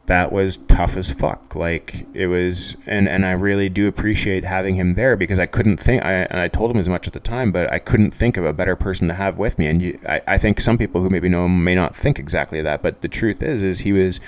that 0.07 0.33
was 0.33 0.59
tough 0.59 0.97
as 0.97 1.11
fuck. 1.11 1.55
Like 1.55 2.07
it 2.13 2.27
was, 2.27 2.77
and 2.87 3.09
and 3.09 3.25
I 3.25 3.33
really 3.33 3.69
do 3.69 3.89
appreciate 3.89 4.45
having 4.45 4.75
him 4.75 4.95
there 4.95 5.17
because 5.17 5.39
I 5.39 5.47
couldn't 5.47 5.79
think. 5.79 6.05
I 6.05 6.13
and 6.13 6.41
I 6.41 6.49
told 6.49 6.71
him 6.71 6.77
as 6.77 6.89
much 6.89 7.07
at 7.07 7.13
the 7.13 7.21
time, 7.21 7.51
but 7.53 7.73
I 7.73 7.79
couldn't 7.79 8.13
think 8.13 8.37
of 8.37 8.45
a 8.45 8.53
better 8.53 8.77
person 8.77 9.09
to 9.09 9.15
have 9.15 9.39
with 9.39 9.59
me. 9.59 9.67
And 9.67 9.83
you, 9.83 9.99
I, 10.09 10.21
I 10.27 10.39
think 10.39 10.61
some 10.61 10.79
people 10.79 11.03
who 11.03 11.11
maybe 11.11 11.29
know 11.29 11.47
him 11.47 11.65
may 11.65 11.75
not 11.75 11.95
think 11.95 12.19
exactly 12.19 12.63
that, 12.63 12.83
but 12.83 13.01
the 13.01 13.09
truth 13.09 13.43
is, 13.43 13.63
is 13.65 13.81
he 13.81 13.93
was 13.93 14.21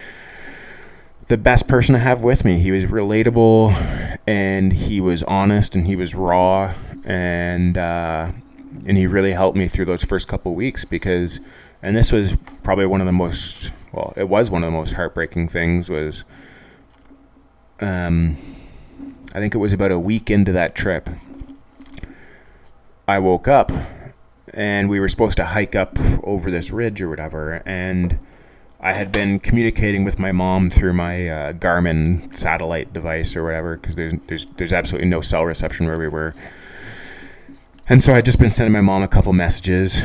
the 1.29 1.39
best 1.39 1.69
person 1.69 1.95
to 1.95 1.99
have 1.99 2.23
with 2.23 2.45
me. 2.45 2.59
He 2.59 2.71
was 2.71 2.87
relatable, 2.87 4.19
and 4.27 4.73
he 4.73 5.01
was 5.01 5.23
honest, 5.23 5.75
and 5.75 5.87
he 5.87 5.97
was 5.97 6.15
raw, 6.15 6.75
and 7.05 7.79
uh, 7.79 8.33
and 8.87 8.97
he 8.97 9.07
really 9.07 9.33
helped 9.33 9.57
me 9.57 9.69
through 9.69 9.85
those 9.85 10.05
first 10.05 10.29
couple 10.29 10.55
weeks 10.55 10.85
because, 10.85 11.41
and 11.83 11.97
this 11.97 12.13
was 12.13 12.35
probably 12.63 12.87
one 12.87 13.01
of 13.01 13.07
the 13.07 13.13
most 13.13 13.73
well, 13.93 14.13
it 14.17 14.29
was 14.29 14.51
one 14.51 14.63
of 14.63 14.71
the 14.71 14.77
most 14.77 14.95
heartbreaking 14.95 15.49
things 15.49 15.89
was 15.89 16.25
um, 17.81 18.37
I 19.35 19.39
think 19.39 19.55
it 19.55 19.59
was 19.59 19.73
about 19.73 19.93
a 19.93 19.99
week 19.99 20.31
into 20.31 20.53
that 20.53 20.75
trip. 20.75 21.09
I 23.07 23.19
woke 23.19 23.49
up 23.49 23.73
and 24.53 24.89
we 24.91 25.01
were 25.01 25.09
supposed 25.09 25.37
to 25.39 25.45
hike 25.45 25.75
up 25.75 25.99
over 26.23 26.51
this 26.51 26.71
ridge 26.71 27.01
or 27.01 27.09
whatever 27.09 27.63
and 27.65 28.19
I 28.89 28.93
had 28.93 29.13
been 29.13 29.39
communicating 29.39 30.03
with 30.03 30.19
my 30.19 30.33
mom 30.33 30.71
through 30.71 30.95
my 30.95 31.29
uh, 31.29 31.53
Garmin 31.53 32.35
satellite 32.35 32.91
device 32.91 33.37
or 33.37 33.45
whatever 33.45 33.77
because 33.77 33.97
there's 33.97 34.15
there's 34.29 34.47
there's 34.57 34.73
absolutely 34.73 35.11
no 35.11 35.21
cell 35.21 35.45
reception 35.45 35.85
where 35.85 35.99
we 35.99 36.09
were. 36.09 36.35
And 37.87 38.03
so 38.03 38.15
I'd 38.15 38.25
just 38.25 38.39
been 38.39 38.49
sending 38.49 38.73
my 38.73 38.81
mom 38.81 39.03
a 39.03 39.09
couple 39.09 39.35
messages 39.35 40.01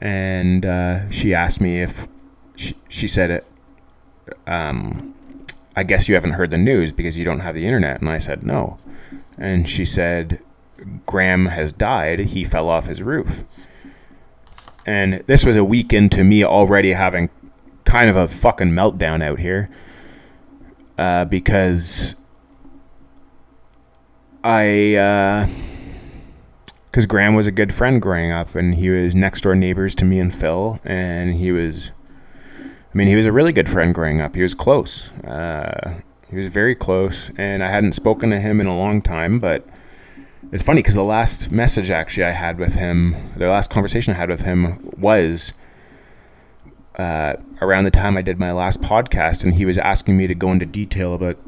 and 0.00 0.66
uh, 0.66 1.08
she 1.10 1.34
asked 1.34 1.60
me 1.60 1.82
if 1.82 2.08
she, 2.56 2.74
she 2.88 3.06
said 3.06 3.30
it. 3.30 3.46
Um, 4.44 5.14
I 5.76 5.84
guess 5.84 6.08
you 6.08 6.16
haven't 6.16 6.32
heard 6.32 6.50
the 6.50 6.58
news 6.58 6.92
because 6.92 7.16
you 7.16 7.24
don't 7.24 7.40
have 7.40 7.54
the 7.54 7.64
internet. 7.64 8.00
And 8.00 8.10
I 8.10 8.18
said, 8.18 8.42
no. 8.42 8.76
And 9.38 9.68
she 9.68 9.84
said, 9.84 10.40
Graham 11.06 11.46
has 11.46 11.72
died. 11.72 12.18
He 12.18 12.42
fell 12.42 12.68
off 12.68 12.86
his 12.86 13.04
roof. 13.04 13.44
And 14.84 15.22
this 15.28 15.44
was 15.44 15.54
a 15.54 15.64
week 15.64 15.92
into 15.92 16.24
me 16.24 16.42
already 16.42 16.90
having 16.90 17.30
kind 17.90 18.08
of 18.08 18.16
a 18.16 18.28
fucking 18.28 18.70
meltdown 18.70 19.22
out 19.22 19.38
here. 19.38 19.68
Uh, 20.96 21.24
because 21.24 22.14
I, 24.44 25.48
because 26.90 27.04
uh, 27.04 27.08
Graham 27.08 27.34
was 27.34 27.46
a 27.46 27.50
good 27.50 27.72
friend 27.72 28.00
growing 28.00 28.32
up, 28.32 28.54
and 28.54 28.74
he 28.74 28.90
was 28.90 29.14
next 29.14 29.40
door 29.40 29.56
neighbors 29.56 29.94
to 29.96 30.04
me 30.04 30.20
and 30.20 30.32
Phil, 30.32 30.78
and 30.84 31.34
he 31.34 31.52
was 31.52 31.92
I 32.92 32.98
mean, 32.98 33.06
he 33.06 33.14
was 33.14 33.26
a 33.26 33.32
really 33.32 33.52
good 33.52 33.68
friend 33.68 33.94
growing 33.94 34.20
up. 34.20 34.34
He 34.34 34.42
was 34.42 34.52
close. 34.52 35.12
Uh, 35.22 36.00
he 36.28 36.36
was 36.36 36.46
very 36.46 36.74
close, 36.74 37.30
and 37.36 37.62
I 37.62 37.70
hadn't 37.70 37.92
spoken 37.92 38.30
to 38.30 38.40
him 38.40 38.60
in 38.60 38.66
a 38.66 38.76
long 38.76 39.00
time. 39.00 39.38
But 39.38 39.64
it's 40.50 40.64
funny 40.64 40.80
because 40.80 40.96
the 40.96 41.04
last 41.04 41.52
message 41.52 41.90
actually 41.90 42.24
I 42.24 42.32
had 42.32 42.58
with 42.58 42.74
him, 42.74 43.32
the 43.36 43.48
last 43.48 43.70
conversation 43.70 44.14
I 44.14 44.16
had 44.16 44.28
with 44.28 44.42
him 44.42 44.90
was 44.96 45.52
uh, 47.00 47.36
around 47.62 47.84
the 47.84 47.90
time 47.90 48.18
I 48.18 48.22
did 48.22 48.38
my 48.38 48.52
last 48.52 48.82
podcast, 48.82 49.42
and 49.42 49.54
he 49.54 49.64
was 49.64 49.78
asking 49.78 50.18
me 50.18 50.26
to 50.26 50.34
go 50.34 50.50
into 50.50 50.66
detail 50.66 51.14
about 51.14 51.38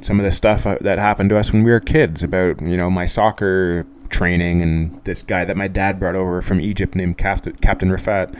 some 0.00 0.18
of 0.18 0.24
the 0.24 0.30
stuff 0.30 0.66
uh, 0.66 0.78
that 0.80 0.98
happened 0.98 1.28
to 1.28 1.36
us 1.36 1.52
when 1.52 1.62
we 1.62 1.70
were 1.70 1.80
kids, 1.80 2.22
about 2.22 2.60
you 2.62 2.76
know 2.76 2.88
my 2.88 3.04
soccer 3.04 3.86
training 4.08 4.62
and 4.62 5.04
this 5.04 5.22
guy 5.22 5.44
that 5.44 5.56
my 5.56 5.68
dad 5.68 6.00
brought 6.00 6.14
over 6.14 6.40
from 6.40 6.58
Egypt 6.60 6.94
named 6.94 7.18
Captain, 7.18 7.52
Rafat 7.52 8.34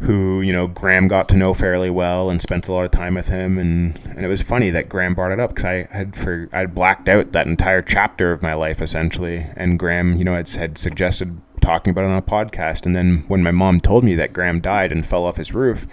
who 0.00 0.42
you 0.42 0.52
know 0.52 0.66
Graham 0.66 1.08
got 1.08 1.28
to 1.30 1.36
know 1.36 1.54
fairly 1.54 1.88
well 1.88 2.28
and 2.28 2.42
spent 2.42 2.68
a 2.68 2.72
lot 2.72 2.84
of 2.84 2.90
time 2.90 3.14
with 3.14 3.28
him. 3.28 3.58
And 3.58 3.96
and 4.06 4.24
it 4.24 4.28
was 4.28 4.42
funny 4.42 4.70
that 4.70 4.88
Graham 4.88 5.14
brought 5.14 5.30
it 5.30 5.38
up 5.38 5.50
because 5.50 5.64
I 5.64 5.82
had 5.84 6.16
for 6.16 6.48
I 6.52 6.58
had 6.58 6.74
blacked 6.74 7.08
out 7.08 7.30
that 7.32 7.46
entire 7.46 7.80
chapter 7.80 8.32
of 8.32 8.42
my 8.42 8.54
life 8.54 8.82
essentially. 8.82 9.46
And 9.56 9.78
Graham 9.78 10.16
you 10.16 10.24
know 10.24 10.34
had, 10.34 10.48
had 10.50 10.78
suggested 10.78 11.40
talking 11.66 11.90
about 11.90 12.04
it 12.04 12.10
on 12.10 12.16
a 12.16 12.22
podcast 12.22 12.86
and 12.86 12.94
then 12.94 13.24
when 13.28 13.42
my 13.42 13.50
mom 13.50 13.80
told 13.80 14.04
me 14.04 14.14
that 14.14 14.32
Graham 14.32 14.60
died 14.60 14.92
and 14.92 15.04
fell 15.04 15.24
off 15.24 15.36
his 15.36 15.52
roof 15.52 15.86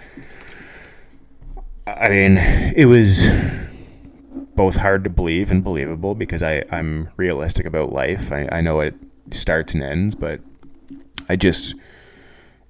I 1.86 2.08
mean 2.08 2.38
it 2.38 2.86
was 2.86 3.28
both 4.54 4.76
hard 4.76 5.04
to 5.04 5.10
believe 5.10 5.50
and 5.50 5.64
believable 5.64 6.14
because 6.14 6.42
I 6.42 6.64
I'm 6.70 7.10
realistic 7.16 7.66
about 7.66 7.92
life 7.92 8.30
I, 8.32 8.48
I 8.52 8.60
know 8.60 8.80
it 8.80 8.94
starts 9.30 9.74
and 9.74 9.82
ends 9.82 10.14
but 10.14 10.40
I 11.28 11.36
just 11.36 11.74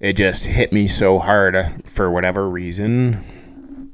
it 0.00 0.14
just 0.14 0.44
hit 0.44 0.70
me 0.70 0.86
so 0.86 1.18
hard 1.18 1.56
uh, 1.56 1.70
for 1.86 2.10
whatever 2.10 2.46
reason. 2.46 3.90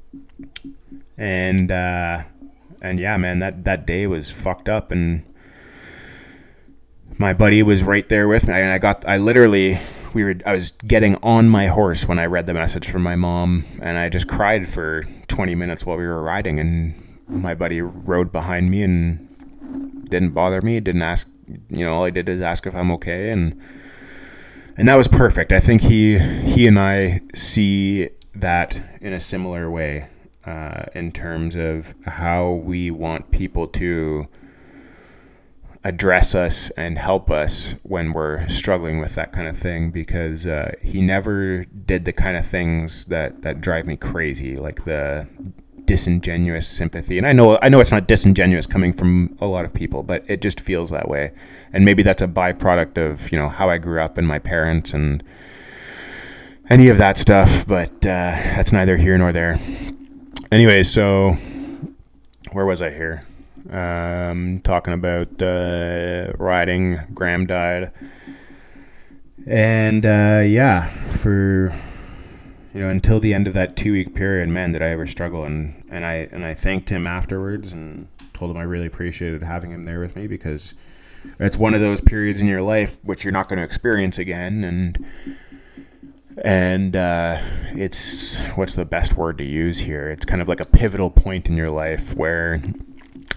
And 1.17 1.71
uh, 1.71 2.25
and 2.81 2.99
yeah, 2.99 3.17
man, 3.17 3.39
that 3.41 3.65
that 3.65 3.87
day 3.87 4.09
was 4.09 4.31
fucked 4.31 4.69
up, 4.69 4.91
and 4.91 5.23
my 7.21 7.35
buddy 7.35 7.63
was 7.63 7.83
right 7.83 8.09
there 8.09 8.27
with 8.27 8.49
me, 8.49 8.55
and 8.55 8.73
I 8.73 8.79
got 8.79 9.07
I 9.07 9.19
literally 9.19 9.79
we 10.15 10.25
were 10.25 10.37
I 10.47 10.55
was 10.55 10.71
getting 10.71 11.17
on 11.17 11.51
my 11.51 11.67
horse 11.67 12.09
when 12.09 12.19
I 12.19 12.25
read 12.25 12.47
the 12.47 12.55
message 12.55 12.89
from 12.89 13.03
my 13.03 13.15
mom, 13.15 13.67
and 13.83 13.99
I 13.99 14.09
just 14.09 14.27
cried 14.27 14.67
for 14.67 15.05
20 15.29 15.55
minutes 15.55 15.85
while 15.85 15.99
we 15.99 16.07
were 16.07 16.23
riding, 16.23 16.59
and 16.59 16.95
my 17.29 17.55
buddy 17.55 17.83
rode 17.83 18.33
behind 18.33 18.71
me 18.71 18.83
and 18.83 20.09
didn't 20.09 20.31
bother 20.31 20.63
me, 20.63 20.81
didn't 20.81 21.03
ask, 21.03 21.29
you 21.69 21.85
know, 21.85 21.93
all 21.93 22.05
I 22.05 22.11
did 22.11 22.27
is 22.27 22.41
ask 22.41 22.67
if 22.67 22.75
I'm 22.75 22.91
okay, 22.93 23.31
and 23.31 23.61
and 24.79 24.89
that 24.89 24.97
was 24.97 25.07
perfect. 25.07 25.53
I 25.53 25.61
think 25.61 25.83
he 25.83 26.19
he 26.19 26.67
and 26.67 26.79
I 26.79 27.21
see 27.35 28.09
that 28.35 28.83
in 29.03 29.13
a 29.13 29.21
similar 29.21 29.71
way 29.71 30.07
uh, 30.47 30.85
in 30.95 31.13
terms 31.13 31.55
of 31.55 31.95
how 32.07 32.53
we 32.53 32.91
want 32.91 33.31
people 33.31 33.67
to 33.67 34.27
address 35.83 36.35
us 36.35 36.71
and 36.71 36.99
help 36.99 37.31
us 37.31 37.75
when 37.85 38.13
we're 38.13 38.47
struggling 38.49 39.01
with 39.01 39.15
that 39.15 39.33
kind 39.33 39.49
of 39.49 39.57
thing 39.57 39.91
because 39.91 40.47
uh, 40.47 40.73
he 40.83 41.01
never 41.01 41.65
did 41.65 42.05
the 42.05 42.13
kind 42.13 42.37
of 42.37 42.45
things 42.47 43.07
that 43.07 43.43
that 43.43 43.61
drive 43.61 43.87
me 43.87 43.97
crazy 43.97 44.57
like 44.57 44.85
the 44.85 45.27
disingenuous 45.87 46.69
sympathy. 46.69 47.19
And 47.19 47.27
I 47.27 47.33
know 47.33 47.59
I 47.63 47.69
know 47.69 47.81
it's 47.81 47.91
not 47.91 48.07
disingenuous 48.07 48.67
coming 48.67 48.93
from 48.93 49.37
a 49.41 49.47
lot 49.47 49.65
of 49.65 49.75
people, 49.75 50.03
but 50.03 50.23
it 50.29 50.41
just 50.41 50.61
feels 50.61 50.91
that 50.91 51.09
way. 51.09 51.33
And 51.73 51.85
maybe 51.85 52.03
that's 52.03 52.23
a 52.23 52.29
byproduct 52.29 52.99
of, 52.99 53.33
you 53.33 53.39
know, 53.39 53.49
how 53.49 53.71
I 53.71 53.79
grew 53.79 54.01
up 54.01 54.19
and 54.19 54.27
my 54.27 54.39
parents 54.39 54.93
and 54.95 55.23
any 56.69 56.89
of 56.89 56.99
that 56.99 57.19
stuff, 57.19 57.67
but 57.67 57.91
uh, 58.07 58.39
that's 58.55 58.73
neither 58.73 58.97
here 58.97 59.19
nor 59.19 59.33
there. 59.33 59.59
Anyway, 60.53 60.85
so 60.85 61.33
where 62.53 62.67
was 62.67 62.83
I 62.83 62.91
here? 62.91 63.23
Um, 63.71 64.61
talking 64.65 64.95
about 64.95 65.41
uh, 65.43 66.33
riding. 66.39 66.99
Graham 67.15 67.47
died, 67.47 67.93
and 69.47 70.05
uh, 70.05 70.43
yeah, 70.45 70.89
for 71.19 71.73
you 72.75 72.81
know, 72.81 72.89
until 72.89 73.19
the 73.19 73.35
end 73.35 73.47
of 73.47 73.55
that 73.55 73.77
two 73.77 73.93
week 73.93 74.15
period, 74.15 74.49
man, 74.49 74.73
did 74.73 74.83
I 74.83 74.89
ever 74.89 75.07
struggle. 75.07 75.45
And, 75.45 75.83
and 75.91 76.05
I 76.05 76.29
and 76.33 76.45
I 76.45 76.55
thanked 76.55 76.89
him 76.89 77.07
afterwards 77.07 77.73
and 77.73 78.07
told 78.33 78.51
him 78.51 78.57
I 78.57 78.63
really 78.63 78.87
appreciated 78.87 79.43
having 79.43 79.71
him 79.73 79.87
there 79.87 80.01
with 80.01 80.17
me 80.17 80.27
because 80.27 80.75
it's 81.39 81.57
one 81.57 81.75
of 81.75 81.81
those 81.81 82.01
periods 82.01 82.41
in 82.41 82.49
your 82.49 82.63
life 82.63 82.99
which 83.03 83.25
you're 83.25 83.33
not 83.33 83.49
going 83.49 83.59
to 83.59 83.65
experience 83.65 84.19
again. 84.19 84.63
And 84.63 85.07
and 86.45 86.95
uh, 86.95 87.41
it's 87.73 88.41
what's 88.55 88.77
the 88.77 88.85
best 88.85 89.17
word 89.17 89.39
to 89.39 89.45
use 89.45 89.81
here? 89.81 90.09
It's 90.09 90.25
kind 90.25 90.41
of 90.41 90.47
like 90.47 90.61
a 90.61 90.67
pivotal 90.67 91.11
point 91.11 91.49
in 91.49 91.57
your 91.57 91.71
life 91.71 92.15
where. 92.15 92.63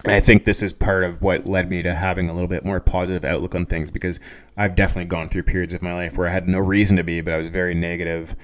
I 0.05 0.19
think 0.19 0.43
this 0.43 0.61
is 0.61 0.73
part 0.73 1.05
of 1.05 1.21
what 1.21 1.47
led 1.47 1.69
me 1.69 1.81
to 1.81 1.93
having 1.93 2.29
a 2.29 2.33
little 2.33 2.47
bit 2.49 2.65
more 2.65 2.81
positive 2.81 3.23
outlook 3.23 3.55
on 3.55 3.65
things 3.65 3.89
because 3.89 4.19
I've 4.57 4.75
definitely 4.75 5.05
gone 5.05 5.29
through 5.29 5.43
periods 5.43 5.73
of 5.73 5.81
my 5.81 5.93
life 5.93 6.17
where 6.17 6.27
I 6.27 6.31
had 6.31 6.47
no 6.47 6.59
reason 6.59 6.97
to 6.97 7.03
be, 7.03 7.21
but 7.21 7.33
I 7.33 7.37
was 7.37 7.47
very 7.47 7.73
negative 7.73 8.35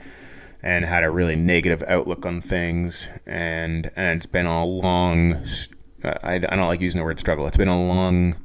and 0.63 0.85
had 0.85 1.03
a 1.03 1.11
really 1.11 1.35
negative 1.35 1.83
outlook 1.85 2.25
on 2.25 2.39
things. 2.39 3.09
And 3.25 3.91
and 3.97 4.17
it's 4.17 4.25
been 4.25 4.45
a 4.45 4.65
long. 4.65 5.45
I, 6.03 6.35
I 6.35 6.37
don't 6.37 6.67
like 6.67 6.79
using 6.79 6.99
the 6.99 7.03
word 7.03 7.19
struggle. 7.19 7.45
It's 7.45 7.57
been 7.57 7.67
a 7.67 7.81
long 7.81 8.35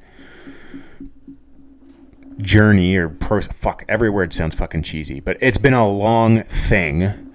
journey 2.39 2.97
or. 2.97 3.11
Fuck, 3.11 3.85
every 3.89 4.11
word 4.11 4.33
sounds 4.33 4.57
fucking 4.57 4.83
cheesy, 4.83 5.21
but 5.21 5.37
it's 5.41 5.59
been 5.59 5.75
a 5.75 5.89
long 5.89 6.43
thing 6.43 7.33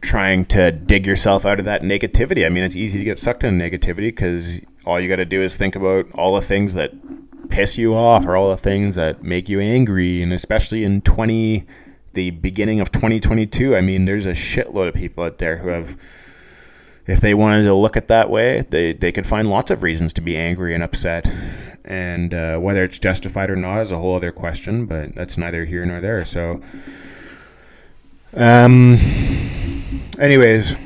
trying 0.00 0.44
to 0.44 0.72
dig 0.72 1.06
yourself 1.06 1.44
out 1.46 1.58
of 1.58 1.64
that 1.66 1.82
negativity. 1.82 2.44
I 2.44 2.48
mean, 2.48 2.64
it's 2.64 2.76
easy 2.76 2.98
to 2.98 3.04
get 3.04 3.18
sucked 3.18 3.44
into 3.44 3.62
negativity 3.64 4.08
because 4.08 4.60
all 4.84 5.00
you 5.00 5.08
got 5.08 5.16
to 5.16 5.24
do 5.24 5.42
is 5.42 5.56
think 5.56 5.76
about 5.76 6.06
all 6.14 6.34
the 6.34 6.42
things 6.42 6.74
that 6.74 6.92
piss 7.48 7.78
you 7.78 7.94
off 7.94 8.26
or 8.26 8.36
all 8.36 8.50
the 8.50 8.56
things 8.56 8.94
that 8.94 9.22
make 9.22 9.48
you 9.48 9.60
angry. 9.60 10.22
And 10.22 10.32
especially 10.32 10.84
in 10.84 11.02
20, 11.02 11.66
the 12.14 12.30
beginning 12.30 12.80
of 12.80 12.90
2022, 12.90 13.76
I 13.76 13.80
mean, 13.80 14.04
there's 14.04 14.26
a 14.26 14.32
shitload 14.32 14.88
of 14.88 14.94
people 14.94 15.24
out 15.24 15.38
there 15.38 15.58
who 15.58 15.68
have, 15.68 15.96
if 17.06 17.20
they 17.20 17.34
wanted 17.34 17.64
to 17.64 17.74
look 17.74 17.96
at 17.96 18.08
that 18.08 18.30
way, 18.30 18.62
they, 18.68 18.92
they 18.92 19.12
could 19.12 19.26
find 19.26 19.48
lots 19.48 19.70
of 19.70 19.82
reasons 19.82 20.12
to 20.14 20.20
be 20.20 20.36
angry 20.36 20.74
and 20.74 20.82
upset. 20.82 21.30
And 21.84 22.32
uh, 22.32 22.58
whether 22.58 22.84
it's 22.84 22.98
justified 22.98 23.50
or 23.50 23.56
not 23.56 23.80
is 23.82 23.92
a 23.92 23.98
whole 23.98 24.16
other 24.16 24.32
question, 24.32 24.86
but 24.86 25.14
that's 25.14 25.36
neither 25.36 25.64
here 25.64 25.84
nor 25.84 26.00
there. 26.00 26.24
So, 26.24 26.60
um, 28.34 28.96
anyways, 30.18 30.76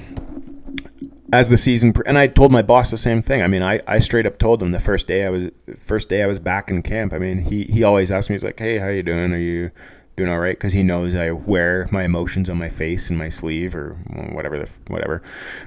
as 1.33 1.49
the 1.49 1.57
season 1.57 1.93
and 2.07 2.17
I 2.17 2.27
told 2.29 2.53
my 2.53 2.63
boss 2.63 2.91
the 2.91 2.99
same 2.99 3.21
thing. 3.23 3.43
I 3.43 3.49
mean, 3.49 3.63
I, 3.63 3.81
I 3.87 3.99
straight 3.99 4.27
up 4.27 4.39
told 4.39 4.63
him 4.63 4.73
the 4.73 4.81
first 4.81 5.07
day 5.07 5.25
I 5.25 5.31
was 5.31 5.51
first 5.77 6.09
day 6.09 6.23
I 6.23 6.27
was 6.27 6.39
back 6.39 6.71
in 6.71 6.83
camp. 6.83 7.13
I 7.13 7.19
mean, 7.19 7.39
he 7.39 7.65
he 7.65 7.83
always 7.83 8.11
asks 8.11 8.31
me, 8.31 8.35
he's 8.35 8.45
like, 8.45 8.59
"Hey, 8.59 8.79
how 8.79 8.89
you 8.89 9.03
doing? 9.03 9.33
Are 9.33 9.39
you 9.39 9.71
doing 10.17 10.31
all 10.31 10.39
right?" 10.39 10.57
Because 10.57 10.73
he 10.73 10.83
knows 10.83 11.17
I 11.17 11.33
wear 11.33 11.89
my 11.91 12.05
emotions 12.05 12.49
on 12.49 12.59
my 12.59 12.69
face 12.69 13.11
and 13.11 13.19
my 13.19 13.29
sleeve 13.29 13.75
or 13.75 13.95
whatever 14.33 14.59
the 14.59 14.71
whatever. 14.89 15.23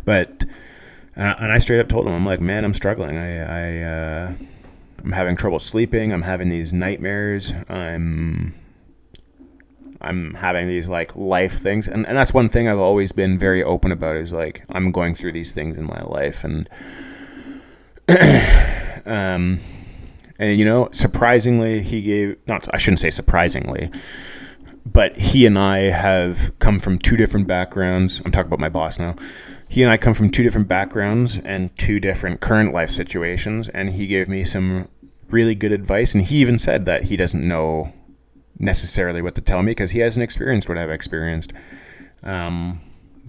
But 0.05 0.45
uh, 1.18 1.36
and 1.39 1.51
I 1.51 1.57
straight 1.57 1.80
up 1.80 1.89
told 1.89 2.07
him, 2.07 2.14
I'm 2.14 2.26
like, 2.26 2.41
"Man, 2.41 2.64
I'm 2.64 2.74
struggling. 2.74 3.18
I 3.18 3.39
I 3.39 3.84
uh, 3.84 4.36
I'm 5.03 5.12
having 5.12 5.36
trouble 5.36 5.60
sleeping. 5.60 6.14
I'm 6.14 6.22
having 6.22 6.49
these 6.49 6.72
nightmares. 6.72 7.51
I'm 7.68 8.53
I'm 10.02 10.34
having 10.34 10.68
these 10.68 10.88
like 10.88 11.16
life 11.16 11.60
things, 11.60 11.88
and, 11.88 12.08
and 12.08 12.18
that's 12.18 12.34
one 12.34 12.47
thing 12.47 12.68
I've 12.68 12.80
always 12.80 13.12
been 13.12 13.38
very 13.38 13.64
open 13.64 13.91
about 13.91 14.16
is 14.16 14.32
like 14.32 14.64
I'm 14.70 14.91
going 14.91 15.16
through 15.16 15.34
these 15.34 15.52
things 15.52 15.78
in 15.78 15.86
my 15.86 16.02
life, 16.04 16.43
and 16.43 16.70
um, 19.06 19.60
and 20.38 20.58
you 20.58 20.66
know, 20.66 20.89
surprisingly, 20.91 21.82
he 21.82 22.02
gave 22.02 22.38
not 22.47 22.68
I 22.74 22.78
shouldn't 22.78 23.00
say 23.00 23.10
surprisingly, 23.10 23.91
but 24.86 25.18
he 25.18 25.45
and 25.45 25.60
I 25.60 25.89
have 25.89 26.58
come 26.60 26.80
from 26.80 26.97
two 26.97 27.18
different 27.18 27.47
backgrounds. 27.47 28.22
I'm 28.24 28.32
talking 28.32 28.47
about 28.47 28.60
my 28.60 28.70
boss 28.70 29.00
now. 29.00 29.16
He 29.68 29.84
and 29.84 29.91
I 29.91 29.97
come 29.97 30.14
from 30.14 30.32
two 30.32 30.43
different 30.43 30.68
backgrounds 30.68 31.38
and 31.38 31.78
two 31.78 32.00
different 32.00 32.39
current 32.39 32.74
life 32.74 32.89
situations, 32.89 33.68
and 33.70 33.89
he 33.89 34.08
gave 34.08 34.30
me 34.30 34.45
some 34.45 34.88
really 35.30 35.56
good 35.56 35.74
advice, 35.74 36.16
and 36.16 36.24
he 36.24 36.38
even 36.38 36.58
said 36.58 36.86
that 36.86 37.04
he 37.04 37.18
doesn't 37.18 37.45
know 37.45 37.93
necessarily 38.60 39.22
what 39.22 39.36
to 39.36 39.41
tell 39.41 39.64
me 39.64 39.72
because 39.72 39.91
he 39.91 39.99
hasn't 39.99 40.24
experienced 40.24 40.70
what 40.70 40.78
I've 40.78 40.91
experienced. 40.91 41.53
Um, 42.24 42.82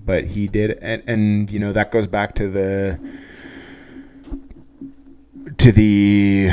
but 0.05 0.24
he 0.26 0.49
did, 0.49 0.72
and, 0.83 1.03
and 1.07 1.51
you 1.51 1.59
know 1.59 1.72
that 1.72 1.91
goes 1.91 2.07
back 2.07 2.35
to 2.37 2.49
the 2.49 2.99
to 5.59 5.72
the 5.72 6.51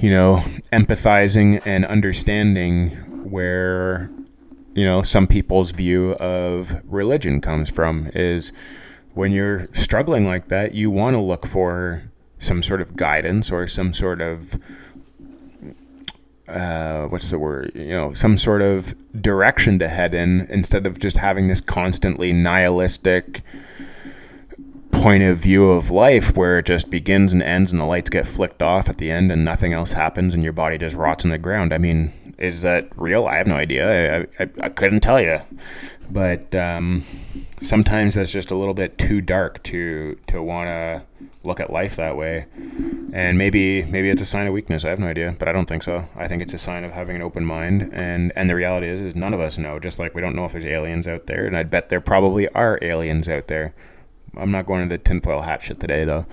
you 0.00 0.10
know 0.10 0.42
empathizing 0.72 1.60
and 1.64 1.84
understanding 1.84 2.90
where 3.30 4.10
you 4.74 4.84
know 4.84 5.02
some 5.02 5.26
people's 5.26 5.72
view 5.72 6.12
of 6.14 6.80
religion 6.84 7.40
comes 7.40 7.68
from 7.70 8.10
is 8.14 8.52
when 9.14 9.32
you're 9.32 9.66
struggling 9.72 10.26
like 10.26 10.48
that 10.48 10.74
you 10.74 10.90
want 10.90 11.14
to 11.14 11.20
look 11.20 11.46
for 11.46 12.02
some 12.38 12.62
sort 12.62 12.80
of 12.80 12.94
guidance 12.96 13.50
or 13.50 13.66
some 13.66 13.92
sort 13.92 14.20
of 14.20 14.58
uh, 16.48 17.06
what's 17.06 17.30
the 17.30 17.38
word? 17.38 17.72
You 17.74 17.88
know, 17.88 18.12
some 18.12 18.38
sort 18.38 18.62
of 18.62 18.94
direction 19.20 19.78
to 19.80 19.88
head 19.88 20.14
in 20.14 20.46
instead 20.50 20.86
of 20.86 20.98
just 20.98 21.16
having 21.16 21.48
this 21.48 21.60
constantly 21.60 22.32
nihilistic 22.32 23.42
point 24.92 25.22
of 25.22 25.36
view 25.36 25.70
of 25.70 25.90
life 25.90 26.36
where 26.36 26.58
it 26.58 26.66
just 26.66 26.90
begins 26.90 27.32
and 27.32 27.42
ends 27.42 27.72
and 27.72 27.80
the 27.80 27.84
lights 27.84 28.10
get 28.10 28.26
flicked 28.26 28.62
off 28.62 28.88
at 28.88 28.98
the 28.98 29.10
end 29.10 29.30
and 29.30 29.44
nothing 29.44 29.72
else 29.72 29.92
happens 29.92 30.34
and 30.34 30.42
your 30.42 30.52
body 30.52 30.78
just 30.78 30.96
rots 30.96 31.24
in 31.24 31.30
the 31.30 31.38
ground. 31.38 31.72
I 31.72 31.78
mean, 31.78 32.12
is 32.38 32.62
that 32.62 32.88
real? 32.96 33.26
I 33.26 33.36
have 33.36 33.46
no 33.46 33.56
idea. 33.56 34.20
I, 34.20 34.42
I, 34.42 34.48
I 34.62 34.68
couldn't 34.68 35.00
tell 35.00 35.20
you. 35.20 35.40
But 36.10 36.54
um, 36.54 37.04
sometimes 37.62 38.14
that's 38.14 38.32
just 38.32 38.50
a 38.50 38.56
little 38.56 38.74
bit 38.74 38.98
too 38.98 39.20
dark 39.20 39.62
to 39.64 40.18
to 40.28 40.42
want 40.42 40.68
to 40.68 41.02
look 41.44 41.60
at 41.60 41.70
life 41.70 41.96
that 41.96 42.16
way. 42.16 42.46
And 43.12 43.38
maybe 43.38 43.84
maybe 43.84 44.10
it's 44.10 44.22
a 44.22 44.26
sign 44.26 44.46
of 44.46 44.52
weakness. 44.52 44.84
I 44.84 44.90
have 44.90 44.98
no 44.98 45.06
idea, 45.06 45.34
but 45.38 45.48
I 45.48 45.52
don't 45.52 45.66
think 45.66 45.82
so. 45.82 46.08
I 46.16 46.28
think 46.28 46.42
it's 46.42 46.54
a 46.54 46.58
sign 46.58 46.84
of 46.84 46.92
having 46.92 47.16
an 47.16 47.22
open 47.22 47.44
mind. 47.44 47.90
And 47.92 48.32
and 48.36 48.50
the 48.50 48.54
reality 48.54 48.88
is, 48.88 49.00
is 49.00 49.14
none 49.14 49.34
of 49.34 49.40
us 49.40 49.58
know. 49.58 49.78
Just 49.78 49.98
like 49.98 50.14
we 50.14 50.20
don't 50.20 50.36
know 50.36 50.44
if 50.44 50.52
there's 50.52 50.64
aliens 50.64 51.08
out 51.08 51.26
there, 51.26 51.46
and 51.46 51.56
I 51.56 51.62
bet 51.62 51.88
there 51.88 52.00
probably 52.00 52.48
are 52.50 52.78
aliens 52.82 53.28
out 53.28 53.48
there. 53.48 53.74
I'm 54.36 54.50
not 54.50 54.66
going 54.66 54.88
to 54.88 54.94
the 54.94 55.02
tinfoil 55.02 55.42
hat 55.42 55.62
shit 55.62 55.80
today, 55.80 56.04
though. 56.04 56.26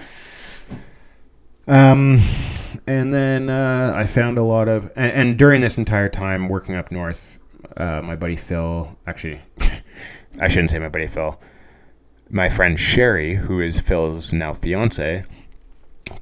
Um, 1.68 2.20
and 2.86 3.14
then 3.14 3.50
uh, 3.50 3.94
I 3.96 4.06
found 4.06 4.38
a 4.38 4.44
lot 4.44 4.68
of, 4.68 4.92
and, 4.98 5.12
and, 5.12 5.38
during 5.38 5.62
this 5.62 5.78
entire 5.78 6.10
time 6.10 6.50
working 6.50 6.76
up 6.76 6.92
north, 6.92 7.33
uh, 7.78 8.02
my 8.02 8.16
buddy 8.16 8.36
Phil, 8.36 8.96
actually, 9.08 9.42
I 10.40 10.48
shouldn't 10.48 10.70
say 10.70 10.80
my 10.80 10.90
buddy 10.90 11.08
Phil 11.08 11.40
my 12.34 12.50
friend 12.50 12.80
Sherry, 12.80 13.36
who 13.36 13.62
is 13.62 13.80
Phil's 13.80 14.34
now 14.34 14.54
fiance, 14.54 15.24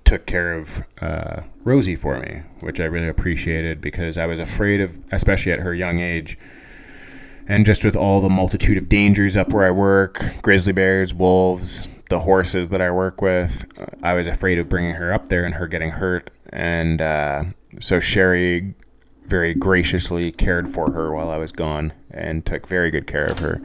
took 0.04 0.26
care 0.26 0.54
of 0.54 0.84
uh, 1.00 1.42
Rosie 1.64 1.96
for 1.96 2.20
me, 2.20 2.42
which 2.60 2.82
I 2.82 2.86
really 2.86 3.08
appreciated 3.08 3.80
because 3.80 4.18
I 4.18 4.26
was 4.26 4.40
afraid 4.40 4.82
of, 4.82 5.00
especially 5.12 5.54
at 5.54 5.60
her 5.60 5.74
young 5.74 6.02
age, 6.02 6.38
and 7.48 7.66
just 7.66 7.86
with 7.86 7.96
all 7.96 8.20
the 8.20 8.30
multitude 8.30 8.78
of 8.78 8.90
dangers 8.90 9.38
up 9.38 9.54
where 9.54 9.66
I 9.66 9.72
work 9.72 10.22
grizzly 10.42 10.74
bears, 10.74 11.14
wolves, 11.14 11.88
the 12.10 12.20
horses 12.20 12.70
that 12.70 12.82
I 12.82 12.92
work 12.92 13.22
with, 13.22 13.66
I 14.04 14.14
was 14.14 14.28
afraid 14.28 14.60
of 14.60 14.68
bringing 14.68 14.96
her 14.96 15.14
up 15.14 15.28
there 15.28 15.46
and 15.46 15.56
her 15.56 15.68
getting 15.68 15.92
hurt. 15.92 16.30
And 16.50 17.02
uh, 17.02 17.46
so 17.80 18.02
Sherry 18.02 18.74
very 19.32 19.56
graciously 19.56 20.32
cared 20.32 20.68
for 20.68 20.92
her 20.92 21.12
while 21.12 21.32
I 21.32 21.38
was 21.38 21.54
gone 21.54 21.94
and 22.12 22.46
took 22.46 22.68
very 22.68 22.92
good 22.92 23.08
care 23.08 23.26
of 23.26 23.40
her. 23.40 23.62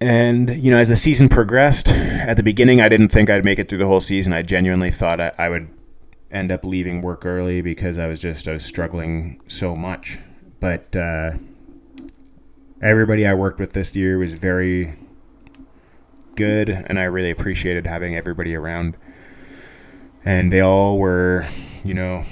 And, 0.00 0.48
you 0.56 0.70
know, 0.70 0.78
as 0.78 0.88
the 0.88 0.96
season 0.96 1.28
progressed, 1.28 1.88
at 1.88 2.34
the 2.34 2.42
beginning, 2.42 2.80
I 2.80 2.88
didn't 2.88 3.10
think 3.10 3.28
I'd 3.28 3.44
make 3.44 3.58
it 3.58 3.68
through 3.68 3.78
the 3.78 3.86
whole 3.86 4.00
season. 4.00 4.32
I 4.32 4.40
genuinely 4.40 4.90
thought 4.90 5.20
I, 5.20 5.32
I 5.38 5.50
would 5.50 5.68
end 6.30 6.50
up 6.50 6.64
leaving 6.64 7.02
work 7.02 7.26
early 7.26 7.60
because 7.60 7.98
I 7.98 8.06
was 8.06 8.18
just, 8.18 8.48
I 8.48 8.52
was 8.54 8.64
struggling 8.64 9.42
so 9.46 9.76
much. 9.76 10.18
But 10.58 10.96
uh, 10.96 11.32
everybody 12.80 13.26
I 13.26 13.34
worked 13.34 13.60
with 13.60 13.74
this 13.74 13.94
year 13.94 14.16
was 14.16 14.32
very 14.32 14.96
good, 16.36 16.70
and 16.70 16.98
I 16.98 17.04
really 17.04 17.30
appreciated 17.30 17.86
having 17.86 18.16
everybody 18.16 18.56
around. 18.56 18.96
And 20.24 20.50
they 20.50 20.60
all 20.60 20.98
were, 20.98 21.46
you 21.84 21.92
know, 21.92 22.24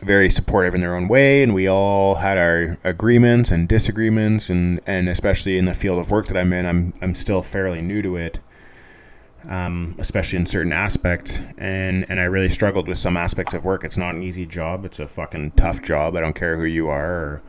very 0.00 0.30
supportive 0.30 0.74
in 0.74 0.80
their 0.80 0.94
own 0.94 1.08
way, 1.08 1.42
and 1.42 1.54
we 1.54 1.68
all 1.68 2.16
had 2.16 2.38
our 2.38 2.78
agreements 2.84 3.50
and 3.50 3.68
disagreements, 3.68 4.50
and, 4.50 4.80
and 4.86 5.08
especially 5.08 5.58
in 5.58 5.64
the 5.64 5.74
field 5.74 5.98
of 5.98 6.10
work 6.10 6.26
that 6.28 6.36
I'm 6.36 6.52
in, 6.52 6.66
I'm 6.66 6.94
I'm 7.02 7.14
still 7.14 7.42
fairly 7.42 7.82
new 7.82 8.02
to 8.02 8.16
it, 8.16 8.38
um, 9.48 9.94
especially 9.98 10.38
in 10.38 10.46
certain 10.46 10.72
aspects, 10.72 11.40
and 11.56 12.06
and 12.08 12.20
I 12.20 12.24
really 12.24 12.48
struggled 12.48 12.88
with 12.88 12.98
some 12.98 13.16
aspects 13.16 13.54
of 13.54 13.64
work. 13.64 13.84
It's 13.84 13.98
not 13.98 14.14
an 14.14 14.22
easy 14.22 14.46
job; 14.46 14.84
it's 14.84 15.00
a 15.00 15.08
fucking 15.08 15.52
tough 15.52 15.82
job. 15.82 16.16
I 16.16 16.20
don't 16.20 16.34
care 16.34 16.56
who 16.56 16.64
you 16.64 16.88
are, 16.88 17.10
or 17.10 17.42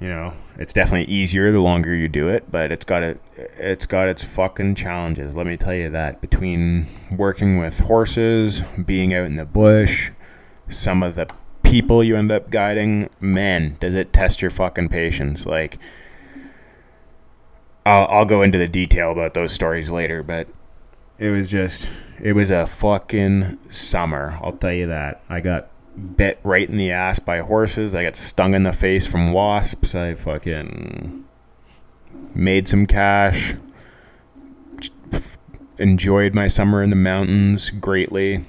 you 0.00 0.08
know, 0.08 0.34
it's 0.58 0.72
definitely 0.72 1.12
easier 1.12 1.50
the 1.50 1.60
longer 1.60 1.94
you 1.94 2.08
do 2.08 2.28
it, 2.28 2.50
but 2.50 2.70
it's 2.70 2.84
got 2.84 3.02
it. 3.02 3.20
It's 3.58 3.86
got 3.86 4.08
its 4.08 4.22
fucking 4.22 4.74
challenges. 4.74 5.34
Let 5.34 5.46
me 5.46 5.56
tell 5.56 5.74
you 5.74 5.90
that. 5.90 6.20
Between 6.20 6.86
working 7.10 7.58
with 7.58 7.80
horses, 7.80 8.62
being 8.84 9.14
out 9.14 9.26
in 9.26 9.36
the 9.36 9.46
bush 9.46 10.12
some 10.68 11.02
of 11.02 11.14
the 11.14 11.28
people 11.62 12.02
you 12.02 12.16
end 12.16 12.30
up 12.30 12.50
guiding, 12.50 13.10
man, 13.20 13.76
does 13.80 13.94
it 13.94 14.12
test 14.12 14.40
your 14.40 14.50
fucking 14.50 14.88
patience. 14.88 15.46
Like, 15.46 15.78
I'll, 17.84 18.06
I'll 18.08 18.24
go 18.24 18.42
into 18.42 18.58
the 18.58 18.68
detail 18.68 19.12
about 19.12 19.34
those 19.34 19.52
stories 19.52 19.90
later, 19.90 20.22
but 20.22 20.48
it 21.18 21.30
was 21.30 21.50
just, 21.50 21.88
it 22.20 22.32
was 22.32 22.50
a 22.50 22.66
fucking 22.66 23.58
summer. 23.70 24.38
I'll 24.42 24.52
tell 24.52 24.72
you 24.72 24.86
that. 24.88 25.22
I 25.28 25.40
got 25.40 25.70
bit 26.16 26.38
right 26.44 26.68
in 26.68 26.76
the 26.76 26.90
ass 26.90 27.18
by 27.18 27.38
horses. 27.38 27.94
I 27.94 28.02
got 28.02 28.16
stung 28.16 28.54
in 28.54 28.62
the 28.62 28.72
face 28.72 29.06
from 29.06 29.32
wasps. 29.32 29.94
I 29.94 30.14
fucking 30.14 31.24
made 32.34 32.68
some 32.68 32.86
cash. 32.86 33.54
Enjoyed 35.78 36.34
my 36.34 36.48
summer 36.48 36.82
in 36.82 36.90
the 36.90 36.96
mountains 36.96 37.70
greatly. 37.70 38.44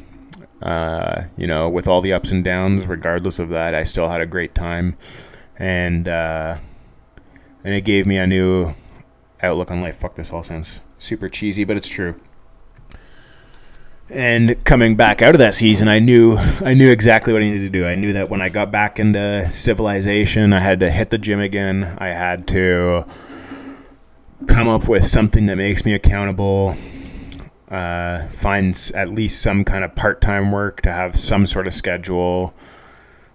Uh, 0.61 1.25
you 1.37 1.45
know, 1.45 1.69
with 1.69 1.87
all 1.87 2.01
the 2.01 2.13
ups 2.13 2.31
and 2.31 2.43
downs, 2.43 2.87
regardless 2.87 3.39
of 3.39 3.49
that, 3.49 3.75
I 3.75 3.83
still 3.83 4.09
had 4.09 4.21
a 4.21 4.25
great 4.25 4.55
time, 4.55 4.97
and 5.57 6.07
uh, 6.07 6.57
and 7.63 7.73
it 7.75 7.81
gave 7.81 8.07
me 8.07 8.17
a 8.17 8.25
new 8.25 8.73
outlook 9.41 9.69
on 9.69 9.81
life. 9.81 9.97
Fuck, 9.97 10.15
this 10.15 10.31
all 10.31 10.43
sounds 10.43 10.79
super 10.97 11.29
cheesy, 11.29 11.63
but 11.63 11.77
it's 11.77 11.87
true. 11.87 12.19
And 14.09 14.63
coming 14.63 14.95
back 14.95 15.21
out 15.21 15.35
of 15.35 15.39
that 15.39 15.53
season, 15.53 15.89
I 15.89 15.99
knew 15.99 16.37
I 16.37 16.73
knew 16.73 16.89
exactly 16.89 17.33
what 17.33 17.41
I 17.41 17.45
needed 17.45 17.65
to 17.65 17.69
do. 17.69 17.85
I 17.85 17.95
knew 17.95 18.13
that 18.13 18.29
when 18.29 18.41
I 18.41 18.49
got 18.49 18.71
back 18.71 18.99
into 18.99 19.49
civilization, 19.51 20.53
I 20.53 20.59
had 20.59 20.79
to 20.79 20.89
hit 20.89 21.09
the 21.09 21.17
gym 21.17 21.39
again. 21.39 21.95
I 21.97 22.07
had 22.07 22.47
to 22.47 23.05
come 24.47 24.67
up 24.67 24.87
with 24.87 25.05
something 25.05 25.45
that 25.47 25.57
makes 25.57 25.83
me 25.83 25.93
accountable. 25.93 26.75
Uh, 27.69 28.27
find 28.29 28.91
at 28.95 29.09
least 29.09 29.41
some 29.41 29.65
kind 29.65 29.83
of 29.83 29.93
part-time 29.93 30.51
work 30.51 30.81
to 30.81 30.91
have 30.91 31.17
some 31.17 31.45
sort 31.45 31.67
of 31.67 31.73
schedule, 31.73 32.53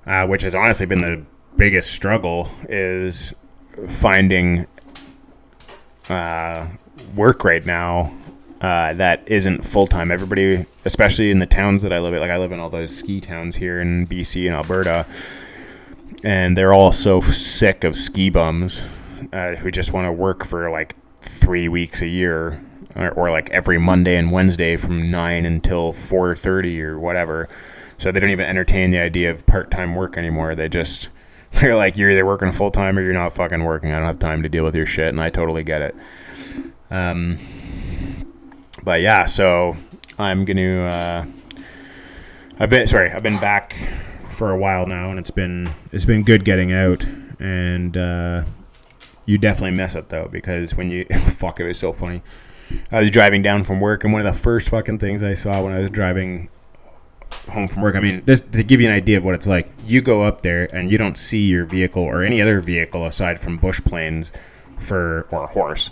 uh, 0.07 0.27
which 0.27 0.43
has 0.43 0.55
honestly 0.55 0.87
been 0.87 1.03
the 1.03 1.23
biggest 1.57 1.93
struggle. 1.93 2.49
Is 2.69 3.35
finding 3.89 4.67
uh, 6.09 6.67
work 7.15 7.45
right 7.45 7.65
now 7.65 8.13
uh, 8.63 8.95
that 8.95 9.23
isn't 9.27 9.63
full 9.63 9.87
time. 9.87 10.11
Everybody, 10.11 10.65
especially 10.85 11.31
in 11.31 11.41
the 11.41 11.47
towns 11.47 11.83
that 11.83 11.93
I 11.93 11.99
live 11.99 12.15
in, 12.15 12.21
like 12.21 12.31
I 12.31 12.39
live 12.39 12.53
in 12.53 12.61
all 12.61 12.71
those 12.71 12.97
ski 12.97 13.21
towns 13.21 13.57
here 13.57 13.81
in 13.81 14.07
BC 14.07 14.47
and 14.47 14.55
Alberta, 14.55 15.05
and 16.23 16.57
they're 16.57 16.73
all 16.73 16.93
so 16.93 17.21
sick 17.21 17.83
of 17.83 17.97
ski 17.97 18.31
bums 18.31 18.85
uh, 19.33 19.57
who 19.57 19.71
just 19.73 19.93
want 19.93 20.07
to 20.07 20.13
work 20.13 20.45
for 20.45 20.71
like 20.71 20.95
three 21.23 21.67
weeks 21.67 22.03
a 22.03 22.07
year, 22.07 22.63
or, 22.97 23.11
or 23.13 23.31
like 23.31 23.51
every 23.51 23.79
Monday 23.79 24.17
and 24.17 24.31
Wednesday 24.31 24.77
from 24.77 25.11
nine 25.11 25.47
until 25.47 25.93
four 25.93 26.35
thirty 26.35 26.83
or 26.83 26.99
whatever. 26.99 27.49
So 27.99 28.11
they 28.11 28.21
don't 28.21 28.31
even 28.31 28.47
entertain 28.47 28.91
the 28.91 28.99
idea 28.99 29.31
of 29.31 29.47
part 29.47 29.71
time 29.71 29.95
work 29.95 30.17
anymore. 30.17 30.55
They 30.55 30.69
just 30.69 31.09
they're 31.53 31.77
like, 31.77 31.97
you're 31.97 32.11
either 32.11 32.27
working 32.27 32.53
full 32.53 32.71
time 32.71 32.99
or 32.99 33.03
you're 33.03 33.13
not 33.13 33.33
fucking 33.33 33.63
working. 33.63 33.93
I 33.93 33.99
don't 33.99 34.07
have 34.07 34.19
time 34.19 34.43
to 34.43 34.49
deal 34.49 34.65
with 34.65 34.75
your 34.75 34.87
shit, 34.87 35.09
and 35.09 35.21
I 35.21 35.31
totally 35.31 35.63
get 35.63 35.83
it. 35.83 35.97
Um, 36.91 37.39
but 38.85 39.01
yeah, 39.01 39.27
so 39.27 39.77
I'm 40.19 40.45
gonna. 40.45 40.85
Uh, 40.85 41.27
I've 42.59 42.71
been 42.71 42.87
sorry. 42.87 43.11
I've 43.11 43.23
been 43.23 43.39
back 43.39 43.75
for 44.31 44.51
a 44.51 44.59
while 44.59 44.87
now, 44.87 45.11
and 45.11 45.19
it's 45.19 45.31
been 45.31 45.73
it's 45.93 46.05
been 46.05 46.23
good 46.23 46.45
getting 46.45 46.73
out. 46.73 47.05
And 47.39 47.97
uh, 47.97 48.45
you 49.27 49.39
definitely 49.39 49.77
miss 49.77 49.95
it 49.95 50.09
though, 50.09 50.29
because 50.31 50.75
when 50.75 50.91
you 50.91 51.05
fuck, 51.19 51.61
it 51.61 51.67
was 51.67 51.79
so 51.79 51.93
funny. 51.93 52.23
I 52.91 53.01
was 53.01 53.11
driving 53.11 53.43
down 53.43 53.65
from 53.65 53.81
work, 53.81 54.05
and 54.05 54.13
one 54.13 54.25
of 54.25 54.33
the 54.33 54.39
first 54.39 54.69
fucking 54.69 54.99
things 54.99 55.23
I 55.23 55.35
saw 55.35 55.63
when 55.63 55.73
I 55.73 55.79
was 55.79 55.91
driving 55.91 56.49
home 57.51 57.69
from 57.69 57.83
work. 57.83 57.97
I 57.97 58.01
mean, 58.01 58.23
this 58.25 58.41
to 58.41 58.63
give 58.63 58.81
you 58.81 58.89
an 58.89 58.95
idea 58.95 59.19
of 59.19 59.25
what 59.25 59.35
it's 59.35 59.47
like. 59.47 59.71
You 59.87 60.01
go 60.01 60.23
up 60.23 60.43
there 60.43 60.69
and 60.75 60.91
you 60.91 60.99
don't 60.99 61.17
see 61.17 61.45
your 61.47 61.65
vehicle 61.65 62.03
or 62.03 62.23
any 62.23 62.41
other 62.41 62.61
vehicle 62.61 63.07
aside 63.07 63.39
from 63.41 63.57
bush 63.57 63.81
planes 63.81 64.33
for 64.79 65.27
or 65.31 65.45
a 65.45 65.47
horse 65.47 65.91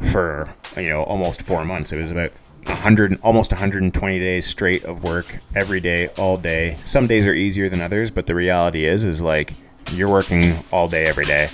for 0.00 0.52
you 0.76 0.88
know 0.88 1.02
almost 1.04 1.42
four 1.42 1.64
months. 1.64 1.92
It 1.92 1.98
was 1.98 2.10
about 2.10 2.32
100 2.66 3.20
almost 3.22 3.52
120 3.52 4.18
days 4.18 4.46
straight 4.46 4.84
of 4.84 5.04
work 5.04 5.38
every 5.54 5.80
day 5.80 6.08
all 6.16 6.38
day 6.38 6.78
some 6.84 7.06
days 7.06 7.26
are 7.26 7.34
easier 7.34 7.68
than 7.68 7.82
others 7.82 8.10
but 8.10 8.24
the 8.26 8.34
reality 8.34 8.86
is 8.86 9.04
is 9.04 9.20
like 9.20 9.52
you're 9.92 10.08
working 10.08 10.64
all 10.72 10.88
day 10.88 11.04
every 11.04 11.26
day 11.26 11.50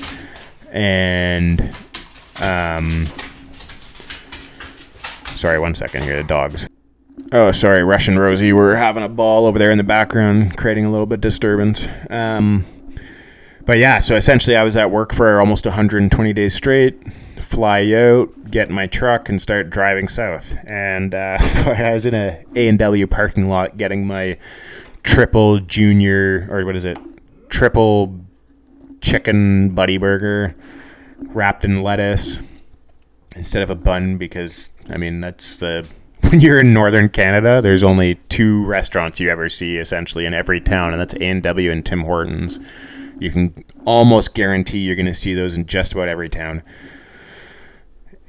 and 0.71 1.75
um 2.37 3.05
sorry 5.41 5.59
one 5.59 5.75
second 5.75 6.03
here 6.03 6.17
the 6.17 6.25
dogs 6.25 6.69
oh 7.33 7.51
sorry 7.51 7.83
Rush 7.83 8.09
and 8.09 8.19
rosie 8.19 8.53
we're 8.53 8.77
having 8.77 9.03
a 9.03 9.09
ball 9.09 9.47
over 9.47 9.59
there 9.59 9.71
in 9.71 9.79
the 9.79 9.85
background 9.85 10.57
creating 10.57 10.85
a 10.85 10.91
little 10.91 11.07
bit 11.07 11.17
of 11.17 11.21
disturbance 11.23 11.89
um 12.11 12.65
but 13.65 13.79
yeah 13.79 13.99
so 13.99 14.17
essentially 14.17 14.57
i 14.57 14.63
was 14.63 14.77
at 14.77 14.91
work 14.91 15.15
for 15.15 15.41
almost 15.41 15.65
120 15.65 16.33
days 16.33 16.55
straight 16.55 17.03
fly 17.51 17.93
out, 17.93 18.51
get 18.51 18.69
in 18.69 18.75
my 18.75 18.87
truck, 18.87 19.29
and 19.29 19.43
start 19.43 19.71
driving 19.71 20.07
south. 20.07 20.55
And 20.67 21.15
uh, 21.15 21.37
I 21.41 21.93
was 21.93 22.07
in 22.07 22.15
a 22.15 22.43
A 22.55 22.69
and 22.69 22.79
W 22.79 23.07
parking 23.09 23.49
lot 23.49 23.77
getting 23.77 24.07
my 24.07 24.39
triple 25.03 25.59
junior 25.59 26.47
or 26.51 26.65
what 26.65 26.77
is 26.77 26.85
it? 26.85 26.97
Triple 27.49 28.21
chicken 29.01 29.71
buddy 29.71 29.99
burger 29.99 30.55
wrapped 31.19 31.65
in 31.65 31.83
lettuce 31.83 32.39
instead 33.35 33.63
of 33.63 33.71
a 33.71 33.75
bun 33.75 34.17
because 34.17 34.71
I 34.91 34.97
mean 34.97 35.21
that's 35.21 35.57
the 35.57 35.87
when 36.21 36.41
you're 36.41 36.61
in 36.61 36.73
northern 36.73 37.09
Canada, 37.09 37.61
there's 37.63 37.83
only 37.83 38.17
two 38.29 38.65
restaurants 38.67 39.21
you 39.21 39.31
ever 39.31 39.49
see 39.49 39.77
essentially 39.77 40.27
in 40.27 40.35
every 40.35 40.61
town, 40.61 40.93
and 40.93 41.01
that's 41.01 41.15
A 41.15 41.25
and 41.25 41.43
W 41.43 41.71
and 41.71 41.85
Tim 41.85 42.03
Hortons. 42.03 42.61
You 43.19 43.31
can 43.31 43.65
almost 43.85 44.35
guarantee 44.35 44.79
you're 44.79 44.97
going 44.97 45.07
to 45.07 45.15
see 45.15 45.35
those 45.35 45.57
in 45.57 45.67
just 45.67 45.93
about 45.93 46.09
every 46.09 46.29
town. 46.29 46.63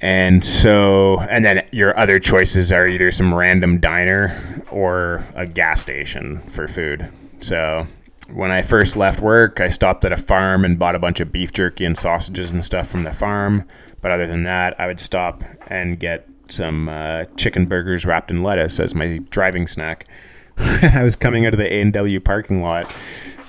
And 0.02 0.44
so, 0.44 1.20
and 1.22 1.46
then 1.46 1.68
your 1.72 1.98
other 1.98 2.20
choices 2.20 2.72
are 2.72 2.88
either 2.88 3.12
some 3.12 3.34
random 3.34 3.80
diner 3.80 4.64
or 4.72 5.26
a 5.36 5.46
gas 5.46 5.80
station 5.82 6.40
for 6.50 6.68
food. 6.68 7.12
So, 7.40 7.86
when 8.34 8.52
I 8.52 8.62
first 8.62 8.96
left 8.96 9.20
work, 9.20 9.62
I 9.62 9.68
stopped 9.68 10.06
at 10.06 10.12
a 10.12 10.18
farm 10.18 10.66
and 10.66 10.80
bought 10.80 10.96
a 10.96 11.00
bunch 11.00 11.20
of 11.20 11.32
beef 11.32 11.52
jerky 11.52 11.86
and 11.86 11.98
sausages 11.98 12.52
and 12.52 12.64
stuff 12.64 12.88
from 12.88 13.04
the 13.04 13.14
farm. 13.14 13.68
But 14.02 14.12
other 14.12 14.26
than 14.26 14.44
that, 14.44 14.80
I 14.80 14.88
would 14.88 15.00
stop 15.00 15.44
and 15.68 16.00
get 16.00 16.28
some 16.52 16.90
uh, 16.90 17.26
chicken 17.38 17.66
burgers 17.66 18.06
wrapped 18.06 18.30
in 18.30 18.44
lettuce 18.44 18.80
as 18.80 18.94
my 18.94 19.20
driving 19.30 19.68
snack. 19.68 20.06
I 20.58 21.04
was 21.04 21.16
coming 21.16 21.46
out 21.46 21.54
of 21.54 21.60
the 21.60 21.74
A&W 21.74 22.20
parking 22.20 22.62
lot, 22.62 22.94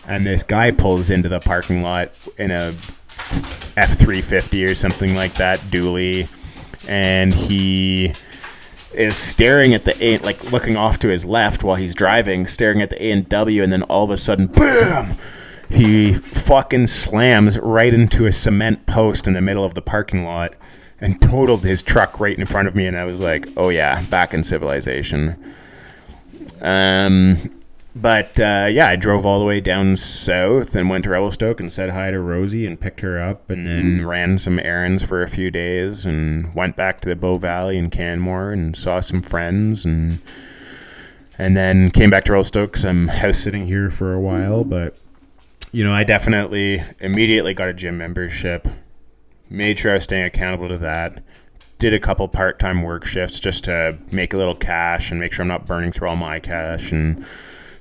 and 0.07 0.27
this 0.27 0.43
guy 0.43 0.71
pulls 0.71 1.11
into 1.11 1.29
the 1.29 1.41
parking 1.41 1.83
lot 1.83 2.13
in 2.39 2.51
a 2.51 2.75
F350 3.77 4.69
or 4.69 4.75
something 4.75 5.15
like 5.15 5.35
that, 5.35 5.61
dually 5.61 6.29
and 6.89 7.33
he 7.33 8.13
is 8.93 9.17
staring 9.17 9.75
at 9.75 9.85
the 9.85 10.05
A, 10.05 10.19
like 10.19 10.53
looking 10.53 10.77
off 10.77 10.99
to 11.01 11.09
his 11.09 11.25
left 11.25 11.63
while 11.63 11.77
he's 11.77 11.95
driving, 11.95 12.47
staring 12.47 12.83
at 12.83 12.91
the 12.91 13.03
A 13.03 13.11
and 13.11 13.29
W, 13.29 13.63
and 13.63 13.73
then 13.73 13.83
all 13.85 14.05
of 14.05 14.11
a 14.11 14.17
sudden, 14.17 14.47
boom! 14.47 15.17
He 15.71 16.15
fucking 16.15 16.89
slams 16.89 17.59
right 17.59 17.95
into 17.95 18.27
a 18.27 18.33
cement 18.33 18.85
post 18.87 19.27
in 19.27 19.33
the 19.33 19.41
middle 19.41 19.65
of 19.65 19.75
the 19.75 19.81
parking 19.81 20.25
lot 20.25 20.55
and 21.03 21.21
totaled 21.21 21.65
his 21.65 21.83
truck 21.83 22.19
right 22.19 22.39
in 22.39 22.47
front 22.47 22.69
of 22.69 22.75
me. 22.75 22.87
And 22.87 22.97
I 22.97 23.05
was 23.05 23.21
like, 23.21 23.47
"Oh 23.59 23.69
yeah, 23.69 24.03
back 24.03 24.33
in 24.33 24.43
civilization." 24.43 25.37
Um, 26.63 27.51
but 27.95 28.41
uh, 28.41 28.69
yeah, 28.71 28.89
I 28.89 28.97
drove 28.97 29.27
all 29.27 29.39
the 29.39 29.45
way 29.45 29.61
down 29.61 29.97
south 29.97 30.75
and 30.75 30.89
went 30.89 31.05
to 31.05 31.11
Revelstoke 31.11 31.61
and 31.61 31.71
said 31.71 31.91
hi 31.91 32.11
to 32.11 32.21
Rosie 32.21 32.67
and 32.67 32.81
picked 32.81 33.01
her 33.01 33.21
up, 33.21 33.51
and 33.51 33.67
then 33.67 33.99
mm. 33.99 34.07
ran 34.07 34.39
some 34.39 34.59
errands 34.61 35.03
for 35.03 35.23
a 35.23 35.29
few 35.29 35.51
days 35.51 36.07
and 36.07 36.55
went 36.55 36.77
back 36.77 37.03
to 37.03 37.09
the 37.09 37.17
Bow 37.17 37.35
Valley 37.35 37.77
and 37.77 37.93
Canmore 37.93 38.53
and 38.53 38.75
saw 38.75 39.01
some 39.01 39.21
friends 39.21 39.85
and 39.85 40.21
and 41.37 41.57
then 41.57 41.91
came 41.91 42.09
back 42.09 42.25
to 42.25 42.33
Revelstoke 42.33 42.73
because 42.73 42.85
I'm 42.85 43.09
house 43.09 43.39
sitting 43.39 43.67
here 43.67 43.91
for 43.91 44.15
a 44.15 44.21
while. 44.21 44.65
But 44.65 44.97
you 45.73 45.85
know, 45.85 45.93
I 45.93 46.05
definitely 46.05 46.83
immediately 47.01 47.53
got 47.53 47.69
a 47.69 47.75
gym 47.75 47.99
membership, 47.99 48.69
made 49.53 49.79
sure 49.79 49.91
I 49.91 49.95
was 49.95 50.05
staying 50.05 50.25
accountable 50.25 50.69
to 50.69 50.79
that. 50.79 51.23
Did 51.79 51.95
a 51.95 52.01
couple 52.01 52.27
part 52.29 52.59
time 52.59 52.83
work 52.83 53.05
shifts 53.05 53.39
just 53.39 53.65
to 53.65 53.99
make 54.11 54.33
a 54.33 54.37
little 54.37 54.55
cash 54.55 55.11
and 55.11 55.21
make 55.21 55.33
sure 55.33 55.43
I'm 55.43 55.49
not 55.49 55.67
burning 55.67 55.93
through 55.93 56.09
all 56.09 56.17
my 56.17 56.41
cash 56.41 56.93
and 56.93 57.25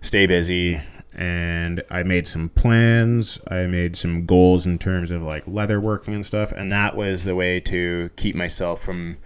stay 0.01 0.25
busy. 0.25 0.81
And 1.13 1.83
I 1.89 2.03
made 2.03 2.27
some 2.27 2.49
plans. 2.49 3.39
I 3.47 3.67
made 3.67 3.95
some 3.95 4.25
goals 4.25 4.65
in 4.65 4.79
terms 4.79 5.11
of 5.11 5.21
like 5.21 5.43
leather 5.47 5.79
working 5.79 6.13
and 6.13 6.25
stuff. 6.25 6.51
And 6.51 6.71
that 6.71 6.95
was 6.95 7.23
the 7.23 7.35
way 7.35 7.59
to 7.61 8.09
keep 8.15 8.35
myself 8.35 8.81
from, 8.81 9.17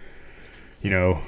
you 0.82 0.90
know, 0.90 1.20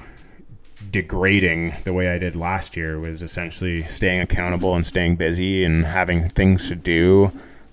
degrading 0.91 1.75
the 1.85 1.93
way 1.93 2.09
I 2.09 2.19
did 2.19 2.37
last 2.37 2.77
year 2.77 3.01
was 3.01 3.23
essentially 3.23 3.83
staying 3.85 4.21
accountable 4.21 4.75
and 4.75 4.87
staying 4.87 5.17
busy 5.17 5.65
and 5.65 5.85
having 5.85 6.29
things 6.29 6.69
to 6.69 6.77
do 6.77 7.33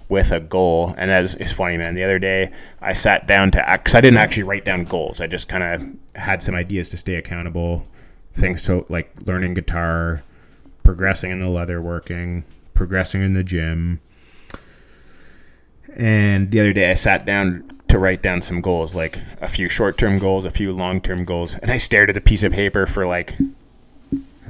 with 0.10 0.32
a 0.32 0.40
goal. 0.40 0.94
And 0.98 1.12
is 1.12 1.36
it's 1.36 1.54
funny, 1.54 1.78
man. 1.78 1.96
The 1.96 2.04
other 2.04 2.20
day 2.20 2.52
I 2.82 2.94
sat 2.94 3.28
down 3.28 3.52
to 3.52 3.66
because 3.78 3.96
I 3.96 4.02
didn't 4.02 4.20
actually 4.20 4.44
write 4.44 4.66
down 4.66 4.86
goals. 4.86 5.22
I 5.22 5.28
just 5.28 5.50
kind 5.50 5.64
of 5.64 6.22
had 6.22 6.44
some 6.44 6.56
ideas 6.56 6.90
to 6.90 6.98
stay 6.98 7.16
accountable. 7.16 7.86
Things 8.34 8.62
so 8.62 8.86
like 8.90 9.12
learning 9.26 9.54
guitar, 9.54 10.24
progressing 10.84 11.32
in 11.32 11.40
the 11.40 11.50
leather 11.50 11.82
working, 11.82 12.44
progressing 12.74 13.22
in 13.22 13.34
the 13.34 13.44
gym. 13.44 14.02
And 15.96 16.52
the 16.52 16.60
other 16.60 16.74
day 16.74 16.92
I 16.92 16.94
sat 16.94 17.26
down 17.26 17.72
to 17.88 18.00
write 18.00 18.22
down 18.22 18.42
some 18.42 18.60
goals, 18.60 18.94
like 18.94 19.20
a 19.42 19.48
few 19.48 19.70
short 19.70 19.98
term 19.98 20.20
goals, 20.20 20.44
a 20.44 20.50
few 20.50 20.74
long 20.74 21.00
term 21.00 21.24
goals. 21.24 21.56
And 21.56 21.72
I 21.72 21.78
stared 21.78 22.10
at 22.10 22.16
the 22.16 22.22
piece 22.22 22.44
of 22.44 22.52
paper 22.52 22.86
for 22.86 23.08
like 23.08 23.36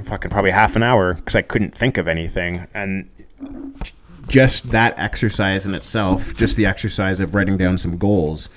fucking 0.02 0.30
probably 0.30 0.50
half 0.50 0.76
an 0.76 0.82
hour 0.82 1.14
because 1.14 1.34
I 1.34 1.42
couldn't 1.42 1.74
think 1.74 1.96
of 1.96 2.08
anything. 2.08 2.66
And 2.74 3.08
just 4.28 4.70
that 4.70 4.98
exercise 4.98 5.66
in 5.66 5.74
itself, 5.74 6.34
just 6.34 6.56
the 6.56 6.66
exercise 6.66 7.20
of 7.20 7.34
writing 7.34 7.56
down 7.56 7.78
some 7.78 7.96
goals, 7.96 8.48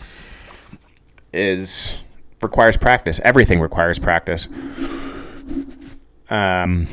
is 1.33 2.03
requires 2.41 2.77
practice. 2.77 3.19
Everything 3.23 3.59
requires 3.59 3.99
practice. 3.99 4.47
Um, 6.29 6.87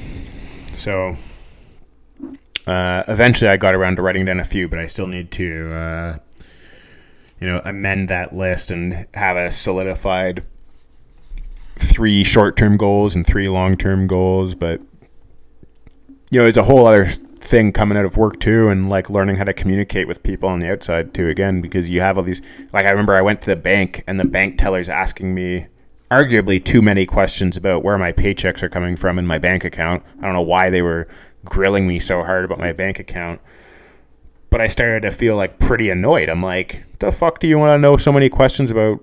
so 0.74 1.16
uh, 2.66 3.04
eventually, 3.08 3.50
I 3.50 3.56
got 3.56 3.74
around 3.74 3.96
to 3.96 4.02
writing 4.02 4.24
down 4.24 4.40
a 4.40 4.44
few, 4.44 4.68
but 4.68 4.78
I 4.78 4.86
still 4.86 5.06
need 5.06 5.30
to, 5.32 5.74
uh, 5.74 6.18
you 7.40 7.48
know, 7.48 7.62
amend 7.64 8.08
that 8.08 8.34
list 8.34 8.70
and 8.70 9.06
have 9.14 9.36
a 9.36 9.50
solidified 9.50 10.42
three 11.78 12.24
short-term 12.24 12.76
goals 12.76 13.14
and 13.14 13.26
three 13.26 13.48
long-term 13.48 14.06
goals. 14.06 14.54
But 14.54 14.80
you 16.30 16.40
know, 16.40 16.46
it's 16.46 16.56
a 16.56 16.64
whole 16.64 16.86
other 16.86 17.08
thing 17.46 17.72
coming 17.72 17.96
out 17.96 18.04
of 18.04 18.16
work 18.16 18.40
too, 18.40 18.68
and 18.68 18.88
like 18.90 19.08
learning 19.10 19.36
how 19.36 19.44
to 19.44 19.52
communicate 19.52 20.08
with 20.08 20.22
people 20.22 20.48
on 20.48 20.58
the 20.58 20.70
outside 20.70 21.14
too. 21.14 21.28
Again, 21.28 21.60
because 21.60 21.88
you 21.88 22.00
have 22.00 22.18
all 22.18 22.24
these. 22.24 22.42
Like 22.72 22.86
I 22.86 22.90
remember 22.90 23.14
I 23.14 23.22
went 23.22 23.42
to 23.42 23.50
the 23.50 23.56
bank, 23.56 24.04
and 24.06 24.18
the 24.20 24.24
bank 24.24 24.58
teller's 24.58 24.88
asking 24.88 25.34
me 25.34 25.66
arguably 26.10 26.64
too 26.64 26.82
many 26.82 27.06
questions 27.06 27.56
about 27.56 27.82
where 27.82 27.98
my 27.98 28.12
paychecks 28.12 28.62
are 28.62 28.68
coming 28.68 28.96
from 28.96 29.18
in 29.18 29.26
my 29.26 29.38
bank 29.38 29.64
account. 29.64 30.02
I 30.18 30.22
don't 30.22 30.34
know 30.34 30.42
why 30.42 30.70
they 30.70 30.82
were 30.82 31.08
grilling 31.44 31.86
me 31.86 31.98
so 31.98 32.22
hard 32.22 32.44
about 32.44 32.58
my 32.58 32.72
bank 32.72 32.98
account. 32.98 33.40
But 34.50 34.60
I 34.60 34.68
started 34.68 35.02
to 35.02 35.10
feel 35.10 35.36
like 35.36 35.58
pretty 35.58 35.90
annoyed. 35.90 36.28
I'm 36.28 36.42
like, 36.42 36.84
the 37.00 37.10
fuck 37.10 37.40
do 37.40 37.48
you 37.48 37.58
want 37.58 37.76
to 37.76 37.78
know 37.78 37.96
so 37.96 38.12
many 38.12 38.28
questions 38.28 38.70
about 38.70 39.00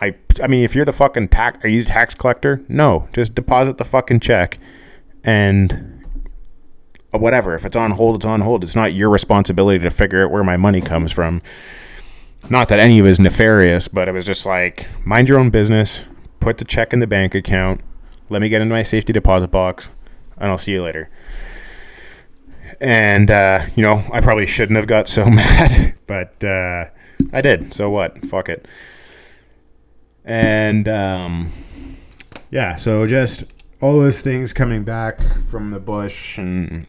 I 0.00 0.14
I 0.42 0.46
mean, 0.46 0.64
if 0.64 0.74
you're 0.74 0.84
the 0.84 0.92
fucking 0.92 1.28
tax, 1.28 1.58
are 1.64 1.68
you 1.68 1.82
tax 1.84 2.14
collector? 2.14 2.62
No, 2.68 3.08
just 3.12 3.34
deposit 3.34 3.78
the 3.78 3.84
fucking 3.84 4.20
check, 4.20 4.58
and 5.24 5.95
whatever. 7.20 7.54
If 7.54 7.64
it's 7.64 7.76
on 7.76 7.92
hold, 7.92 8.16
it's 8.16 8.24
on 8.24 8.40
hold. 8.40 8.64
It's 8.64 8.76
not 8.76 8.94
your 8.94 9.10
responsibility 9.10 9.78
to 9.80 9.90
figure 9.90 10.24
out 10.24 10.30
where 10.30 10.44
my 10.44 10.56
money 10.56 10.80
comes 10.80 11.12
from. 11.12 11.42
Not 12.48 12.68
that 12.68 12.78
any 12.78 12.98
of 12.98 13.06
it 13.06 13.10
is 13.10 13.20
nefarious, 13.20 13.88
but 13.88 14.08
it 14.08 14.12
was 14.12 14.24
just 14.24 14.46
like 14.46 14.86
mind 15.04 15.28
your 15.28 15.38
own 15.38 15.50
business. 15.50 16.02
Put 16.40 16.58
the 16.58 16.64
check 16.64 16.92
in 16.92 17.00
the 17.00 17.06
bank 17.06 17.34
account. 17.34 17.80
Let 18.28 18.42
me 18.42 18.48
get 18.48 18.60
into 18.62 18.74
my 18.74 18.82
safety 18.82 19.12
deposit 19.12 19.48
box, 19.48 19.90
and 20.36 20.50
I'll 20.50 20.58
see 20.58 20.72
you 20.72 20.82
later. 20.82 21.10
And 22.80 23.30
uh, 23.30 23.66
you 23.74 23.82
know, 23.82 24.02
I 24.12 24.20
probably 24.20 24.46
shouldn't 24.46 24.76
have 24.76 24.86
got 24.86 25.08
so 25.08 25.24
mad, 25.30 25.94
but 26.06 26.42
uh, 26.44 26.86
I 27.32 27.40
did. 27.40 27.74
So 27.74 27.90
what? 27.90 28.24
Fuck 28.24 28.48
it 28.48 28.66
and 30.26 30.88
um, 30.88 31.52
yeah, 32.50 32.74
so 32.76 33.06
just 33.06 33.44
all 33.80 33.94
those 33.94 34.20
things 34.20 34.52
coming 34.52 34.82
back 34.82 35.20
from 35.48 35.70
the 35.70 35.80
bush 35.80 36.36
and 36.36 36.86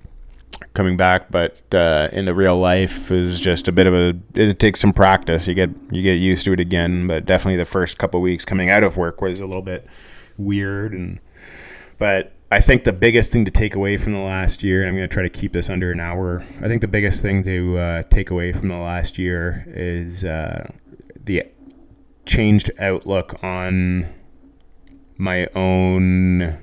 coming 0.73 0.97
back, 0.97 1.31
but 1.31 1.61
uh, 1.73 2.09
into 2.11 2.33
real 2.33 2.57
life 2.57 3.11
is 3.11 3.39
just 3.39 3.67
a 3.67 3.71
bit 3.71 3.87
of 3.87 3.93
a. 3.93 4.13
It 4.33 4.59
takes 4.59 4.79
some 4.79 4.93
practice. 4.93 5.47
You 5.47 5.53
get 5.53 5.69
you 5.91 6.01
get 6.01 6.13
used 6.13 6.45
to 6.45 6.53
it 6.53 6.59
again, 6.59 7.07
but 7.07 7.25
definitely 7.25 7.57
the 7.57 7.65
first 7.65 7.97
couple 7.97 8.21
weeks 8.21 8.45
coming 8.45 8.69
out 8.69 8.83
of 8.83 8.97
work 8.97 9.21
was 9.21 9.39
a 9.39 9.45
little 9.45 9.61
bit 9.61 9.87
weird, 10.37 10.93
and 10.93 11.19
but 11.97 12.33
I 12.51 12.61
think 12.61 12.83
the 12.83 12.93
biggest 12.93 13.31
thing 13.31 13.45
to 13.45 13.51
take 13.51 13.75
away 13.75 13.97
from 13.97 14.13
the 14.13 14.19
last 14.19 14.63
year, 14.63 14.81
and 14.81 14.89
I'm 14.89 14.95
going 14.95 15.07
to 15.07 15.13
try 15.13 15.23
to 15.23 15.29
keep 15.29 15.51
this 15.51 15.69
under 15.69 15.91
an 15.91 15.99
hour. 15.99 16.41
I 16.61 16.67
think 16.67 16.81
the 16.81 16.87
biggest 16.87 17.21
thing 17.21 17.43
to 17.43 17.77
uh, 17.77 18.03
take 18.03 18.29
away 18.29 18.53
from 18.53 18.69
the 18.69 18.77
last 18.77 19.17
year 19.17 19.65
is 19.67 20.23
uh, 20.23 20.69
the 21.25 21.43
changed 22.25 22.71
outlook 22.79 23.43
on 23.43 24.07
my 25.17 25.47
own 25.55 26.57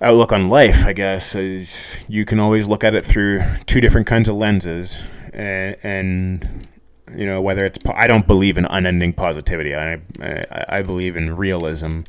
outlook 0.00 0.32
on 0.32 0.48
life, 0.48 0.84
I 0.84 0.92
guess. 0.92 1.34
Is 1.34 2.04
you 2.08 2.24
can 2.24 2.40
always 2.40 2.68
look 2.68 2.84
at 2.84 2.94
it 2.94 3.04
through 3.04 3.42
two 3.66 3.80
different 3.80 4.06
kinds 4.06 4.28
of 4.28 4.36
lenses. 4.36 4.98
And, 5.32 5.76
and 5.82 6.68
you 7.14 7.26
know, 7.26 7.40
whether 7.40 7.64
it's, 7.64 7.78
I 7.94 8.06
don't 8.06 8.26
believe 8.26 8.58
in 8.58 8.66
unending 8.66 9.12
positivity. 9.12 9.74
I, 9.74 9.94
I, 10.20 10.64
I 10.68 10.82
believe 10.82 11.16
in 11.16 11.36
realism. 11.36 12.00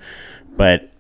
But 0.58 0.92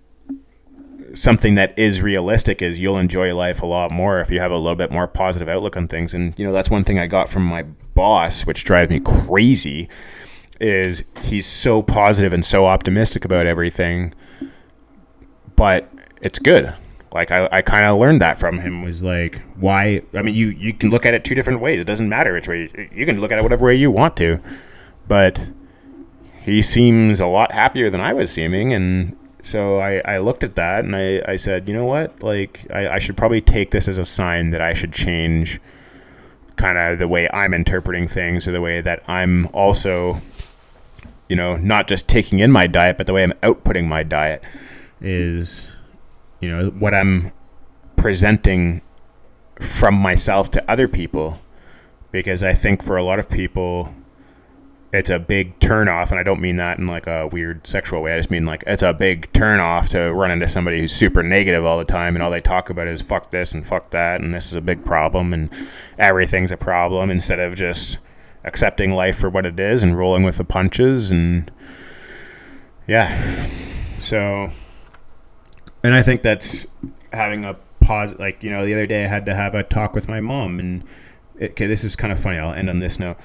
something 1.13 1.55
that 1.55 1.77
is 1.77 2.01
realistic 2.01 2.61
is 2.61 2.79
you'll 2.79 2.97
enjoy 2.97 3.35
life 3.35 3.61
a 3.61 3.65
lot 3.65 3.91
more 3.91 4.19
if 4.21 4.31
you 4.31 4.39
have 4.39 4.51
a 4.51 4.57
little 4.57 4.77
bit 4.77 4.91
more 4.91 5.07
positive 5.07 5.49
outlook 5.49 5.75
on 5.77 5.87
things. 5.87 6.13
And, 6.13 6.33
you 6.37 6.45
know, 6.45 6.53
that's 6.53 6.69
one 6.69 6.83
thing 6.83 6.99
I 6.99 7.07
got 7.07 7.29
from 7.29 7.43
my 7.43 7.63
boss, 7.93 8.45
which 8.45 8.63
drives 8.63 8.89
me 8.89 8.99
crazy 9.01 9.89
is 10.61 11.03
he's 11.23 11.47
so 11.47 11.81
positive 11.81 12.33
and 12.33 12.45
so 12.45 12.67
optimistic 12.67 13.25
about 13.25 13.47
everything, 13.47 14.13
but 15.55 15.91
it's 16.21 16.37
good. 16.37 16.71
Like 17.13 17.31
I, 17.31 17.47
I 17.51 17.61
kind 17.61 17.85
of 17.85 17.99
learned 17.99 18.21
that 18.21 18.37
from 18.37 18.59
him 18.59 18.83
was 18.83 19.03
like 19.03 19.41
why 19.55 20.01
I 20.13 20.21
mean 20.21 20.33
you 20.33 20.49
you 20.49 20.73
can 20.73 20.89
look 20.89 21.05
at 21.05 21.13
it 21.13 21.23
two 21.23 21.35
different 21.35 21.59
ways. 21.59 21.81
It 21.81 21.87
doesn't 21.87 22.07
matter 22.07 22.33
which 22.33 22.47
way 22.47 22.69
you, 22.73 22.89
you 22.93 23.05
can 23.05 23.19
look 23.19 23.31
at 23.31 23.39
it 23.39 23.41
whatever 23.41 23.65
way 23.65 23.75
you 23.75 23.91
want 23.91 24.15
to, 24.17 24.39
but 25.07 25.49
he 26.41 26.61
seems 26.61 27.19
a 27.19 27.27
lot 27.27 27.51
happier 27.51 27.89
than 27.89 28.01
I 28.01 28.13
was 28.13 28.31
seeming 28.31 28.73
and 28.73 29.17
so 29.43 29.79
I, 29.79 30.01
I 30.05 30.17
looked 30.19 30.43
at 30.43 30.55
that 30.55 30.85
and 30.85 30.95
I, 30.95 31.21
I 31.27 31.35
said, 31.35 31.67
you 31.67 31.73
know 31.73 31.85
what? 31.85 32.21
Like 32.21 32.65
I, 32.71 32.89
I 32.89 32.99
should 32.99 33.17
probably 33.17 33.41
take 33.41 33.71
this 33.71 33.87
as 33.87 33.97
a 33.97 34.05
sign 34.05 34.51
that 34.51 34.61
I 34.61 34.73
should 34.73 34.93
change 34.93 35.59
kind 36.57 36.77
of 36.77 36.99
the 36.99 37.07
way 37.07 37.27
I'm 37.33 37.53
interpreting 37.53 38.07
things 38.07 38.47
or 38.47 38.51
the 38.51 38.61
way 38.61 38.81
that 38.81 39.03
I'm 39.07 39.47
also 39.47 40.21
you 41.31 41.37
know, 41.37 41.55
not 41.55 41.87
just 41.87 42.09
taking 42.09 42.39
in 42.39 42.51
my 42.51 42.67
diet, 42.67 42.97
but 42.97 43.07
the 43.07 43.13
way 43.13 43.23
I'm 43.23 43.31
outputting 43.41 43.87
my 43.87 44.03
diet 44.03 44.43
is, 44.99 45.71
you 46.41 46.49
know, 46.49 46.69
what 46.71 46.93
I'm 46.93 47.31
presenting 47.95 48.81
from 49.59 49.95
myself 49.95 50.51
to 50.51 50.71
other 50.71 50.87
people. 50.87 51.39
Because 52.11 52.43
I 52.43 52.53
think 52.53 52.83
for 52.83 52.97
a 52.97 53.03
lot 53.03 53.19
of 53.19 53.29
people, 53.29 53.93
it's 54.91 55.09
a 55.09 55.19
big 55.19 55.57
turnoff, 55.59 56.11
and 56.11 56.19
I 56.19 56.23
don't 56.23 56.41
mean 56.41 56.57
that 56.57 56.77
in 56.77 56.87
like 56.87 57.07
a 57.07 57.27
weird 57.27 57.65
sexual 57.65 58.01
way. 58.01 58.13
I 58.13 58.17
just 58.17 58.29
mean 58.29 58.45
like 58.45 58.65
it's 58.67 58.83
a 58.83 58.91
big 58.91 59.31
turnoff 59.31 59.87
to 59.89 60.11
run 60.11 60.31
into 60.31 60.49
somebody 60.49 60.81
who's 60.81 60.91
super 60.91 61.23
negative 61.23 61.63
all 61.63 61.77
the 61.77 61.85
time, 61.85 62.15
and 62.15 62.21
all 62.21 62.29
they 62.29 62.41
talk 62.41 62.69
about 62.69 62.87
is 62.87 63.01
fuck 63.01 63.31
this 63.31 63.53
and 63.53 63.65
fuck 63.65 63.91
that, 63.91 64.19
and 64.19 64.33
this 64.33 64.47
is 64.47 64.55
a 64.55 64.61
big 64.61 64.83
problem, 64.83 65.31
and 65.31 65.49
everything's 65.97 66.51
a 66.51 66.57
problem, 66.57 67.09
instead 67.09 67.39
of 67.39 67.55
just 67.55 67.99
accepting 68.43 68.91
life 68.91 69.17
for 69.17 69.29
what 69.29 69.45
it 69.45 69.59
is 69.59 69.83
and 69.83 69.97
rolling 69.97 70.23
with 70.23 70.37
the 70.37 70.43
punches 70.43 71.11
and 71.11 71.51
yeah 72.87 73.47
so 74.01 74.49
and 75.83 75.93
i 75.93 76.01
think 76.01 76.21
that's 76.21 76.67
having 77.13 77.45
a 77.45 77.55
pause 77.79 78.17
like 78.19 78.43
you 78.43 78.49
know 78.49 78.65
the 78.65 78.73
other 78.73 78.87
day 78.87 79.03
i 79.03 79.07
had 79.07 79.25
to 79.25 79.33
have 79.33 79.55
a 79.55 79.63
talk 79.63 79.93
with 79.93 80.07
my 80.07 80.19
mom 80.19 80.59
and 80.59 80.83
it, 81.39 81.51
okay 81.51 81.67
this 81.67 81.83
is 81.83 81.95
kind 81.95 82.11
of 82.11 82.19
funny 82.19 82.37
i'll 82.37 82.53
end 82.53 82.69
on 82.69 82.79
this 82.79 82.99
note 82.99 83.17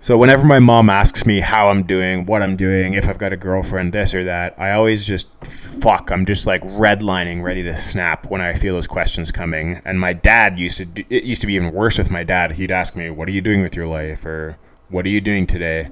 so 0.00 0.16
whenever 0.16 0.44
my 0.44 0.60
mom 0.60 0.88
asks 0.88 1.26
me 1.26 1.40
how 1.40 1.66
I'm 1.66 1.82
doing, 1.82 2.24
what 2.24 2.40
I'm 2.40 2.56
doing, 2.56 2.94
if 2.94 3.08
I've 3.08 3.18
got 3.18 3.32
a 3.32 3.36
girlfriend, 3.36 3.92
this 3.92 4.14
or 4.14 4.24
that, 4.24 4.54
I 4.56 4.70
always 4.70 5.04
just 5.04 5.28
fuck. 5.44 6.12
I'm 6.12 6.24
just 6.24 6.46
like 6.46 6.62
redlining, 6.62 7.42
ready 7.42 7.64
to 7.64 7.74
snap 7.76 8.30
when 8.30 8.40
I 8.40 8.54
feel 8.54 8.74
those 8.74 8.86
questions 8.86 9.32
coming. 9.32 9.82
And 9.84 9.98
my 9.98 10.12
dad 10.12 10.58
used 10.58 10.78
to 10.78 10.84
do, 10.84 11.04
it 11.10 11.24
used 11.24 11.40
to 11.40 11.46
be 11.48 11.54
even 11.54 11.72
worse 11.72 11.98
with 11.98 12.10
my 12.10 12.22
dad. 12.22 12.52
He'd 12.52 12.70
ask 12.70 12.94
me, 12.94 13.10
"What 13.10 13.28
are 13.28 13.32
you 13.32 13.40
doing 13.40 13.60
with 13.60 13.74
your 13.74 13.86
life?" 13.86 14.24
or 14.24 14.56
"What 14.88 15.04
are 15.04 15.10
you 15.10 15.20
doing 15.20 15.46
today?" 15.46 15.88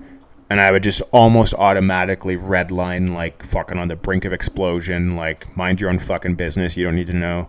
And 0.48 0.60
I 0.60 0.70
would 0.70 0.82
just 0.82 1.02
almost 1.10 1.54
automatically 1.54 2.36
redline, 2.36 3.14
like 3.14 3.42
fucking 3.42 3.78
on 3.78 3.88
the 3.88 3.96
brink 3.96 4.24
of 4.24 4.32
explosion, 4.32 5.16
like 5.16 5.56
mind 5.56 5.80
your 5.80 5.90
own 5.90 5.98
fucking 5.98 6.36
business. 6.36 6.76
You 6.76 6.84
don't 6.84 6.94
need 6.94 7.08
to 7.08 7.14
know. 7.14 7.48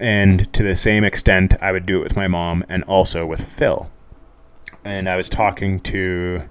And 0.00 0.52
to 0.52 0.62
the 0.62 0.74
same 0.74 1.04
extent, 1.04 1.54
I 1.60 1.72
would 1.72 1.86
do 1.86 2.00
it 2.00 2.02
with 2.02 2.16
my 2.16 2.28
mom 2.28 2.64
and 2.68 2.82
also 2.84 3.26
with 3.26 3.44
Phil 3.44 3.88
and 4.84 5.08
I 5.08 5.16
was 5.16 5.28
talking 5.28 5.80
to 5.80 6.42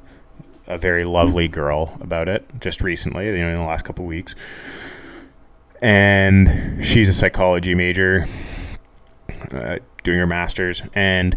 a 0.67 0.77
very 0.77 1.03
lovely 1.03 1.47
girl 1.47 1.97
about 1.99 2.29
it 2.29 2.45
just 2.59 2.81
recently, 2.81 3.27
you 3.27 3.39
know, 3.39 3.49
in 3.49 3.55
the 3.55 3.63
last 3.63 3.85
couple 3.85 4.05
weeks. 4.05 4.35
And 5.81 6.83
she's 6.85 7.09
a 7.09 7.13
psychology 7.13 7.73
major, 7.73 8.27
uh, 9.51 9.79
doing 10.03 10.19
her 10.19 10.27
master's, 10.27 10.83
and 10.93 11.35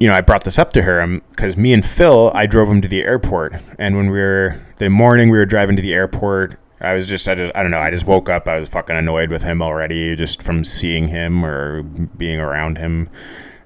you 0.00 0.08
know, 0.08 0.14
I 0.14 0.22
brought 0.22 0.44
this 0.44 0.58
up 0.58 0.72
to 0.72 0.82
her 0.82 1.06
because 1.30 1.56
um, 1.56 1.62
me 1.62 1.74
and 1.74 1.84
Phil, 1.84 2.32
I 2.34 2.46
drove 2.46 2.68
him 2.68 2.80
to 2.80 2.88
the 2.88 3.02
airport, 3.02 3.54
and 3.78 3.96
when 3.96 4.10
we 4.10 4.18
were 4.18 4.60
the 4.76 4.88
morning 4.88 5.28
we 5.28 5.36
were 5.36 5.44
driving 5.44 5.76
to 5.76 5.82
the 5.82 5.92
airport, 5.92 6.58
I 6.80 6.94
was 6.94 7.06
just, 7.06 7.28
I 7.28 7.34
just, 7.34 7.52
I 7.54 7.60
don't 7.60 7.70
know, 7.70 7.80
I 7.80 7.90
just 7.90 8.06
woke 8.06 8.30
up, 8.30 8.48
I 8.48 8.58
was 8.58 8.70
fucking 8.70 8.96
annoyed 8.96 9.28
with 9.28 9.42
him 9.42 9.60
already, 9.60 10.16
just 10.16 10.42
from 10.42 10.64
seeing 10.64 11.06
him 11.06 11.44
or 11.44 11.82
being 11.82 12.40
around 12.40 12.78
him, 12.78 13.10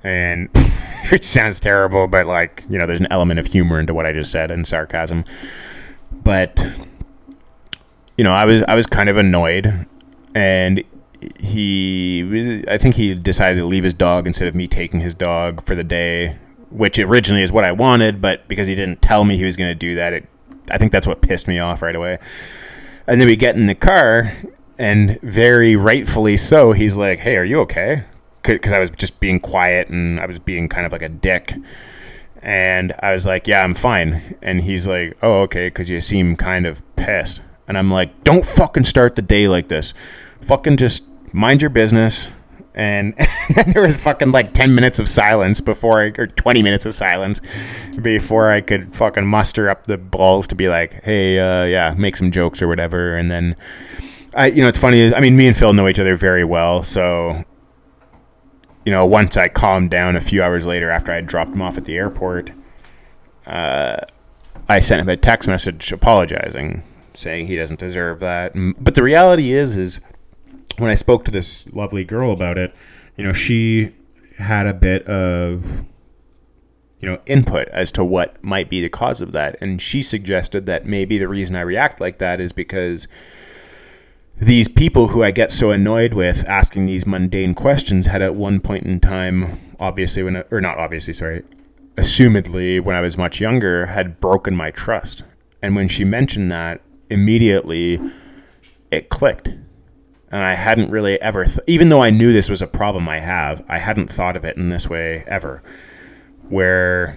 and 0.02 0.48
it 1.12 1.22
sounds 1.22 1.60
terrible, 1.60 2.08
but 2.08 2.26
like 2.26 2.64
you 2.68 2.78
know, 2.78 2.86
there's 2.86 3.00
an 3.00 3.08
element 3.12 3.38
of 3.38 3.46
humor 3.46 3.78
into 3.78 3.94
what 3.94 4.04
I 4.04 4.12
just 4.12 4.32
said 4.32 4.50
and 4.50 4.66
sarcasm. 4.66 5.24
But 6.10 6.66
you 8.18 8.24
know, 8.24 8.32
I 8.32 8.44
was 8.44 8.64
I 8.64 8.74
was 8.74 8.86
kind 8.86 9.08
of 9.08 9.16
annoyed, 9.16 9.86
and 10.34 10.82
he 11.38 12.64
I 12.68 12.78
think 12.78 12.94
he 12.94 13.14
decided 13.14 13.56
to 13.56 13.66
leave 13.66 13.84
his 13.84 13.94
dog 13.94 14.26
instead 14.26 14.48
of 14.48 14.54
me 14.54 14.66
taking 14.66 15.00
his 15.00 15.14
dog 15.14 15.64
for 15.64 15.74
the 15.74 15.84
day, 15.84 16.38
which 16.70 16.98
originally 16.98 17.42
is 17.42 17.52
what 17.52 17.64
I 17.64 17.72
wanted, 17.72 18.20
but 18.20 18.46
because 18.48 18.66
he 18.66 18.74
didn't 18.74 19.02
tell 19.02 19.24
me 19.24 19.36
he 19.36 19.44
was 19.44 19.56
going 19.56 19.70
to 19.70 19.74
do 19.74 19.94
that, 19.96 20.12
it 20.12 20.28
I 20.70 20.78
think 20.78 20.92
that's 20.92 21.06
what 21.06 21.20
pissed 21.20 21.48
me 21.48 21.58
off 21.58 21.82
right 21.82 21.94
away. 21.94 22.18
And 23.06 23.20
then 23.20 23.28
we 23.28 23.36
get 23.36 23.56
in 23.56 23.66
the 23.66 23.74
car, 23.74 24.32
and 24.78 25.20
very 25.20 25.76
rightfully 25.76 26.36
so, 26.36 26.72
he's 26.72 26.96
like, 26.96 27.18
"Hey, 27.18 27.36
are 27.36 27.44
you 27.44 27.60
okay?" 27.60 28.04
because 28.42 28.72
I 28.72 28.78
was 28.78 28.90
just 28.90 29.18
being 29.20 29.40
quiet 29.40 29.88
and 29.88 30.20
I 30.20 30.26
was 30.26 30.38
being 30.38 30.68
kind 30.68 30.84
of 30.86 30.92
like 30.92 31.02
a 31.02 31.08
dick. 31.08 31.54
And 32.42 32.92
I 33.02 33.12
was 33.12 33.26
like, 33.26 33.46
"Yeah, 33.48 33.62
I'm 33.62 33.72
fine." 33.72 34.36
And 34.42 34.60
he's 34.60 34.86
like, 34.86 35.16
"Oh, 35.22 35.40
okay," 35.42 35.68
because 35.68 35.88
you 35.88 36.00
seem 36.00 36.36
kind 36.36 36.66
of 36.66 36.82
pissed. 36.96 37.40
And 37.66 37.78
I'm 37.78 37.90
like, 37.90 38.22
"Don't 38.24 38.44
fucking 38.44 38.84
start 38.84 39.16
the 39.16 39.22
day 39.22 39.48
like 39.48 39.68
this. 39.68 39.94
Fucking 40.42 40.76
just 40.76 41.04
mind 41.34 41.60
your 41.60 41.70
business." 41.70 42.30
And, 42.76 43.14
and 43.56 43.72
there 43.72 43.82
was 43.82 43.94
fucking 43.94 44.32
like 44.32 44.52
10 44.52 44.74
minutes 44.74 44.98
of 44.98 45.08
silence 45.08 45.60
before 45.60 46.00
I, 46.00 46.12
or 46.18 46.26
20 46.26 46.60
minutes 46.60 46.86
of 46.86 46.92
silence 46.92 47.40
before 48.02 48.50
I 48.50 48.62
could 48.62 48.92
fucking 48.96 49.24
muster 49.24 49.70
up 49.70 49.86
the 49.86 49.96
balls 49.96 50.48
to 50.48 50.56
be 50.56 50.68
like, 50.68 51.04
hey, 51.04 51.38
uh, 51.38 51.66
yeah, 51.66 51.94
make 51.96 52.16
some 52.16 52.32
jokes 52.32 52.60
or 52.60 52.66
whatever. 52.66 53.16
And 53.16 53.30
then 53.30 53.54
I, 54.34 54.46
you 54.46 54.60
know, 54.60 54.66
it's 54.66 54.78
funny. 54.78 55.14
I 55.14 55.20
mean, 55.20 55.36
me 55.36 55.46
and 55.46 55.56
Phil 55.56 55.72
know 55.72 55.86
each 55.86 56.00
other 56.00 56.16
very 56.16 56.42
well, 56.42 56.82
so 56.82 57.44
you 58.84 58.92
know, 58.92 59.06
once 59.06 59.36
I 59.36 59.48
calmed 59.48 59.90
down 59.90 60.16
a 60.16 60.20
few 60.20 60.42
hours 60.42 60.66
later 60.66 60.90
after 60.90 61.10
I 61.10 61.20
dropped 61.20 61.52
him 61.52 61.62
off 61.62 61.78
at 61.78 61.84
the 61.84 61.96
airport, 61.96 62.50
uh, 63.46 63.96
I 64.68 64.80
sent 64.80 65.00
him 65.00 65.08
a 65.08 65.16
text 65.16 65.48
message 65.48 65.90
apologizing, 65.90 66.82
saying 67.14 67.46
he 67.46 67.56
doesn't 67.56 67.80
deserve 67.80 68.20
that. 68.20 68.52
But 68.78 68.94
the 68.94 69.02
reality 69.02 69.52
is, 69.52 69.76
is 69.76 70.00
when 70.78 70.90
I 70.90 70.94
spoke 70.94 71.24
to 71.24 71.30
this 71.30 71.72
lovely 71.72 72.04
girl 72.04 72.32
about 72.32 72.58
it, 72.58 72.74
you 73.16 73.24
know, 73.24 73.32
she 73.32 73.92
had 74.38 74.66
a 74.66 74.74
bit 74.74 75.06
of 75.06 75.84
you 77.04 77.10
know 77.10 77.20
input 77.26 77.68
as 77.68 77.92
to 77.92 78.02
what 78.02 78.42
might 78.42 78.70
be 78.70 78.80
the 78.80 78.88
cause 78.88 79.20
of 79.20 79.32
that. 79.32 79.56
And 79.60 79.80
she 79.80 80.00
suggested 80.02 80.64
that 80.66 80.86
maybe 80.86 81.18
the 81.18 81.28
reason 81.28 81.54
I 81.54 81.60
react 81.60 82.00
like 82.00 82.18
that 82.18 82.40
is 82.40 82.52
because 82.52 83.08
these 84.38 84.68
people 84.68 85.08
who 85.08 85.22
I 85.22 85.30
get 85.30 85.50
so 85.50 85.70
annoyed 85.70 86.14
with 86.14 86.48
asking 86.48 86.86
these 86.86 87.06
mundane 87.06 87.54
questions 87.54 88.06
had 88.06 88.22
at 88.22 88.34
one 88.34 88.58
point 88.58 88.84
in 88.84 89.00
time 89.00 89.58
obviously 89.78 90.22
when 90.22 90.42
or 90.50 90.60
not 90.60 90.78
obviously 90.78 91.12
sorry 91.12 91.44
assumedly 91.96 92.80
when 92.80 92.96
I 92.96 93.00
was 93.00 93.16
much 93.16 93.40
younger 93.40 93.86
had 93.86 94.18
broken 94.18 94.56
my 94.56 94.70
trust. 94.70 95.24
And 95.62 95.76
when 95.76 95.88
she 95.88 96.04
mentioned 96.04 96.50
that 96.50 96.80
immediately 97.10 98.00
it 98.90 99.10
clicked 99.10 99.50
and 100.34 100.42
I 100.42 100.54
hadn't 100.54 100.90
really 100.90 101.20
ever, 101.22 101.44
th- 101.44 101.60
even 101.68 101.90
though 101.90 102.02
I 102.02 102.10
knew 102.10 102.32
this 102.32 102.50
was 102.50 102.60
a 102.60 102.66
problem 102.66 103.08
I 103.08 103.20
have, 103.20 103.64
I 103.68 103.78
hadn't 103.78 104.10
thought 104.10 104.36
of 104.36 104.44
it 104.44 104.56
in 104.56 104.68
this 104.68 104.90
way 104.90 105.22
ever. 105.28 105.62
Where, 106.48 107.16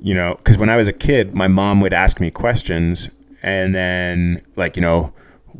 you 0.00 0.12
know, 0.12 0.34
because 0.34 0.58
when 0.58 0.68
I 0.68 0.74
was 0.74 0.88
a 0.88 0.92
kid, 0.92 1.36
my 1.36 1.46
mom 1.46 1.80
would 1.82 1.92
ask 1.92 2.18
me 2.18 2.32
questions, 2.32 3.10
and 3.44 3.76
then 3.76 4.42
like, 4.56 4.74
you 4.74 4.82
know, 4.82 5.12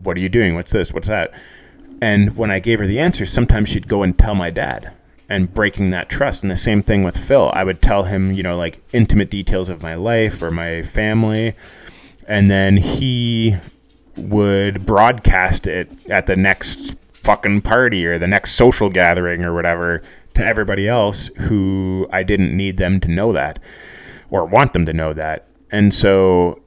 what 0.02 0.16
are 0.16 0.20
you 0.20 0.28
doing? 0.28 0.56
What's 0.56 0.72
this? 0.72 0.92
What's 0.92 1.06
that? 1.06 1.30
And 2.02 2.36
when 2.36 2.50
I 2.50 2.58
gave 2.58 2.80
her 2.80 2.86
the 2.88 2.98
answer, 2.98 3.24
sometimes 3.24 3.68
she'd 3.68 3.86
go 3.86 4.02
and 4.02 4.18
tell 4.18 4.34
my 4.34 4.50
dad 4.50 4.92
and 5.28 5.54
breaking 5.54 5.90
that 5.90 6.08
trust. 6.08 6.42
And 6.42 6.50
the 6.50 6.56
same 6.56 6.82
thing 6.82 7.04
with 7.04 7.16
Phil. 7.16 7.52
I 7.54 7.62
would 7.62 7.80
tell 7.80 8.02
him, 8.02 8.32
you 8.32 8.42
know, 8.42 8.56
like 8.56 8.82
intimate 8.92 9.30
details 9.30 9.68
of 9.68 9.84
my 9.84 9.94
life 9.94 10.42
or 10.42 10.50
my 10.50 10.82
family. 10.82 11.54
And 12.26 12.50
then 12.50 12.76
he 12.76 13.56
would 14.18 14.84
broadcast 14.84 15.66
it 15.66 15.90
at 16.08 16.26
the 16.26 16.36
next 16.36 16.96
fucking 17.22 17.60
party 17.60 18.06
or 18.06 18.18
the 18.18 18.26
next 18.26 18.52
social 18.52 18.88
gathering 18.88 19.44
or 19.44 19.54
whatever 19.54 20.02
to 20.34 20.44
everybody 20.44 20.88
else 20.88 21.28
who 21.36 22.06
I 22.12 22.22
didn't 22.22 22.56
need 22.56 22.76
them 22.76 23.00
to 23.00 23.10
know 23.10 23.32
that 23.32 23.58
or 24.30 24.44
want 24.46 24.72
them 24.72 24.86
to 24.86 24.92
know 24.92 25.12
that. 25.12 25.46
And 25.70 25.92
so 25.92 26.62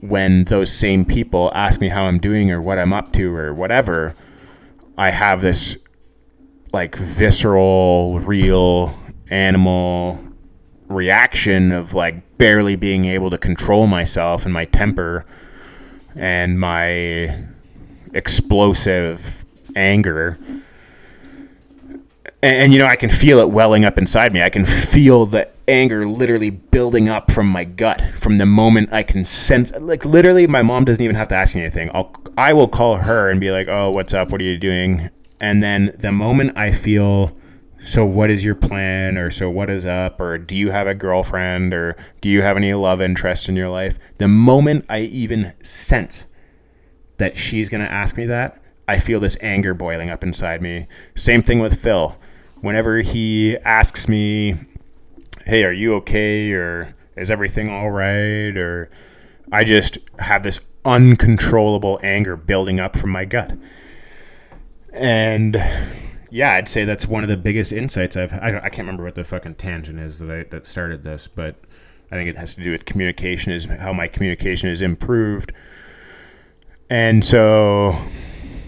when 0.00 0.44
those 0.44 0.72
same 0.72 1.04
people 1.04 1.50
ask 1.54 1.80
me 1.80 1.88
how 1.88 2.04
I'm 2.04 2.18
doing 2.18 2.50
or 2.50 2.62
what 2.62 2.78
I'm 2.78 2.92
up 2.92 3.12
to 3.14 3.34
or 3.34 3.52
whatever, 3.52 4.14
I 4.96 5.10
have 5.10 5.42
this 5.42 5.76
like 6.72 6.96
visceral, 6.96 8.20
real 8.20 8.94
animal 9.30 10.18
reaction 10.88 11.72
of 11.72 11.94
like 11.94 12.38
barely 12.38 12.76
being 12.76 13.04
able 13.04 13.30
to 13.30 13.38
control 13.38 13.86
myself 13.86 14.44
and 14.44 14.54
my 14.54 14.64
temper 14.64 15.26
and 16.16 16.58
my 16.58 17.44
explosive 18.14 19.44
anger. 19.76 20.38
And, 22.40 22.56
and, 22.56 22.72
you 22.72 22.78
know, 22.78 22.86
I 22.86 22.96
can 22.96 23.10
feel 23.10 23.40
it 23.40 23.50
welling 23.50 23.84
up 23.84 23.98
inside 23.98 24.32
me. 24.32 24.42
I 24.42 24.48
can 24.48 24.64
feel 24.64 25.26
the 25.26 25.48
anger 25.66 26.08
literally 26.08 26.50
building 26.50 27.08
up 27.08 27.30
from 27.30 27.46
my 27.48 27.64
gut 27.64 28.02
from 28.14 28.38
the 28.38 28.46
moment 28.46 28.92
I 28.92 29.02
can 29.02 29.24
sense. 29.24 29.72
Like 29.78 30.04
literally, 30.04 30.46
my 30.46 30.62
mom 30.62 30.84
doesn't 30.84 31.02
even 31.02 31.16
have 31.16 31.28
to 31.28 31.34
ask 31.34 31.54
me 31.54 31.60
anything. 31.60 31.90
I'll 31.92 32.12
I 32.36 32.52
will 32.52 32.68
call 32.68 32.96
her 32.96 33.30
and 33.30 33.40
be 33.40 33.50
like, 33.50 33.68
"Oh, 33.68 33.90
what's 33.90 34.14
up? 34.14 34.30
What 34.30 34.40
are 34.40 34.44
you 34.44 34.58
doing?" 34.58 35.10
And 35.40 35.62
then 35.62 35.94
the 35.98 36.12
moment 36.12 36.56
I 36.56 36.72
feel 36.72 37.36
so 37.82 38.04
what 38.04 38.30
is 38.30 38.44
your 38.44 38.54
plan 38.54 39.16
or 39.16 39.30
so 39.30 39.48
what 39.48 39.70
is 39.70 39.86
up 39.86 40.20
or 40.20 40.36
do 40.36 40.56
you 40.56 40.70
have 40.70 40.86
a 40.86 40.94
girlfriend 40.94 41.72
or 41.72 41.96
do 42.20 42.28
you 42.28 42.42
have 42.42 42.56
any 42.56 42.74
love 42.74 43.00
interest 43.00 43.48
in 43.48 43.56
your 43.56 43.68
life? 43.68 43.98
The 44.18 44.28
moment 44.28 44.84
i 44.88 45.00
even 45.00 45.52
sense 45.62 46.26
that 47.18 47.36
she's 47.36 47.68
going 47.68 47.84
to 47.84 47.90
ask 47.90 48.16
me 48.16 48.26
that 48.26 48.60
i 48.88 48.98
feel 48.98 49.20
this 49.20 49.36
anger 49.40 49.74
boiling 49.74 50.10
up 50.10 50.24
inside 50.24 50.60
me. 50.60 50.86
Same 51.14 51.42
thing 51.42 51.60
with 51.60 51.80
phil. 51.80 52.16
Whenever 52.60 52.98
he 52.98 53.56
asks 53.58 54.08
me 54.08 54.56
hey 55.46 55.64
are 55.64 55.72
you 55.72 55.94
okay? 55.94 56.52
Or 56.52 56.94
is 57.16 57.30
everything 57.30 57.68
all 57.68 57.90
right? 57.90 58.56
Or 58.56 58.90
i 59.52 59.62
just 59.62 59.98
have 60.18 60.42
this 60.42 60.60
uncontrollable 60.84 62.00
anger 62.02 62.36
building 62.36 62.80
up 62.80 62.96
from 62.96 63.10
my 63.10 63.24
gut. 63.24 63.56
And 64.92 65.56
yeah, 66.30 66.52
I'd 66.52 66.68
say 66.68 66.84
that's 66.84 67.06
one 67.06 67.22
of 67.22 67.28
the 67.28 67.36
biggest 67.36 67.72
insights 67.72 68.16
I've. 68.16 68.32
I, 68.32 68.58
I 68.58 68.68
can't 68.68 68.78
remember 68.78 69.04
what 69.04 69.14
the 69.14 69.24
fucking 69.24 69.56
tangent 69.56 69.98
is 69.98 70.18
that 70.18 70.30
I, 70.30 70.42
that 70.44 70.66
started 70.66 71.04
this, 71.04 71.28
but 71.28 71.56
I 72.10 72.16
think 72.16 72.28
it 72.28 72.36
has 72.36 72.54
to 72.54 72.62
do 72.62 72.70
with 72.72 72.84
communication. 72.84 73.52
Is 73.52 73.64
how 73.66 73.92
my 73.92 74.08
communication 74.08 74.70
is 74.70 74.82
improved, 74.82 75.52
and 76.90 77.24
so, 77.24 77.98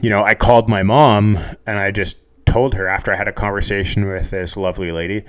you 0.02 0.10
know, 0.10 0.22
I 0.22 0.34
called 0.34 0.68
my 0.68 0.82
mom 0.82 1.38
and 1.66 1.78
I 1.78 1.90
just 1.90 2.18
told 2.44 2.74
her 2.74 2.86
after 2.86 3.12
I 3.12 3.16
had 3.16 3.28
a 3.28 3.32
conversation 3.32 4.06
with 4.06 4.30
this 4.30 4.56
lovely 4.56 4.92
lady. 4.92 5.24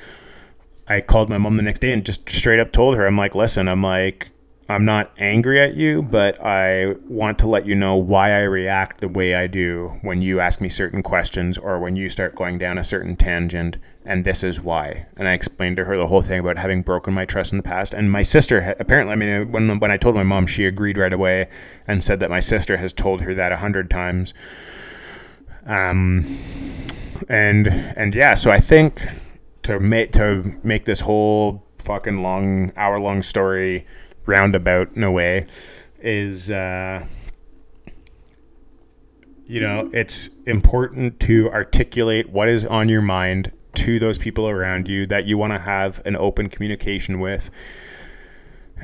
I 0.88 1.00
called 1.02 1.30
my 1.30 1.38
mom 1.38 1.56
the 1.56 1.64
next 1.64 1.80
day 1.80 1.94
and 1.94 2.06
just 2.06 2.30
straight 2.30 2.60
up 2.60 2.72
told 2.72 2.98
her, 2.98 3.06
I'm 3.08 3.18
like, 3.18 3.34
listen, 3.34 3.68
I'm 3.68 3.82
like, 3.82 4.30
I'm 4.72 4.86
not 4.86 5.12
angry 5.18 5.60
at 5.60 5.76
you, 5.76 6.02
but 6.02 6.40
I 6.44 6.96
want 7.08 7.38
to 7.40 7.48
let 7.48 7.66
you 7.66 7.76
know 7.76 7.96
why 7.96 8.32
I 8.32 8.44
react 8.44 9.02
the 9.02 9.10
way 9.10 9.36
I 9.36 9.48
do 9.48 10.00
when 10.02 10.22
you 10.22 10.40
ask 10.40 10.62
me 10.62 10.70
certain 10.70 11.04
questions 11.04 11.58
or 11.58 11.78
when 11.80 11.98
you 11.98 12.08
start 12.08 12.36
going 12.36 12.58
down 12.58 12.78
a 12.78 12.84
certain 12.84 13.18
tangent, 13.18 13.78
and 14.06 14.24
this 14.24 14.44
is 14.44 14.62
why. 14.62 15.08
And 15.18 15.28
I 15.28 15.34
explained 15.34 15.76
to 15.78 15.84
her 15.84 15.98
the 15.98 16.08
whole 16.08 16.22
thing 16.22 16.40
about 16.40 16.58
having 16.58 16.84
broken 16.84 17.14
my 17.14 17.26
trust 17.26 17.52
in 17.52 17.58
the 17.58 17.64
past. 17.64 17.94
And 17.94 18.10
my 18.10 18.22
sister, 18.22 18.76
apparently, 18.80 19.12
I 19.12 19.16
mean, 19.18 19.52
when 19.52 19.80
when 19.80 19.92
I 19.92 19.98
told 19.98 20.16
my 20.16 20.24
mom, 20.24 20.48
she 20.48 20.66
agreed 20.66 20.98
right 20.98 21.14
away 21.14 21.50
and 21.86 22.02
said 22.02 22.22
that 22.22 22.30
my 22.30 22.40
sister 22.40 22.78
has 22.78 22.94
told 22.94 23.22
her 23.22 23.34
that 23.34 23.52
a 23.52 23.58
hundred 23.58 23.90
times. 23.90 24.34
Um, 25.66 26.26
and 27.28 27.68
and 27.68 28.16
yeah, 28.16 28.36
so 28.36 28.52
I 28.52 28.62
think 28.62 29.02
to 29.64 29.82
make 29.82 30.14
to 30.14 30.60
make 30.64 30.86
this 30.86 31.02
whole 31.02 31.64
fucking 31.80 32.24
long 32.24 32.72
hour 32.78 33.00
long 33.00 33.22
story 33.22 33.86
roundabout 34.26 34.96
in 34.96 35.04
a 35.04 35.12
way 35.12 35.46
is 36.00 36.50
uh, 36.50 37.06
you 39.46 39.60
know 39.60 39.90
it's 39.94 40.30
important 40.46 41.20
to 41.20 41.50
articulate 41.52 42.30
what 42.30 42.50
is 42.50 42.66
on 42.66 42.90
your 42.90 43.02
mind 43.02 43.52
to 43.74 44.00
those 44.00 44.18
people 44.18 44.50
around 44.50 44.88
you 44.88 45.06
that 45.06 45.26
you 45.26 45.38
want 45.38 45.54
to 45.54 45.60
have 45.60 46.02
an 46.06 46.16
open 46.18 46.50
communication 46.50 47.20
with 47.20 47.50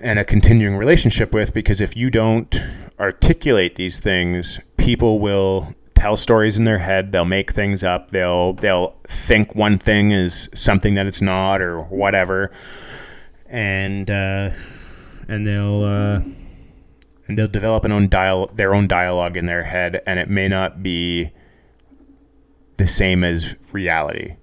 and 0.01 0.19
a 0.19 0.23
continuing 0.23 0.75
relationship 0.75 1.33
with 1.33 1.53
because 1.53 1.81
if 1.81 1.95
you 1.95 2.09
don't 2.09 2.61
articulate 2.99 3.75
these 3.75 3.99
things 3.99 4.59
people 4.77 5.19
will 5.19 5.73
tell 5.95 6.15
stories 6.15 6.57
in 6.59 6.63
their 6.65 6.77
head 6.77 7.11
they'll 7.11 7.25
make 7.25 7.51
things 7.51 7.83
up 7.83 8.11
they'll 8.11 8.53
they'll 8.53 8.97
think 9.07 9.55
one 9.55 9.77
thing 9.77 10.11
is 10.11 10.49
something 10.53 10.93
that 10.93 11.05
it's 11.05 11.21
not 11.21 11.61
or 11.61 11.81
whatever. 11.83 12.51
And 13.47 14.09
uh, 14.09 14.51
and 15.27 15.45
they'll 15.45 15.83
uh, 15.83 16.21
and 17.27 17.37
they'll 17.37 17.47
develop 17.47 17.83
an 17.83 17.91
own 17.91 18.09
dial 18.09 18.47
their 18.53 18.73
own 18.73 18.87
dialogue 18.87 19.37
in 19.37 19.45
their 19.45 19.63
head, 19.63 20.01
and 20.05 20.19
it 20.19 20.29
may 20.29 20.47
not 20.47 20.81
be 20.81 21.31
the 22.77 22.87
same 22.87 23.23
as 23.23 23.55
reality. 23.71 24.35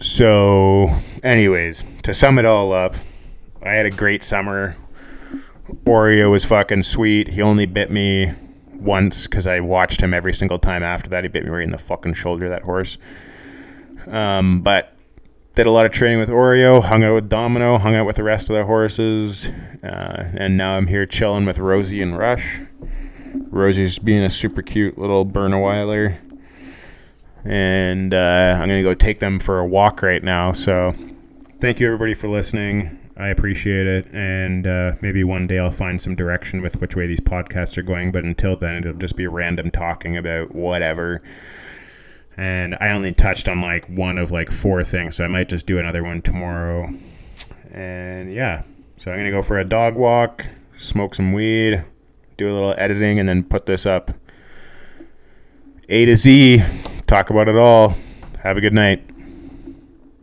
So, 0.00 0.94
anyways, 1.22 1.84
to 2.04 2.14
sum 2.14 2.38
it 2.38 2.44
all 2.44 2.72
up, 2.72 2.94
I 3.62 3.70
had 3.70 3.86
a 3.86 3.90
great 3.90 4.22
summer. 4.22 4.76
Oreo 5.84 6.30
was 6.30 6.44
fucking 6.44 6.82
sweet. 6.82 7.28
He 7.28 7.42
only 7.42 7.66
bit 7.66 7.90
me 7.90 8.32
once 8.72 9.26
because 9.26 9.46
I 9.46 9.60
watched 9.60 10.00
him 10.00 10.14
every 10.14 10.32
single 10.32 10.58
time 10.58 10.84
after 10.84 11.10
that. 11.10 11.24
He 11.24 11.28
bit 11.28 11.44
me 11.44 11.50
right 11.50 11.64
in 11.64 11.72
the 11.72 11.78
fucking 11.78 12.14
shoulder, 12.14 12.48
that 12.48 12.62
horse. 12.62 12.96
Um, 14.06 14.62
but 14.62 14.94
did 15.58 15.66
a 15.66 15.72
lot 15.72 15.84
of 15.84 15.90
training 15.90 16.20
with 16.20 16.28
Oreo, 16.28 16.80
hung 16.80 17.02
out 17.02 17.14
with 17.14 17.28
Domino, 17.28 17.78
hung 17.78 17.96
out 17.96 18.06
with 18.06 18.14
the 18.14 18.22
rest 18.22 18.48
of 18.48 18.54
the 18.54 18.64
horses, 18.64 19.48
uh, 19.82 20.30
and 20.36 20.56
now 20.56 20.76
I'm 20.76 20.86
here 20.86 21.04
chilling 21.04 21.46
with 21.46 21.58
Rosie 21.58 22.00
and 22.00 22.16
Rush. 22.16 22.60
Rosie's 23.50 23.98
being 23.98 24.22
a 24.22 24.30
super 24.30 24.62
cute 24.62 24.96
little 24.98 25.26
Bernaweiler, 25.26 26.16
and 27.44 28.14
uh, 28.14 28.56
I'm 28.60 28.68
gonna 28.68 28.84
go 28.84 28.94
take 28.94 29.18
them 29.18 29.40
for 29.40 29.58
a 29.58 29.66
walk 29.66 30.00
right 30.00 30.22
now. 30.22 30.52
So, 30.52 30.94
thank 31.60 31.80
you 31.80 31.88
everybody 31.88 32.14
for 32.14 32.28
listening. 32.28 32.96
I 33.16 33.26
appreciate 33.30 33.88
it, 33.88 34.06
and 34.12 34.64
uh, 34.64 34.92
maybe 35.00 35.24
one 35.24 35.48
day 35.48 35.58
I'll 35.58 35.72
find 35.72 36.00
some 36.00 36.14
direction 36.14 36.62
with 36.62 36.80
which 36.80 36.94
way 36.94 37.08
these 37.08 37.18
podcasts 37.18 37.76
are 37.76 37.82
going. 37.82 38.12
But 38.12 38.22
until 38.22 38.54
then, 38.54 38.76
it'll 38.84 38.92
just 38.92 39.16
be 39.16 39.26
random 39.26 39.72
talking 39.72 40.16
about 40.16 40.54
whatever 40.54 41.20
and 42.38 42.76
I 42.80 42.90
only 42.90 43.12
touched 43.12 43.48
on 43.48 43.60
like 43.60 43.84
one 43.88 44.16
of 44.16 44.30
like 44.30 44.50
four 44.50 44.84
things, 44.84 45.16
so 45.16 45.24
I 45.24 45.26
might 45.26 45.48
just 45.48 45.66
do 45.66 45.78
another 45.78 46.04
one 46.04 46.22
tomorrow. 46.22 46.88
And 47.72 48.32
yeah, 48.32 48.62
so 48.96 49.10
I'm 49.10 49.18
gonna 49.18 49.32
go 49.32 49.42
for 49.42 49.58
a 49.58 49.64
dog 49.64 49.96
walk, 49.96 50.46
smoke 50.76 51.16
some 51.16 51.32
weed, 51.32 51.84
do 52.36 52.48
a 52.48 52.52
little 52.52 52.74
editing, 52.78 53.18
and 53.18 53.28
then 53.28 53.42
put 53.42 53.66
this 53.66 53.86
up 53.86 54.12
A 55.88 56.04
to 56.04 56.14
Z, 56.14 56.62
talk 57.08 57.30
about 57.30 57.48
it 57.48 57.56
all. 57.56 57.96
Have 58.38 58.56
a 58.56 58.60
good 58.60 58.72
night. 58.72 59.17